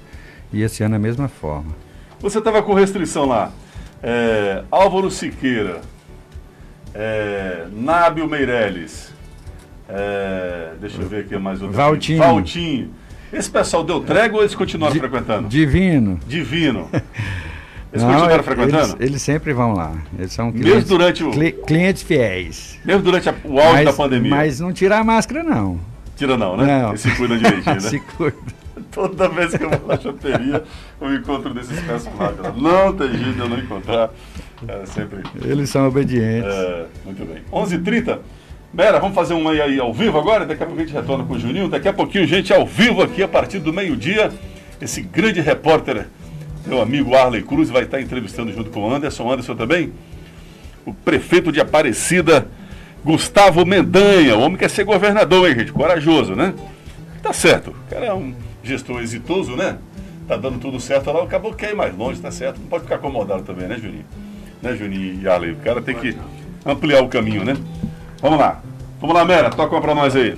[0.51, 1.75] E esse ano a mesma forma.
[2.19, 3.51] Você estava com restrição lá.
[4.01, 5.81] É, Álvaro Siqueira,
[6.93, 9.11] é, Nábio Meirelles,
[9.89, 11.75] é, deixa eu ver aqui mais outro.
[11.75, 12.19] Valtinho.
[12.19, 12.91] Valtinho.
[13.31, 15.49] Esse pessoal deu trégua ou eles continuaram frequentando?
[15.49, 16.19] Divino.
[16.27, 16.89] Divino.
[17.97, 18.83] Eles Não, continuaram frequentando?
[18.83, 19.93] Eles, eles sempre vão lá.
[20.17, 22.79] Eles são Mesmo clientes, durante o- cli- clientes fiéis.
[22.85, 24.29] Mesmo durante a- o auge Mas- da pandemia?
[24.29, 25.79] Mas não tirar a máscara, não.
[26.15, 26.81] Tira não, né?
[26.81, 26.89] Não.
[26.89, 27.79] Eles se cuidam direitinho, né?
[27.81, 28.37] Se cuida.
[28.91, 30.63] Toda vez que eu vou na choperia,
[31.01, 32.39] eu encontro desses personagens.
[32.55, 34.09] Não tem jeito de eu não encontrar.
[34.67, 35.21] É sempre...
[35.43, 36.51] Eles são obedientes.
[36.51, 37.41] É, muito bem.
[37.51, 38.19] 11h30.
[38.73, 40.45] Mera, vamos fazer um aí, aí ao vivo agora?
[40.45, 41.67] Daqui a pouco a gente retorna com o Juninho.
[41.69, 44.31] Daqui a pouquinho, gente, ao vivo aqui, a partir do meio-dia.
[44.81, 46.07] Esse grande repórter,
[46.67, 49.31] meu amigo Arley Cruz, vai estar entrevistando junto com o Anderson.
[49.31, 49.93] Anderson também.
[50.85, 52.47] O prefeito de Aparecida,
[53.03, 54.37] Gustavo Mendanha.
[54.37, 55.71] O homem quer ser governador, hein, gente?
[55.71, 56.53] Corajoso, né?
[57.23, 57.71] Tá certo.
[57.71, 58.33] O cara é um
[58.63, 59.77] gestor exitoso, né?
[60.27, 61.23] Tá dando tudo certo lá.
[61.23, 62.59] Acabou que quer ir mais longe, tá certo.
[62.59, 64.05] Não pode ficar acomodado também, né, Juninho?
[64.61, 65.51] Né, Juninho e Arley?
[65.51, 66.17] O cara tem que
[66.65, 67.55] ampliar o caminho, né?
[68.21, 68.61] Vamos lá.
[68.99, 69.49] Vamos lá, Mera.
[69.49, 70.35] Toca uma pra nós aí.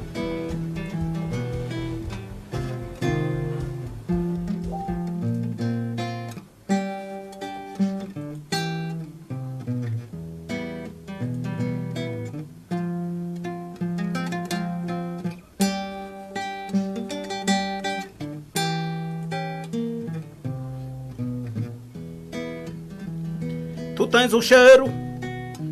[24.39, 24.85] O cheiro,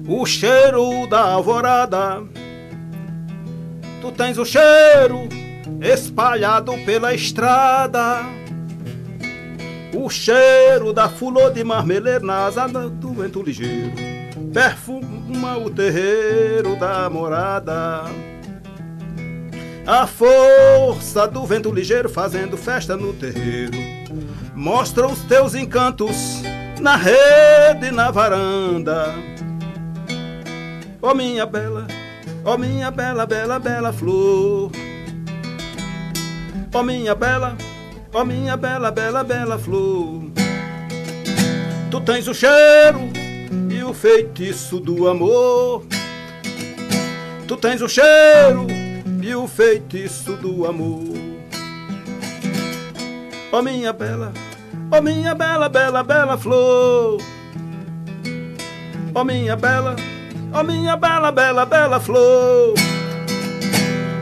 [0.09, 2.21] o cheiro da alvorada.
[4.01, 5.29] Tu tens o cheiro
[5.79, 8.25] espalhado pela estrada.
[9.95, 13.93] O cheiro da flor de marmeleiro na asa do vento ligeiro.
[14.53, 18.03] Perfuma o terreiro da morada.
[19.85, 23.77] A força do vento ligeiro fazendo festa no terreiro.
[24.53, 26.43] Mostra os teus encantos
[26.79, 29.13] na rede, na varanda.
[31.01, 31.87] Ó minha bela,
[32.43, 34.71] ó minha bela, bela, bela flor.
[36.73, 37.57] Ó minha bela,
[38.13, 40.23] ó minha bela, bela, bela flor.
[41.89, 42.99] Tu tens o cheiro
[43.69, 45.85] e o feitiço do amor.
[47.47, 48.67] Tu tens o cheiro
[49.21, 51.15] e o feitiço do amor.
[53.51, 54.33] Ó minha bela,
[54.91, 57.21] ó minha bela, bela, bela flor.
[59.13, 59.95] Ó minha bela,
[60.53, 62.73] ó minha bela, bela, bela flor.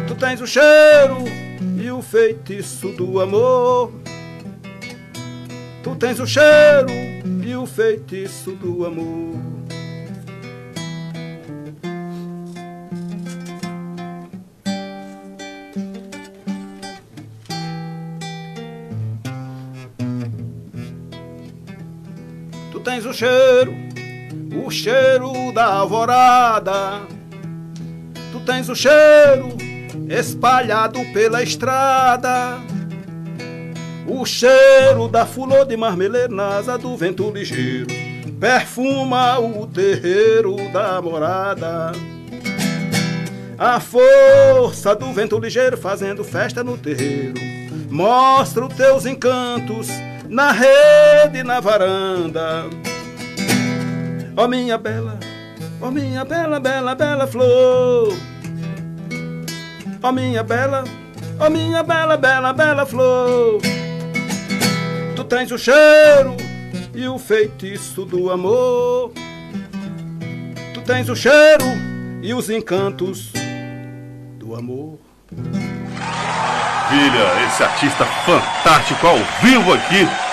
[0.08, 1.18] Tu tens o cheiro
[1.78, 3.92] e o feitiço do amor.
[5.84, 6.90] Tu tens o cheiro
[7.46, 9.36] e o feitiço do amor.
[23.06, 23.74] O cheiro,
[24.66, 27.02] o cheiro da alvorada.
[28.32, 29.50] Tu tens o cheiro
[30.10, 32.60] espalhado pela estrada.
[34.08, 36.36] O cheiro da flor de marmeleiro
[36.82, 37.88] do vento ligeiro.
[38.40, 41.92] Perfuma o terreiro da morada.
[43.58, 47.40] A força do vento ligeiro fazendo festa no terreiro.
[47.90, 49.88] Mostra os teus encantos
[50.28, 52.66] na rede, na varanda.
[54.38, 55.18] Ó minha bela,
[55.82, 58.14] ó minha bela, bela, bela flor.
[60.04, 60.84] Ó minha bela,
[61.40, 63.62] ó minha bela, bela, bela flor.
[65.16, 66.36] Tu tens o cheiro
[66.94, 69.14] e o feitiço do amor.
[70.74, 71.66] Tu tens o cheiro
[72.22, 73.32] e os encantos
[74.38, 75.00] do amor.
[76.90, 80.25] Filha, esse artista fantástico ao vivo aqui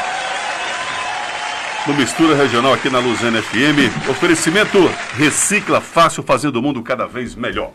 [1.86, 3.90] no Mistura Regional aqui na Luzena FM.
[4.09, 4.78] Oferecimento
[5.16, 7.72] Recicla Fácil, fazendo o mundo cada vez melhor.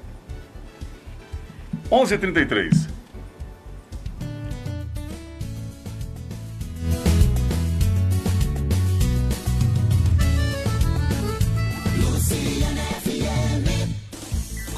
[1.91, 2.97] 11:33.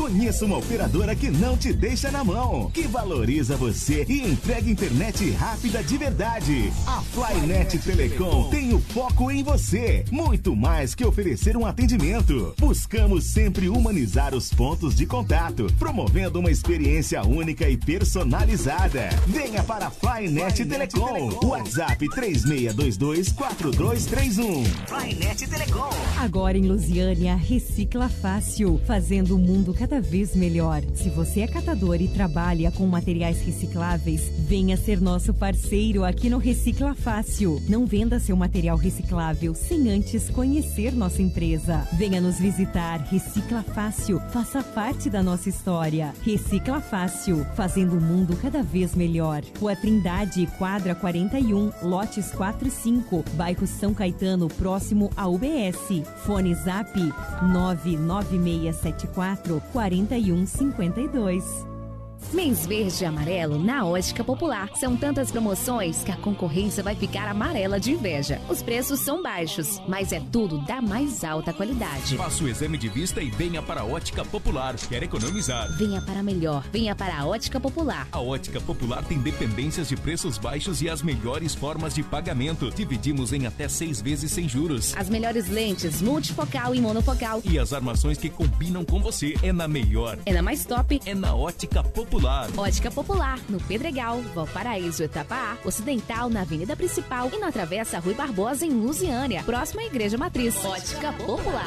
[0.09, 5.29] Conheça uma operadora que não te deixa na mão, que valoriza você e entrega internet
[5.29, 6.73] rápida de verdade.
[6.87, 12.55] A Flynet Telecom tem o foco em você, muito mais que oferecer um atendimento.
[12.57, 19.09] Buscamos sempre humanizar os pontos de contato, promovendo uma experiência única e personalizada.
[19.27, 21.37] Venha para a Flynet Telecom.
[21.43, 24.65] WhatsApp 36224231.
[24.87, 25.91] Flynet Telecom.
[26.17, 30.81] Agora em Lusiânia, recicla fácil, fazendo o mundo cada vez melhor.
[30.93, 36.37] Se você é catador e trabalha com materiais recicláveis, venha ser nosso parceiro aqui no
[36.37, 37.61] Recicla Fácil.
[37.67, 41.87] Não venda seu material reciclável sem antes conhecer nossa empresa.
[41.93, 42.99] Venha nos visitar.
[43.09, 44.19] Recicla Fácil.
[44.31, 46.13] Faça parte da nossa história.
[46.23, 49.43] Recicla Fácil, fazendo o mundo cada vez melhor.
[49.59, 56.01] Rua Trindade, quadra 41, lotes 4 e 5, bairro São Caetano, próximo à UBS.
[56.25, 56.91] Fone Zap
[57.53, 61.78] 99674 4152.
[62.33, 64.69] Mês verde e amarelo na Ótica Popular.
[64.75, 68.39] São tantas promoções que a concorrência vai ficar amarela de inveja.
[68.47, 72.15] Os preços são baixos, mas é tudo da mais alta qualidade.
[72.15, 74.75] Faça o exame de vista e venha para a Ótica Popular.
[74.75, 75.75] Quer economizar?
[75.75, 76.63] Venha para melhor.
[76.71, 78.07] Venha para a Ótica Popular.
[78.11, 82.69] A Ótica Popular tem dependências de preços baixos e as melhores formas de pagamento.
[82.69, 84.93] Dividimos em até seis vezes sem juros.
[84.95, 87.41] As melhores lentes multifocal e monofocal.
[87.43, 89.33] E as armações que combinam com você.
[89.41, 90.19] É na melhor.
[90.27, 90.99] É na mais top.
[91.05, 92.08] É na Ótica Popular.
[92.57, 98.13] Ótica Popular, no Pedregal, Valparaíso, Etapa A, Ocidental, na Avenida Principal e na Travessa Rui
[98.13, 100.55] Barbosa, em Lusiânia, próxima à Igreja Matriz.
[100.65, 101.65] Ótica Popular.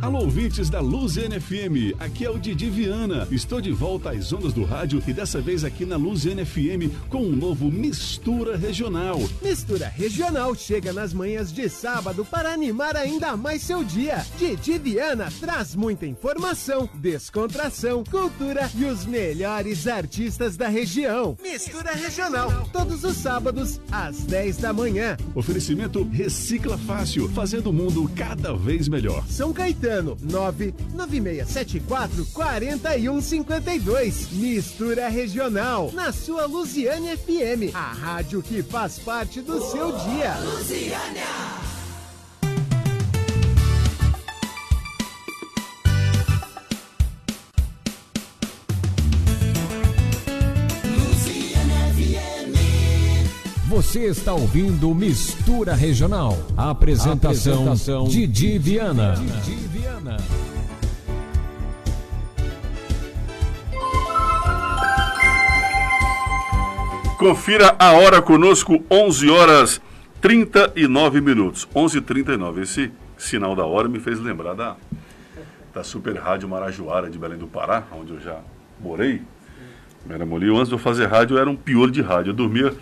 [0.00, 3.26] Alô, ouvintes da Luziane FM, aqui é o Didi Viana.
[3.32, 7.18] Estou de volta às ondas do rádio e dessa vez aqui na Luziane FM com
[7.18, 9.18] um novo Mistura Regional.
[9.42, 14.24] Mistura Regional chega nas manhãs de sábado para animar ainda mais seu dia.
[14.38, 21.36] Didi Viana traz muita informação, descontração, cultura e os melhores artistas da região.
[21.42, 25.16] Mistura Regional, todos os sábados às 10 da manhã.
[25.34, 29.26] Oferecimento Recicla Fácil, fazendo o mundo cada vez melhor.
[29.26, 29.87] São Caetano,
[30.22, 34.32] 99674 4152.
[34.32, 40.34] Mistura Regional, na sua Luziane FM, a rádio que faz parte do seu dia.
[53.68, 56.38] Você está ouvindo Mistura Regional.
[56.56, 59.14] Apresentação, Apresentação, Didi Viana.
[59.44, 60.16] Didi Viana.
[67.18, 69.82] Confira a hora conosco, 11 horas
[70.22, 71.68] 39 minutos.
[71.74, 72.62] 11h39.
[72.62, 74.76] Esse sinal da hora me fez lembrar da,
[75.74, 78.38] da Super Rádio Marajoara de Belém do Pará, onde eu já
[78.80, 79.20] morei.
[80.08, 80.56] Era molinho.
[80.56, 82.30] Antes de eu fazer rádio, eu era um piolho de rádio.
[82.30, 82.74] Eu dormia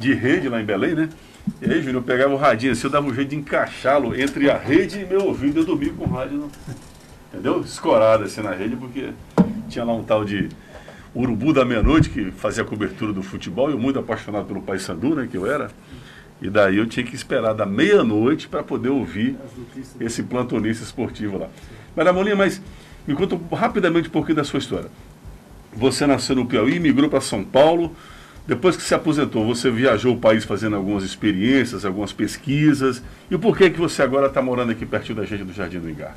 [0.00, 1.08] de rede lá em Belém, né?
[1.60, 4.50] E aí, Júnior, eu pegava o radinho assim, eu dava um jeito de encaixá-lo entre
[4.50, 5.60] a rede e meu ouvido.
[5.60, 6.50] Eu dormia com o rádio, no-
[7.32, 7.60] entendeu?
[7.60, 9.10] Escorado assim na rede, porque
[9.68, 10.48] tinha lá um tal de
[11.14, 15.14] Urubu da Meia-Noite, que fazia a cobertura do futebol, e eu muito apaixonado pelo Paysandu,
[15.14, 15.70] né, que eu era.
[16.40, 19.36] E daí eu tinha que esperar da meia-noite para poder ouvir
[20.00, 21.48] esse plantonista esportivo lá.
[21.94, 22.62] Mas, Amolinha, mas
[23.06, 24.90] me conta rapidamente um pouquinho da sua história.
[25.74, 27.94] Você nasceu no Piauí, migrou para São Paulo.
[28.46, 33.02] Depois que se aposentou, você viajou o país fazendo algumas experiências, algumas pesquisas.
[33.30, 35.88] E o porquê que você agora está morando aqui pertinho da gente do Jardim do
[35.88, 36.16] Engar?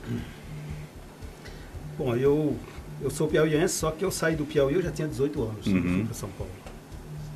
[1.98, 2.56] Bom, eu,
[3.02, 5.82] eu sou piauiense, só que eu saí do Piauí, eu já tinha 18 anos, Uhum.
[5.82, 6.52] fui para São Paulo.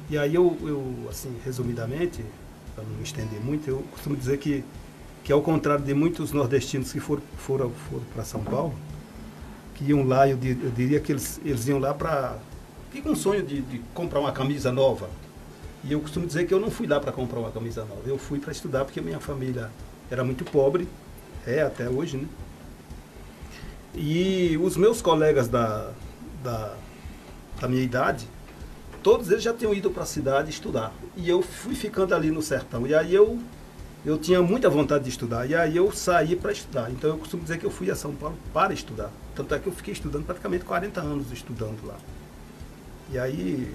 [0.10, 2.24] E aí eu, eu, assim, resumidamente,
[2.74, 4.64] para não me estender muito, eu costumo dizer que,
[5.24, 8.74] que ao contrário de muitos nordestinos que foram, foram, foram para São Paulo,
[9.76, 12.38] que iam lá, eu, eu diria que eles, eles iam lá para...
[13.02, 15.10] com o sonho de, de comprar uma camisa nova.
[15.84, 18.18] E eu costumo dizer que eu não fui lá para comprar uma camisa nova, eu
[18.18, 19.70] fui para estudar porque minha família
[20.10, 20.88] era muito pobre,
[21.46, 22.28] é até hoje, né?
[23.96, 25.92] E os meus colegas da,
[26.44, 26.76] da,
[27.60, 28.28] da minha idade,
[29.02, 30.94] todos eles já tinham ido para a cidade estudar.
[31.16, 32.86] E eu fui ficando ali no sertão.
[32.86, 33.40] E aí eu,
[34.06, 35.50] eu tinha muita vontade de estudar.
[35.50, 36.92] E aí eu saí para estudar.
[36.92, 39.10] Então eu costumo dizer que eu fui a São Paulo para estudar.
[39.34, 41.96] Tanto é que eu fiquei estudando praticamente 40 anos estudando lá.
[43.12, 43.72] E aí,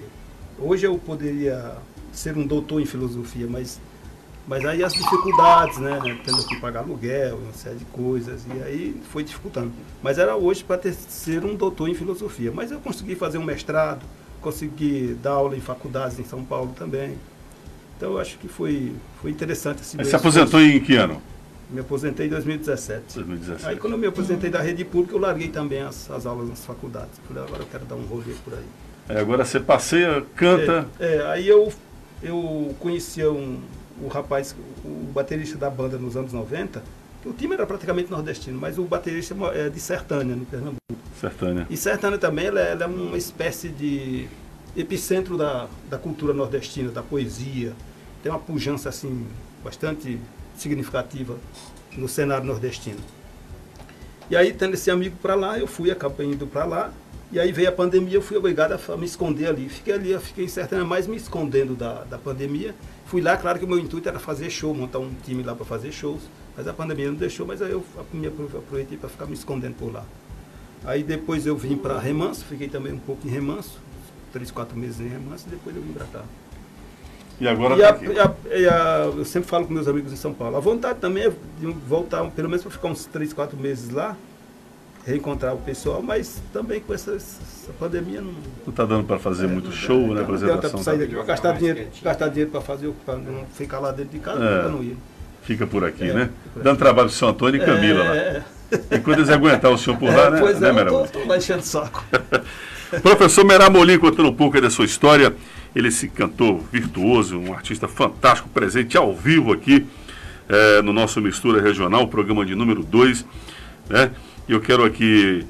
[0.59, 1.75] hoje eu poderia
[2.11, 3.79] ser um doutor em filosofia, mas,
[4.47, 5.99] mas aí as dificuldades, né?
[6.23, 9.71] Tendo que pagar aluguel, uma série de coisas, e aí foi dificultando.
[10.03, 12.51] Mas era hoje para ser um doutor em filosofia.
[12.53, 14.05] Mas eu consegui fazer um mestrado,
[14.39, 17.17] consegui dar aula em faculdades em São Paulo também.
[17.97, 21.19] Então eu acho que foi, foi interessante esse se aposentou em que ano?
[21.71, 23.15] Me aposentei em 2017.
[23.15, 23.65] 2017.
[23.67, 26.63] Aí quando eu me aposentei da rede pública, eu larguei também as, as aulas nas
[26.63, 27.19] faculdades.
[27.27, 28.65] Falei, agora eu quero dar um rolê por aí.
[29.09, 30.87] Aí agora você passeia, canta.
[30.99, 31.71] É, é, aí eu,
[32.21, 33.61] eu conhecia um,
[34.01, 36.81] o rapaz, o baterista da banda nos anos 90.
[37.21, 40.77] que O time era praticamente nordestino, mas o baterista é de Sertânia, no Pernambuco.
[41.19, 41.67] Sertânia.
[41.69, 44.27] E Sertânia também ela, é- ela é uma espécie de
[44.75, 47.73] epicentro da, da cultura nordestina, da poesia.
[48.21, 49.27] Tem uma pujança assim
[49.63, 50.19] bastante
[50.57, 51.37] significativa
[51.97, 52.99] no cenário nordestino.
[54.29, 56.93] E aí, tendo esse amigo para lá, eu fui, acabei indo para lá.
[57.33, 59.67] E aí veio a pandemia, eu fui obrigado a me esconder ali.
[59.67, 62.75] Fiquei ali, eu fiquei em Sertânia mais me escondendo da, da pandemia.
[63.07, 65.65] Fui lá, claro que o meu intuito era fazer show, montar um time lá para
[65.65, 66.21] fazer shows.
[66.55, 67.83] Mas a pandemia não deixou, mas aí eu
[68.13, 70.05] me apro- aproveitei para ficar me escondendo por lá.
[70.85, 73.79] Aí depois eu vim para Remanso, fiquei também um pouco em Remanso,
[74.31, 76.21] três, quatro meses em Remanso, e depois eu vim para cá.
[77.41, 78.05] E agora E tá a- aqui.
[78.05, 80.55] e a- e a- eu sempre falo com meus amigos em São Paulo.
[80.55, 81.29] A vontade também é
[81.59, 84.15] de voltar, pelo menos para ficar uns três, quatro meses lá,
[85.05, 88.33] reencontrar o pessoal, mas também com essa, essa pandemia não.
[88.65, 90.15] Não tá dando para fazer muito show, né?
[90.15, 90.81] Não Apresentação.
[90.81, 94.11] sair tá- daqui, pra gastar dinheiro, gastar dinheiro para fazer, para não ficar lá dentro
[94.13, 94.69] de casa, É.
[94.69, 94.97] não ir.
[95.43, 96.29] Fica por aqui, É, né?
[96.53, 96.63] por aqui.
[96.63, 98.43] Dando trabalho pro seu Antônio e Camila É.
[98.71, 98.77] lá.
[98.91, 100.39] E quando eles aguentar o senhor por lá, É, né?
[100.39, 101.07] Pois né, é, eu Meramu?
[101.07, 102.03] tô, tô lá enchendo o saco.
[103.01, 105.35] Professor Meramolim contando um pouco aí da sua história.
[105.75, 109.85] Ele esse cantor virtuoso, um artista fantástico, presente ao vivo aqui
[110.47, 113.25] eh, no nosso Mistura Regional, programa de número 2.
[113.89, 114.11] Né?
[114.47, 115.45] Eu quero aqui,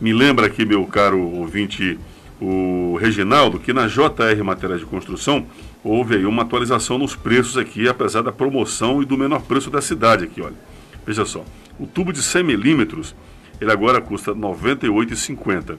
[0.00, 1.96] me lembra aqui, meu caro ouvinte,
[2.40, 5.46] o Reginaldo, que na JR Materiais de Construção
[5.84, 9.80] houve aí uma atualização nos preços aqui, apesar da promoção e do menor preço da
[9.80, 10.56] cidade aqui, olha.
[11.06, 11.44] Veja só,
[11.78, 13.14] o tubo de 100 milímetros
[13.60, 15.78] ele agora custa R$ 98,50.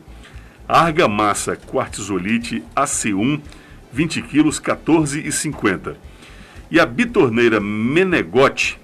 [0.66, 3.42] Argamassa quartzolite AC1,
[3.92, 5.96] 20 quilos, R$ 14,50.
[6.72, 8.80] E a bitorneira Menegote,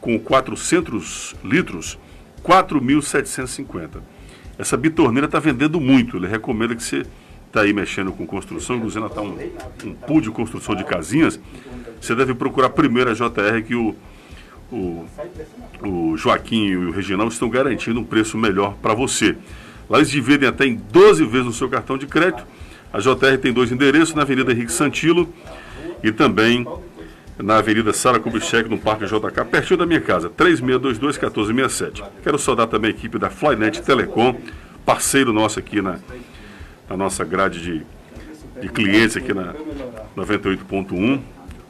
[0.00, 1.98] com 400 litros,
[2.46, 4.00] 4.750.
[4.56, 6.16] Essa bitorneira está vendendo muito.
[6.16, 7.04] Ele recomenda que você
[7.46, 9.36] está aí mexendo com construção, inclusive está um,
[9.84, 11.40] um pool de construção de casinhas.
[12.00, 13.94] Você deve procurar primeiro a JR que o,
[14.70, 15.06] o,
[15.82, 19.36] o Joaquim e o Reginaldo estão garantindo um preço melhor para você.
[19.88, 22.46] Lá eles dividem até em 12 vezes no seu cartão de crédito.
[22.92, 25.28] A JR tem dois endereços, na Avenida Henrique Santilo
[26.02, 26.66] e também
[27.38, 32.02] na Avenida Sara Kubitschek, no Parque JK, pertinho da minha casa, 3622-1467.
[32.22, 34.34] Quero saudar também a equipe da Flynet Telecom,
[34.84, 35.98] parceiro nosso aqui na,
[36.88, 37.86] na nossa grade de,
[38.60, 39.54] de clientes aqui na
[40.16, 41.20] 98.1.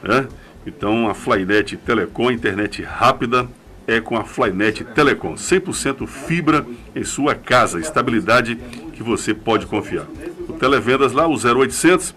[0.02, 0.28] Né?
[0.64, 3.48] Então, a Flynet Telecom, internet rápida,
[3.88, 5.34] é com a Flynet Telecom.
[5.34, 6.64] 100% fibra
[6.94, 8.56] em sua casa, estabilidade
[8.92, 10.06] que você pode confiar.
[10.48, 12.14] O Televendas lá, o 0800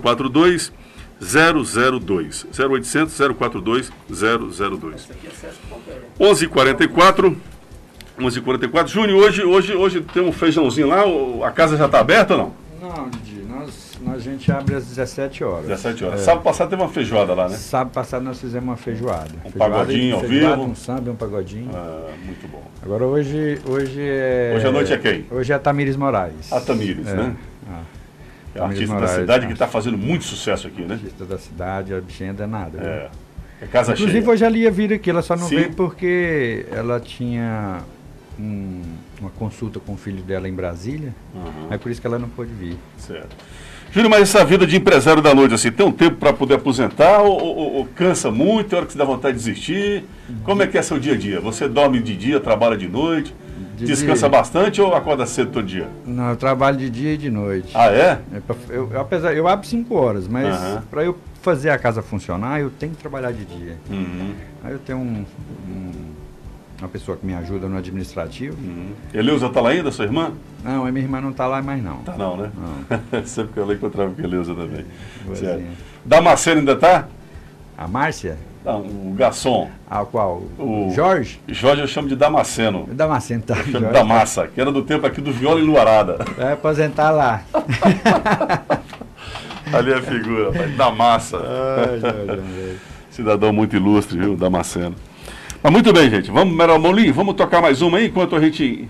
[0.00, 0.72] 042
[1.20, 2.46] 002.
[2.52, 5.08] 0800 042 002.
[6.18, 7.36] 11:44
[8.18, 8.86] 11h44.
[8.88, 11.02] Júnior, hoje, hoje, hoje tem um feijãozinho lá,
[11.46, 12.64] a casa já está aberta ou não?
[12.80, 15.66] Não, Didi, nós, nós, a gente abre às 17 horas.
[15.66, 16.20] 17 horas.
[16.20, 16.24] É.
[16.24, 17.56] Sábado passado teve uma feijoada lá, né?
[17.56, 19.30] Sábado passado nós fizemos uma feijoada.
[19.44, 20.62] Um feijoada pagodinho ao vivo.
[20.62, 21.70] Um samba, um pagodinho.
[21.74, 22.62] Ah, muito bom.
[22.82, 24.54] Agora hoje, hoje é...
[24.56, 25.26] Hoje à noite é quem?
[25.30, 26.52] Hoje é a Tamires Moraes.
[26.52, 27.14] A Tamires, é.
[27.14, 27.36] né?
[27.68, 27.80] Ah.
[28.54, 30.94] É um artista da cidade que está fazendo muito sucesso aqui, né?
[30.94, 32.78] Artista da cidade, a bichinha é danada.
[32.78, 33.10] É.
[33.60, 34.30] É casa Inclusive, cheia.
[34.30, 35.56] hoje ela ia vir aqui, ela só não Sim.
[35.56, 37.80] veio porque ela tinha
[38.38, 38.82] um,
[39.20, 41.14] uma consulta com o filho dela em Brasília.
[41.34, 41.68] Uhum.
[41.70, 42.76] Aí por isso que ela não pôde vir.
[42.98, 43.34] Certo.
[43.90, 47.20] Júlio, mas essa vida de empresário da noite, assim, tem um tempo para poder aposentar
[47.22, 50.04] ou, ou, ou, cansa muito, tem hora que você dá vontade de desistir?
[50.42, 51.40] Como é que é seu dia a dia?
[51.40, 53.32] Você dorme de dia, trabalha de noite,
[53.84, 54.38] De descansa dia.
[54.38, 55.88] bastante ou acorda cedo todo dia?
[56.06, 57.70] Não, eu trabalho de dia e de noite.
[57.74, 58.20] Ah, é?
[58.70, 60.82] eu, eu- apesar, eu abro 5 horas, mas Aham.
[60.90, 63.76] para eu fazer a casa funcionar, eu tenho que trabalhar de dia.
[63.90, 64.32] Uhum.
[64.64, 65.24] Aí eu tenho um-
[65.68, 66.14] um-
[66.80, 68.56] uma pessoa que me ajuda no administrativo.
[69.12, 70.32] Eleusa está lá ainda, sua irmã?
[70.62, 71.98] Não, a minha irmã não está lá mais não.
[71.98, 72.50] Tá não, né?
[73.10, 73.24] Não.
[73.24, 74.84] Sempre que eu lá encontrava com a Eleusa também.
[75.34, 75.62] Certo.
[76.04, 77.06] Damasceno ainda tá?
[77.78, 78.36] A Márcia?
[78.64, 79.68] Não, o garçom.
[79.90, 80.42] Ah, qual?
[80.58, 81.38] O Jorge?
[81.48, 82.88] Jorge eu chamo de Damasceno.
[82.90, 83.54] Damasceno, tá.
[83.54, 83.86] Eu chamo Jorge.
[83.86, 86.24] de Damassa, que era do tempo aqui do Viola e Luarada.
[86.36, 87.42] Vai aposentar lá.
[89.72, 91.38] Ali é a figura, rapaz, Damassa.
[91.38, 92.74] Ai, Jorge, André.
[93.10, 94.94] Cidadão muito ilustre, viu, Damasceno.
[95.62, 96.30] Mas muito bem, gente.
[96.30, 98.88] Vamos, Meral Molim, vamos tocar mais uma aí, enquanto a gente,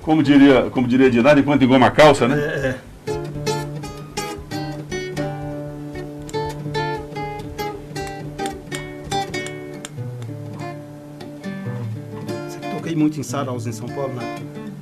[0.00, 2.36] como diria, como diria Dinardo, enquanto engoma a calça, né?
[2.36, 2.74] É,
[12.92, 14.22] Toquei muito em saraus em São Paulo, na,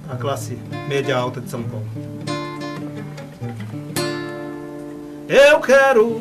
[0.08, 0.58] na classe
[0.88, 1.86] média alta de São Paulo.
[5.28, 6.20] Eu quero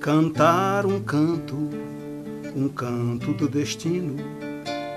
[0.00, 1.54] cantar um canto,
[2.56, 4.16] um canto do destino,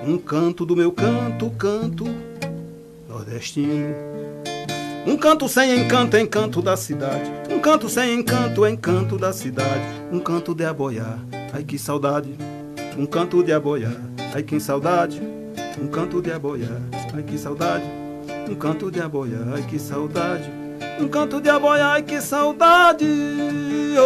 [0.05, 2.05] um canto do meu canto, canto
[3.09, 3.93] nordestino.
[5.05, 7.29] Um canto sem encanto, encanto da cidade.
[7.51, 9.83] Um canto sem encanto, encanto da cidade.
[10.11, 11.19] Um canto de aboiar,
[11.53, 12.33] ai que saudade.
[12.97, 15.21] Um canto de aboiar, ai que saudade.
[15.81, 16.81] Um canto de aboiar,
[17.13, 17.85] ai que saudade.
[18.49, 20.51] Um canto de aboiar, ai que saudade.
[20.99, 23.05] Um canto de aboiar, ai que saudade.
[23.97, 24.01] Oh,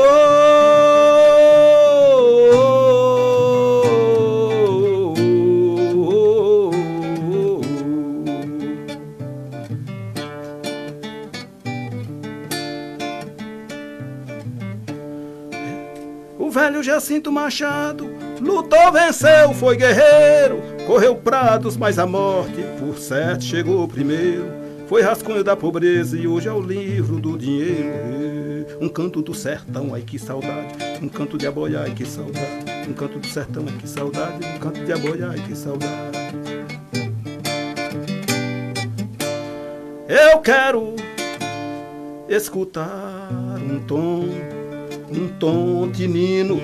[4.85, 5.15] oh,
[5.95, 6.73] oh,
[16.37, 18.08] oh, O velho Jacinto Machado
[18.49, 24.59] lutou, venceu, foi guerreiro, correu prados, mas a morte, por certo, chegou primeiro.
[24.87, 28.65] Foi rascunho da pobreza e hoje é o livro do dinheiro.
[28.81, 30.73] Um canto do sertão, ai que saudade.
[30.99, 32.65] Um canto de aboiar, ai que saudade.
[32.89, 34.43] Um canto do sertão, ai que saudade.
[34.43, 36.17] Um canto de aboiar, ai que saudade.
[40.07, 40.95] Eu quero
[42.27, 43.29] escutar
[43.61, 44.25] um tom,
[45.11, 46.59] um tom de nino,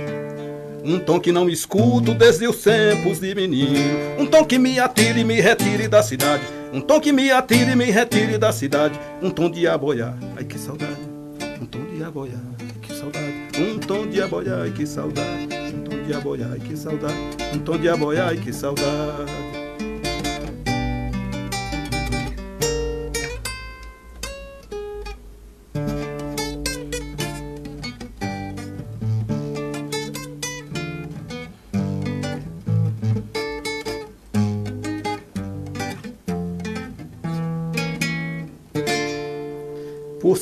[0.86, 5.22] um tom que não escuto desde os tempos de menino, um tom que me atire
[5.22, 8.99] e me retire da cidade, um tom que me atire e me retire da cidade,
[9.20, 11.02] um tom de aboiar, ai que saudade,
[11.60, 15.84] um tom de aboiar, ai que saudade, um tom de aboiar, ai que saudade, um
[15.84, 17.16] tom de aboiar, ai que saudade,
[17.53, 19.55] um tom de aboiar, ai que saudade.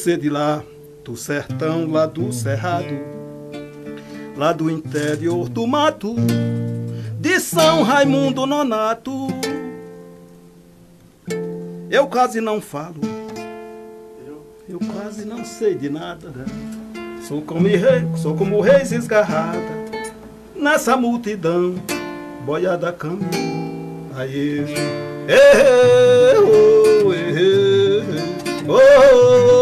[0.04, 0.62] Ser de lá,
[1.06, 2.94] do sertão, lá do cerrado,
[4.36, 6.14] lá do interior do mato,
[7.22, 9.28] de São Raimundo Nonato.
[11.90, 13.00] Eu quase não falo,
[14.68, 16.34] eu quase não sei de nada.
[17.26, 19.86] Sou como rei, sou como reis esgarrada
[20.54, 21.76] nessa multidão,
[22.46, 24.12] boiada caminho.
[24.18, 24.66] Aí,
[25.30, 28.04] eh, oh, eh,
[28.68, 29.53] oh, eh,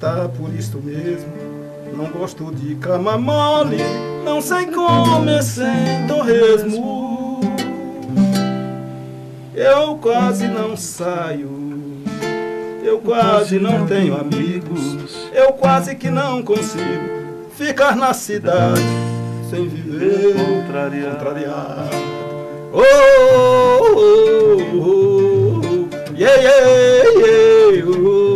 [0.00, 1.30] acertar por isto mesmo.
[1.94, 3.78] Não gosto de cama mole,
[4.24, 7.40] não sei comer sem torresmo.
[9.54, 11.50] Eu quase não saio,
[12.82, 18.80] eu quase não tenho amigos, eu quase que não consigo ficar na cidade
[19.50, 21.90] sem viver contrariado.
[22.72, 22.82] Oh,
[23.82, 26.64] oh, oh, oh, yeah, yeah,
[27.18, 28.29] yeah, oh,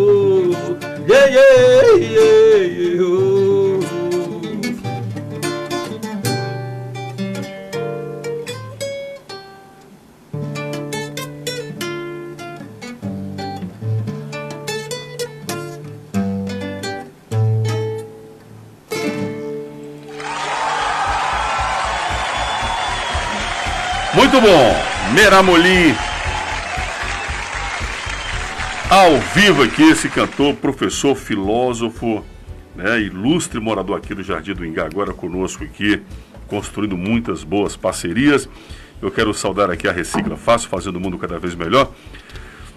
[24.14, 24.76] Muito bom.
[25.12, 26.13] Meramoli.
[28.94, 32.24] Ao vivo aqui, esse cantor, professor, filósofo,
[32.76, 36.00] né, ilustre morador aqui do Jardim do Ingá, agora conosco aqui,
[36.46, 38.48] construindo muitas boas parcerias.
[39.02, 41.90] Eu quero saudar aqui a Recicla Fácil, fazendo o mundo cada vez melhor.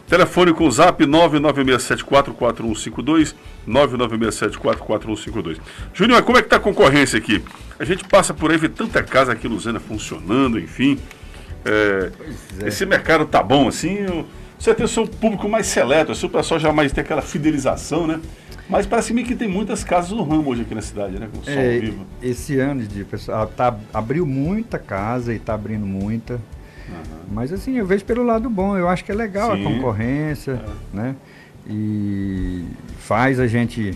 [0.08, 3.36] Telefone com zap 996744152,
[3.68, 5.60] 996744152.
[5.94, 7.44] Júnior, como é que tá a concorrência aqui?
[7.78, 10.98] A gente passa por aí, vê tanta casa aqui no Zena funcionando, enfim.
[11.64, 12.12] É,
[12.64, 12.68] é.
[12.70, 14.26] Esse mercado tá bom assim, eu-
[14.60, 18.20] você tem o seu público mais seleto, o pessoal já mais tem aquela fidelização, né?
[18.70, 21.30] Mas parece me que tem muitas casas no ramo hoje aqui na cidade, né?
[21.34, 22.06] Com som É, vivo.
[22.22, 26.40] esse ano de pessoal tá, abriu muita casa e tá abrindo muita.
[27.32, 29.62] Mas assim, eu vejo pelo lado bom, eu acho que é legal Sim.
[29.62, 30.62] a concorrência,
[30.94, 31.16] né?
[31.70, 32.64] E
[33.00, 33.94] faz a gente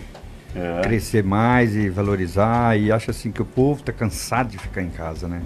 [0.54, 0.82] É.
[0.82, 4.90] crescer mais e valorizar e acho assim que o povo tá cansado de ficar em
[4.90, 5.40] casa, né?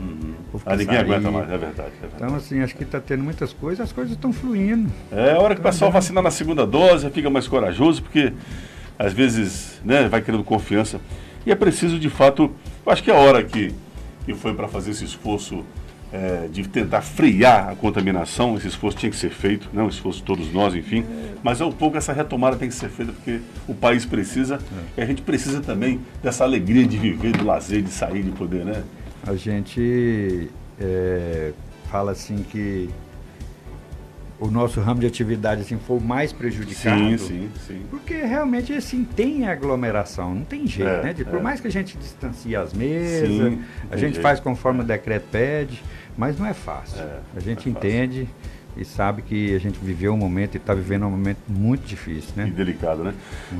[0.48, 2.14] O povo Ah, ninguém aguenta mais, é verdade, é verdade.
[2.16, 4.90] Então assim, acho que tá tendo muitas coisas, as coisas estão fluindo.
[5.12, 8.32] É a hora que o pessoal vacinar na segunda dose, fica mais corajoso, porque
[8.98, 11.00] às vezes né, vai criando confiança.
[11.44, 12.50] E é preciso, de fato,
[12.84, 13.72] eu acho que é a hora que,
[14.24, 15.64] que foi para fazer esse esforço
[16.12, 20.20] é, de tentar frear a contaminação, esse esforço tinha que ser feito, né, um esforço
[20.20, 21.04] de todos nós, enfim.
[21.42, 24.58] Mas é um pouco essa retomada tem que ser feita, porque o país precisa,
[24.96, 28.64] e a gente precisa também dessa alegria de viver, do lazer, de sair, de poder,
[28.64, 28.82] né?
[29.26, 30.48] A gente
[30.80, 31.52] é,
[31.90, 32.88] fala assim que
[34.38, 36.98] o nosso ramo de atividade assim, foi o mais prejudicado.
[36.98, 37.82] Sim, sim, sim.
[37.90, 41.12] Porque realmente assim tem aglomeração, não tem jeito, É, né?
[41.14, 41.42] De- por é.
[41.42, 43.60] mais que a gente distancie as mesas, Sim,
[43.90, 44.22] a gente jeito.
[44.22, 45.82] faz conforme o decreto pede,
[46.16, 47.00] mas não é fácil.
[47.34, 48.28] a gente entende
[48.76, 52.30] e sabe que a gente viveu um momento e está vivendo um momento muito difícil,
[52.36, 52.46] né?
[52.46, 53.14] E delicado, né?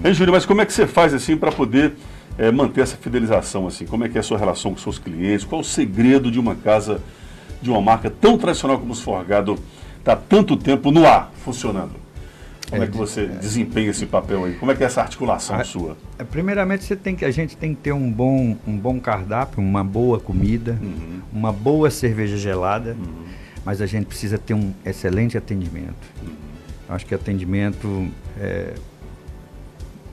[0.05, 1.95] Hein, Júlio, mas como é que você faz assim para poder
[2.37, 3.87] eh, manter essa fidelização assim?
[3.87, 5.45] Como é que é a sua relação com seus clientes?
[5.45, 7.01] Qual o segredo de uma casa,
[7.63, 9.59] de uma marca tão tradicional como o Forgado
[9.99, 12.06] está tanto tempo no ar, funcionando?
[12.71, 14.55] Como é, que você desempenha esse papel aí?
[14.55, 15.97] Como é que é essa articulação Ah, sua?
[16.19, 19.63] É, Primeiramente, você tem que, a gente tem que ter um bom, um bom cardápio,
[19.63, 21.21] uma boa comida, Uhum.
[21.33, 22.97] uma boa cerveja gelada,
[23.65, 25.95] mas a gente precisa ter um excelente atendimento.
[26.23, 26.33] Uhum.
[26.89, 28.75] Acho que atendimento é,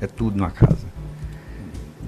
[0.01, 0.92] é tudo na casa.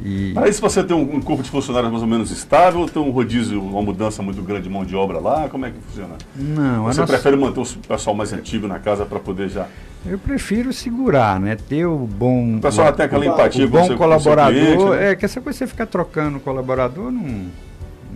[0.04, 2.90] E Aí se você tem um, um corpo de funcionários mais ou menos estável, ou
[2.90, 5.78] tem um rodízio, uma mudança muito grande de mão de obra lá, como é que
[5.80, 6.16] funciona?
[6.36, 9.68] Não, Você nossa- prefere manter o pessoal mais antigo na casa para poder já...
[10.06, 11.56] eu prefiro segurar, né?
[11.56, 12.58] Ter o bom.
[12.58, 14.54] O pessoal tem aquela o- empatia o bom com colaborador.
[14.54, 15.12] cliente, né?
[15.12, 17.46] É que essa coisa você ficar trocando colaborador não,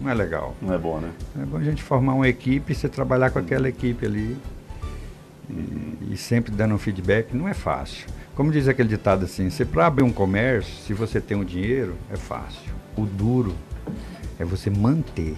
[0.01, 0.55] não é legal.
[0.61, 1.09] Não é bom, né?
[1.41, 4.37] É bom a gente formar uma equipe, você trabalhar com aquela equipe ali
[5.49, 8.05] e, e sempre dando um feedback, não é fácil.
[8.39, 11.95] Como diz aquele ditado assim, você para abrir um comércio, se você tem o dinheiro,
[12.09, 12.71] é fácil.
[12.95, 13.53] O duro
[14.39, 15.35] é você manter.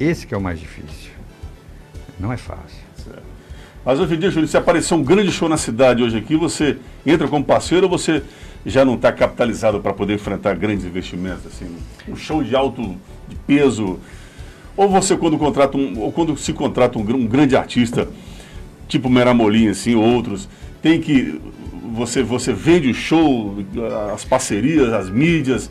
[0.00, 1.10] Esse que é o mais difícil.
[2.18, 2.82] Não é fácil.
[3.84, 6.78] Mas hoje em dia, Júlio, se aparecer um grande show na cidade hoje aqui, você
[7.04, 8.22] entra como parceiro ou você
[8.64, 11.76] já não está capitalizado para poder enfrentar grandes investimentos, assim,
[12.08, 12.96] um show de alto
[13.28, 14.00] de peso.
[14.74, 18.08] Ou você quando contrata um, ou quando se contrata um, um grande artista,
[18.88, 20.48] tipo Meramolim, assim, ou outros,
[20.80, 21.38] tem que
[21.98, 23.56] você você vende o show,
[24.14, 25.70] as parcerias, as mídias,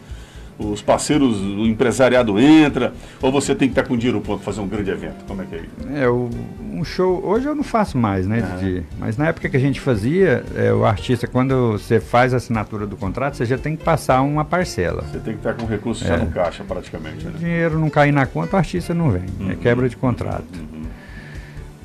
[0.59, 2.91] os parceiros, o empresariado entra,
[3.21, 5.23] ou você tem que estar com dinheiro para fazer um grande evento.
[5.27, 5.69] Como é que é isso?
[5.95, 6.29] É, o,
[6.73, 7.23] um show.
[7.23, 8.83] Hoje eu não faço mais, né, Didi?
[8.97, 12.87] Mas na época que a gente fazia, é, o artista, quando você faz a assinatura
[12.87, 15.03] do contrato, você já tem que passar uma parcela.
[15.03, 16.17] Você tem que estar com recursos já É.
[16.17, 17.27] no caixa, praticamente.
[17.27, 17.35] O Né?
[17.37, 19.21] dinheiro não cair na conta, o artista não vem.
[19.41, 19.55] É Uhum.
[19.57, 20.43] quebra de contrato.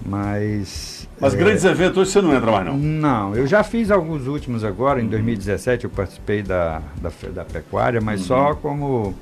[0.04, 1.01] Mas.
[1.22, 2.76] Mas é, grandes eventos hoje você não entra mais, não?
[2.76, 8.00] Não, eu já fiz alguns últimos agora, em 2017 eu participei da, da, da pecuária,
[8.00, 8.26] mas Uhum.
[8.26, 9.14] só como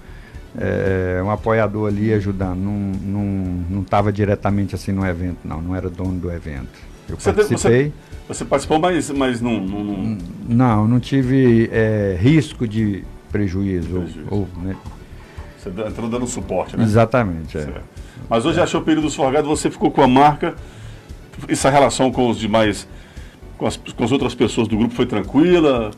[0.58, 2.58] é, um apoiador ali ajudando.
[2.58, 6.68] Não estava não, não diretamente assim no evento, não, não era dono do evento.
[7.08, 7.92] Eu Você, teve- participei.
[8.26, 10.18] você, você participou, mas, mas não, não, não-
[10.48, 14.04] Não, não tive é, risco de prejuízo.
[14.30, 14.74] ou- ou, né?
[15.58, 16.82] Você dá- entrou dando suporte, né?
[16.84, 17.68] Exatamente, é.
[18.28, 20.54] Mas hoje achou o período do Forgado, você ficou com a marca.
[21.48, 22.86] Essa relação com os demais,
[23.58, 25.90] com as, com as outras pessoas do grupo foi tranquila?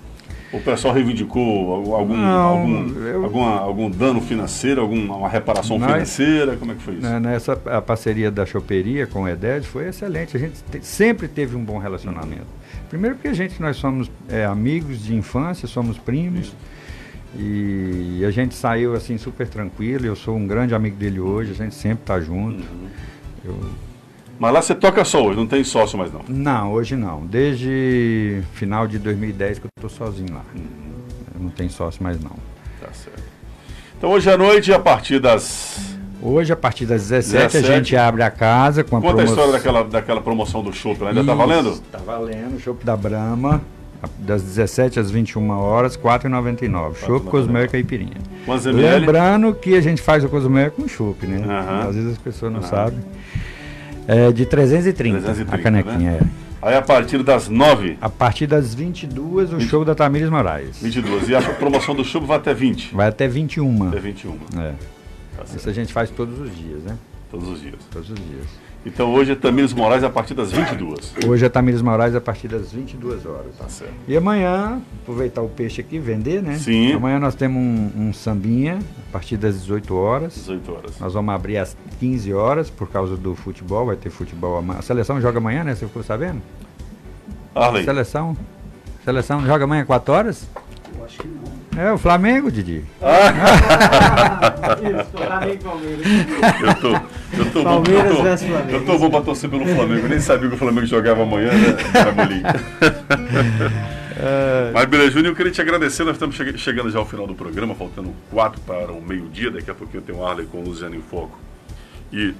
[0.52, 2.28] O pessoal reivindicou algum, Não,
[2.58, 6.56] algum, eu- alguma- algum dano financeiro, alguma uma reparação Nós- financeira?
[6.56, 7.02] Como é que foi isso?
[7.02, 10.36] Né, Nessa a parceria da choperia com o Eded foi excelente.
[10.36, 12.44] A gente te- sempre teve um bom relacionamento.
[12.90, 16.52] Primeiro porque a gente nós somos é, amigos de infância, somos primos.
[17.34, 20.04] E a gente saiu assim super tranquilo.
[20.04, 22.62] Eu sou um grande amigo dele hoje, a gente sempre está junto.
[23.42, 23.58] Eu-
[24.42, 26.22] Mas lá você toca só hoje, não tem sócio mais não.
[26.26, 27.24] Não, hoje não.
[27.24, 30.42] Desde final de 2010 que eu estou sozinho lá.
[31.32, 32.32] Eu não tenho sócio mais não.
[32.80, 33.22] Tá certo.
[33.96, 35.94] Então hoje à noite, a partir das.
[36.20, 37.56] Hoje, a partir das 17, 17.
[37.72, 39.36] a gente abre a casa com a Conta a promoção.
[39.44, 41.78] história daquela, daquela promoção do show, ainda tá Isso, valendo?
[41.92, 43.60] Tá valendo, chopp da Brahma,
[44.18, 46.96] das 17 às 21 horas, R$ 4,99.
[46.96, 48.16] Chopp Cosmel e Caipirinha.
[48.74, 51.44] Lembrando que a gente faz o Cosmel com chopp, né?
[51.44, 51.88] Aham.
[51.88, 52.68] Às vezes as pessoas não Aham.
[52.68, 52.98] sabem.
[54.06, 56.20] É de 330, 330, a canequinha, né?
[56.22, 56.42] é.
[56.62, 57.98] Aí a partir das 9.
[58.00, 60.80] A partir das 22, o show da Tamires Moraes.
[60.80, 61.28] 22.
[61.28, 62.94] E a promoção do show vai até 20.
[62.94, 63.88] Vai até 21.
[63.88, 64.38] Até 21.
[64.58, 64.74] É.
[65.56, 66.96] Isso a gente faz todos os dias, né?
[67.30, 67.74] Todos os dias.
[67.90, 68.46] Todos os dias.
[68.84, 71.14] Então hoje é Tamires Moraes a partir das 22.
[71.26, 73.54] Hoje é Tamires Moraes a partir das 22 horas.
[73.56, 73.94] Tá certo.
[74.08, 76.56] E amanhã, aproveitar o peixe aqui, vender, né?
[76.56, 76.92] Sim.
[76.92, 80.34] Amanhã nós temos um, um sambinha a partir das 18 horas.
[80.34, 80.98] 18 horas.
[80.98, 84.80] Nós vamos abrir às 15 horas por causa do futebol, vai ter futebol amanhã.
[84.80, 85.76] A seleção joga amanhã, né?
[85.76, 86.42] Você ficou sabendo?
[87.54, 87.84] Arley.
[87.84, 88.36] Seleção.
[89.04, 90.48] Seleção joga amanhã 4 horas?
[90.98, 91.61] Eu acho que não.
[91.76, 92.84] É, o Flamengo, Didi.
[94.82, 96.06] Isso, Flamengo e Palmeiras.
[96.60, 96.88] Eu tô,
[97.38, 98.70] eu tô Palmeiras bom, eu tô, versus Flamengo.
[98.72, 100.02] Eu tô bom pra torcer pelo Flamengo.
[100.06, 101.72] Eu nem sabia que o Flamengo jogava amanhã, né?
[101.92, 102.42] Tramolim.
[104.72, 106.04] Mas beleza, Júnior, eu queria te agradecer.
[106.04, 109.50] Nós estamos che- chegando já ao final do programa, faltando quatro para o meio-dia.
[109.50, 111.38] Daqui a pouquinho eu tenho o Arley com o Luciano em Foco
[112.12, 112.34] e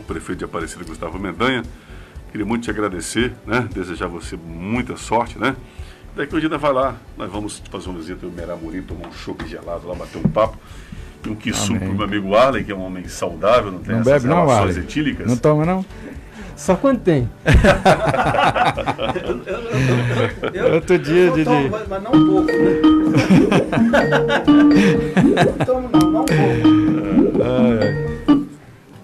[0.00, 1.62] o prefeito de Aparecida, Gustavo Mendanha.
[2.32, 3.68] Queria muito te agradecer, né?
[3.72, 5.54] Desejar você muita sorte, né?
[6.16, 9.12] Daqui um dia ainda vai lá, nós vamos fazer uma visita ao Meramurim, tomar um
[9.12, 10.56] chopp gelado lá, bater um papo.
[11.24, 11.36] E um
[11.66, 11.78] Amém.
[11.80, 14.46] pro meu amigo Arley, que é um homem saudável, não tem Não essas bebe não,
[14.46, 14.84] relações Arley?
[14.84, 15.26] etílicas.
[15.26, 15.84] Não toma não?
[16.56, 17.28] Só quando tem.
[20.72, 21.44] Outro dia, eu Didi.
[21.44, 22.80] tomo, mas, mas não um pouco, né?
[25.44, 26.40] não tomo não, não um pouco.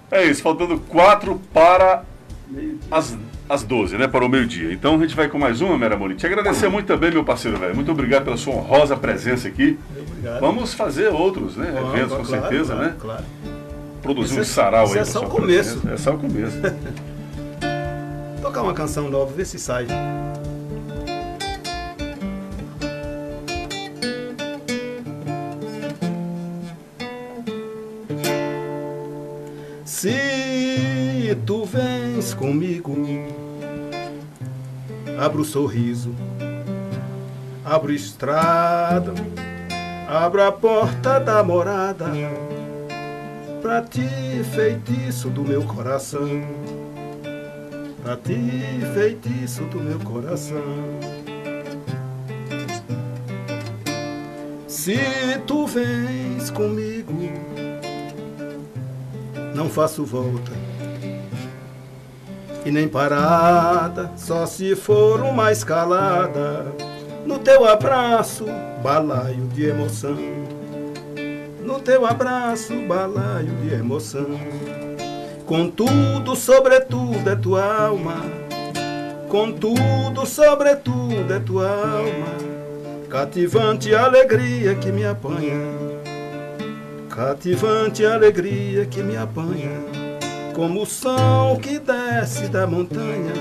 [0.09, 2.03] É isso, faltando quatro para
[2.89, 3.15] as,
[3.53, 4.07] as 12, né?
[4.07, 4.73] Para o meio-dia.
[4.73, 6.15] Então a gente vai com mais uma, Mera Morim.
[6.15, 7.75] Te agradecer muito também, meu parceiro, velho.
[7.75, 9.77] Muito obrigado pela sua honrosa presença aqui.
[10.09, 10.39] Obrigado.
[10.41, 11.67] Vamos fazer outros, né?
[11.69, 12.95] Eventos, com claro, certeza, claro, né?
[12.99, 13.23] claro.
[14.01, 14.99] Produzir Isso um é- sarau isso aí.
[14.99, 15.79] é com só sua o começo.
[15.79, 15.93] presença.
[15.93, 16.57] É só o começo.
[18.41, 19.87] Tocar uma canção nova, ver se sai.
[29.85, 32.93] Se tu vens comigo,
[35.19, 36.13] abro o sorriso,
[37.63, 39.13] abro estrada,
[40.07, 42.05] abro a porta da morada,
[43.61, 44.09] pra ti,
[44.53, 46.27] feitiço do meu coração
[48.03, 48.51] pra ti,
[48.93, 50.61] feitiço do meu coração.
[54.67, 54.99] Se
[55.47, 57.13] tu vens comigo,
[59.55, 60.51] não faço volta
[62.65, 66.65] e nem parada, só se for uma escalada.
[67.25, 68.45] No teu abraço,
[68.81, 70.17] balaio de emoção.
[71.63, 74.39] No teu abraço, balaio de emoção.
[75.45, 78.17] Contudo, sobretudo é tua alma.
[79.29, 82.53] Contudo, sobretudo é tua alma.
[83.09, 85.55] Cativante alegria que me apanha,
[87.09, 89.69] cativante alegria que me apanha,
[90.53, 93.33] como o som que desce da montanha,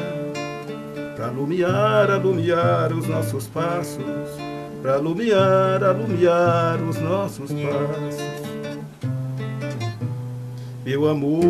[1.14, 4.02] para alumiar, alumiar os nossos passos,
[4.80, 8.32] para alumiar, alumiar os nossos passos.
[10.84, 11.40] Meu amor,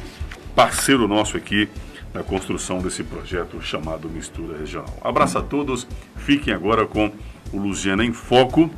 [0.55, 1.69] parceiro nosso aqui
[2.15, 4.99] na construção desse projeto chamado Mistura Regional.
[5.03, 5.87] Abraço a todos,
[6.17, 7.13] fiquem agora com
[7.53, 8.71] o Luziana em Foco,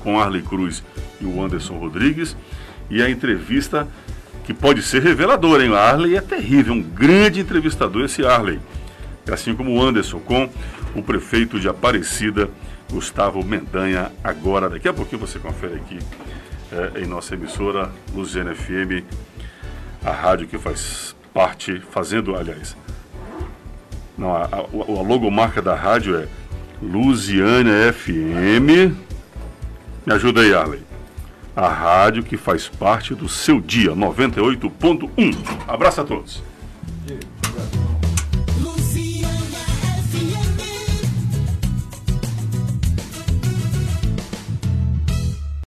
[0.00, 0.82] com Arley Cruz
[1.20, 2.34] e o Anderson Rodrigues,
[2.88, 3.86] e a entrevista
[4.48, 5.68] que pode ser reveladora, hein?
[5.68, 8.58] O Arley é terrível, um grande entrevistador esse Arley.
[9.30, 10.48] Assim como o Anderson, com
[10.94, 12.48] o prefeito de Aparecida,
[12.90, 14.70] Gustavo Mendanha, agora.
[14.70, 15.98] Daqui a pouquinho você confere aqui
[16.72, 19.04] eh, em nossa emissora, Luziana FM,
[20.02, 22.74] a rádio que faz parte, fazendo, aliás,
[24.16, 26.26] não, a, a, a logomarca da rádio é
[26.80, 28.96] Luziana FM.
[30.06, 30.87] Me ajuda aí, Arley.
[31.58, 35.36] A rádio que faz parte do seu dia, 98.1.
[35.66, 36.40] Abraço a todos.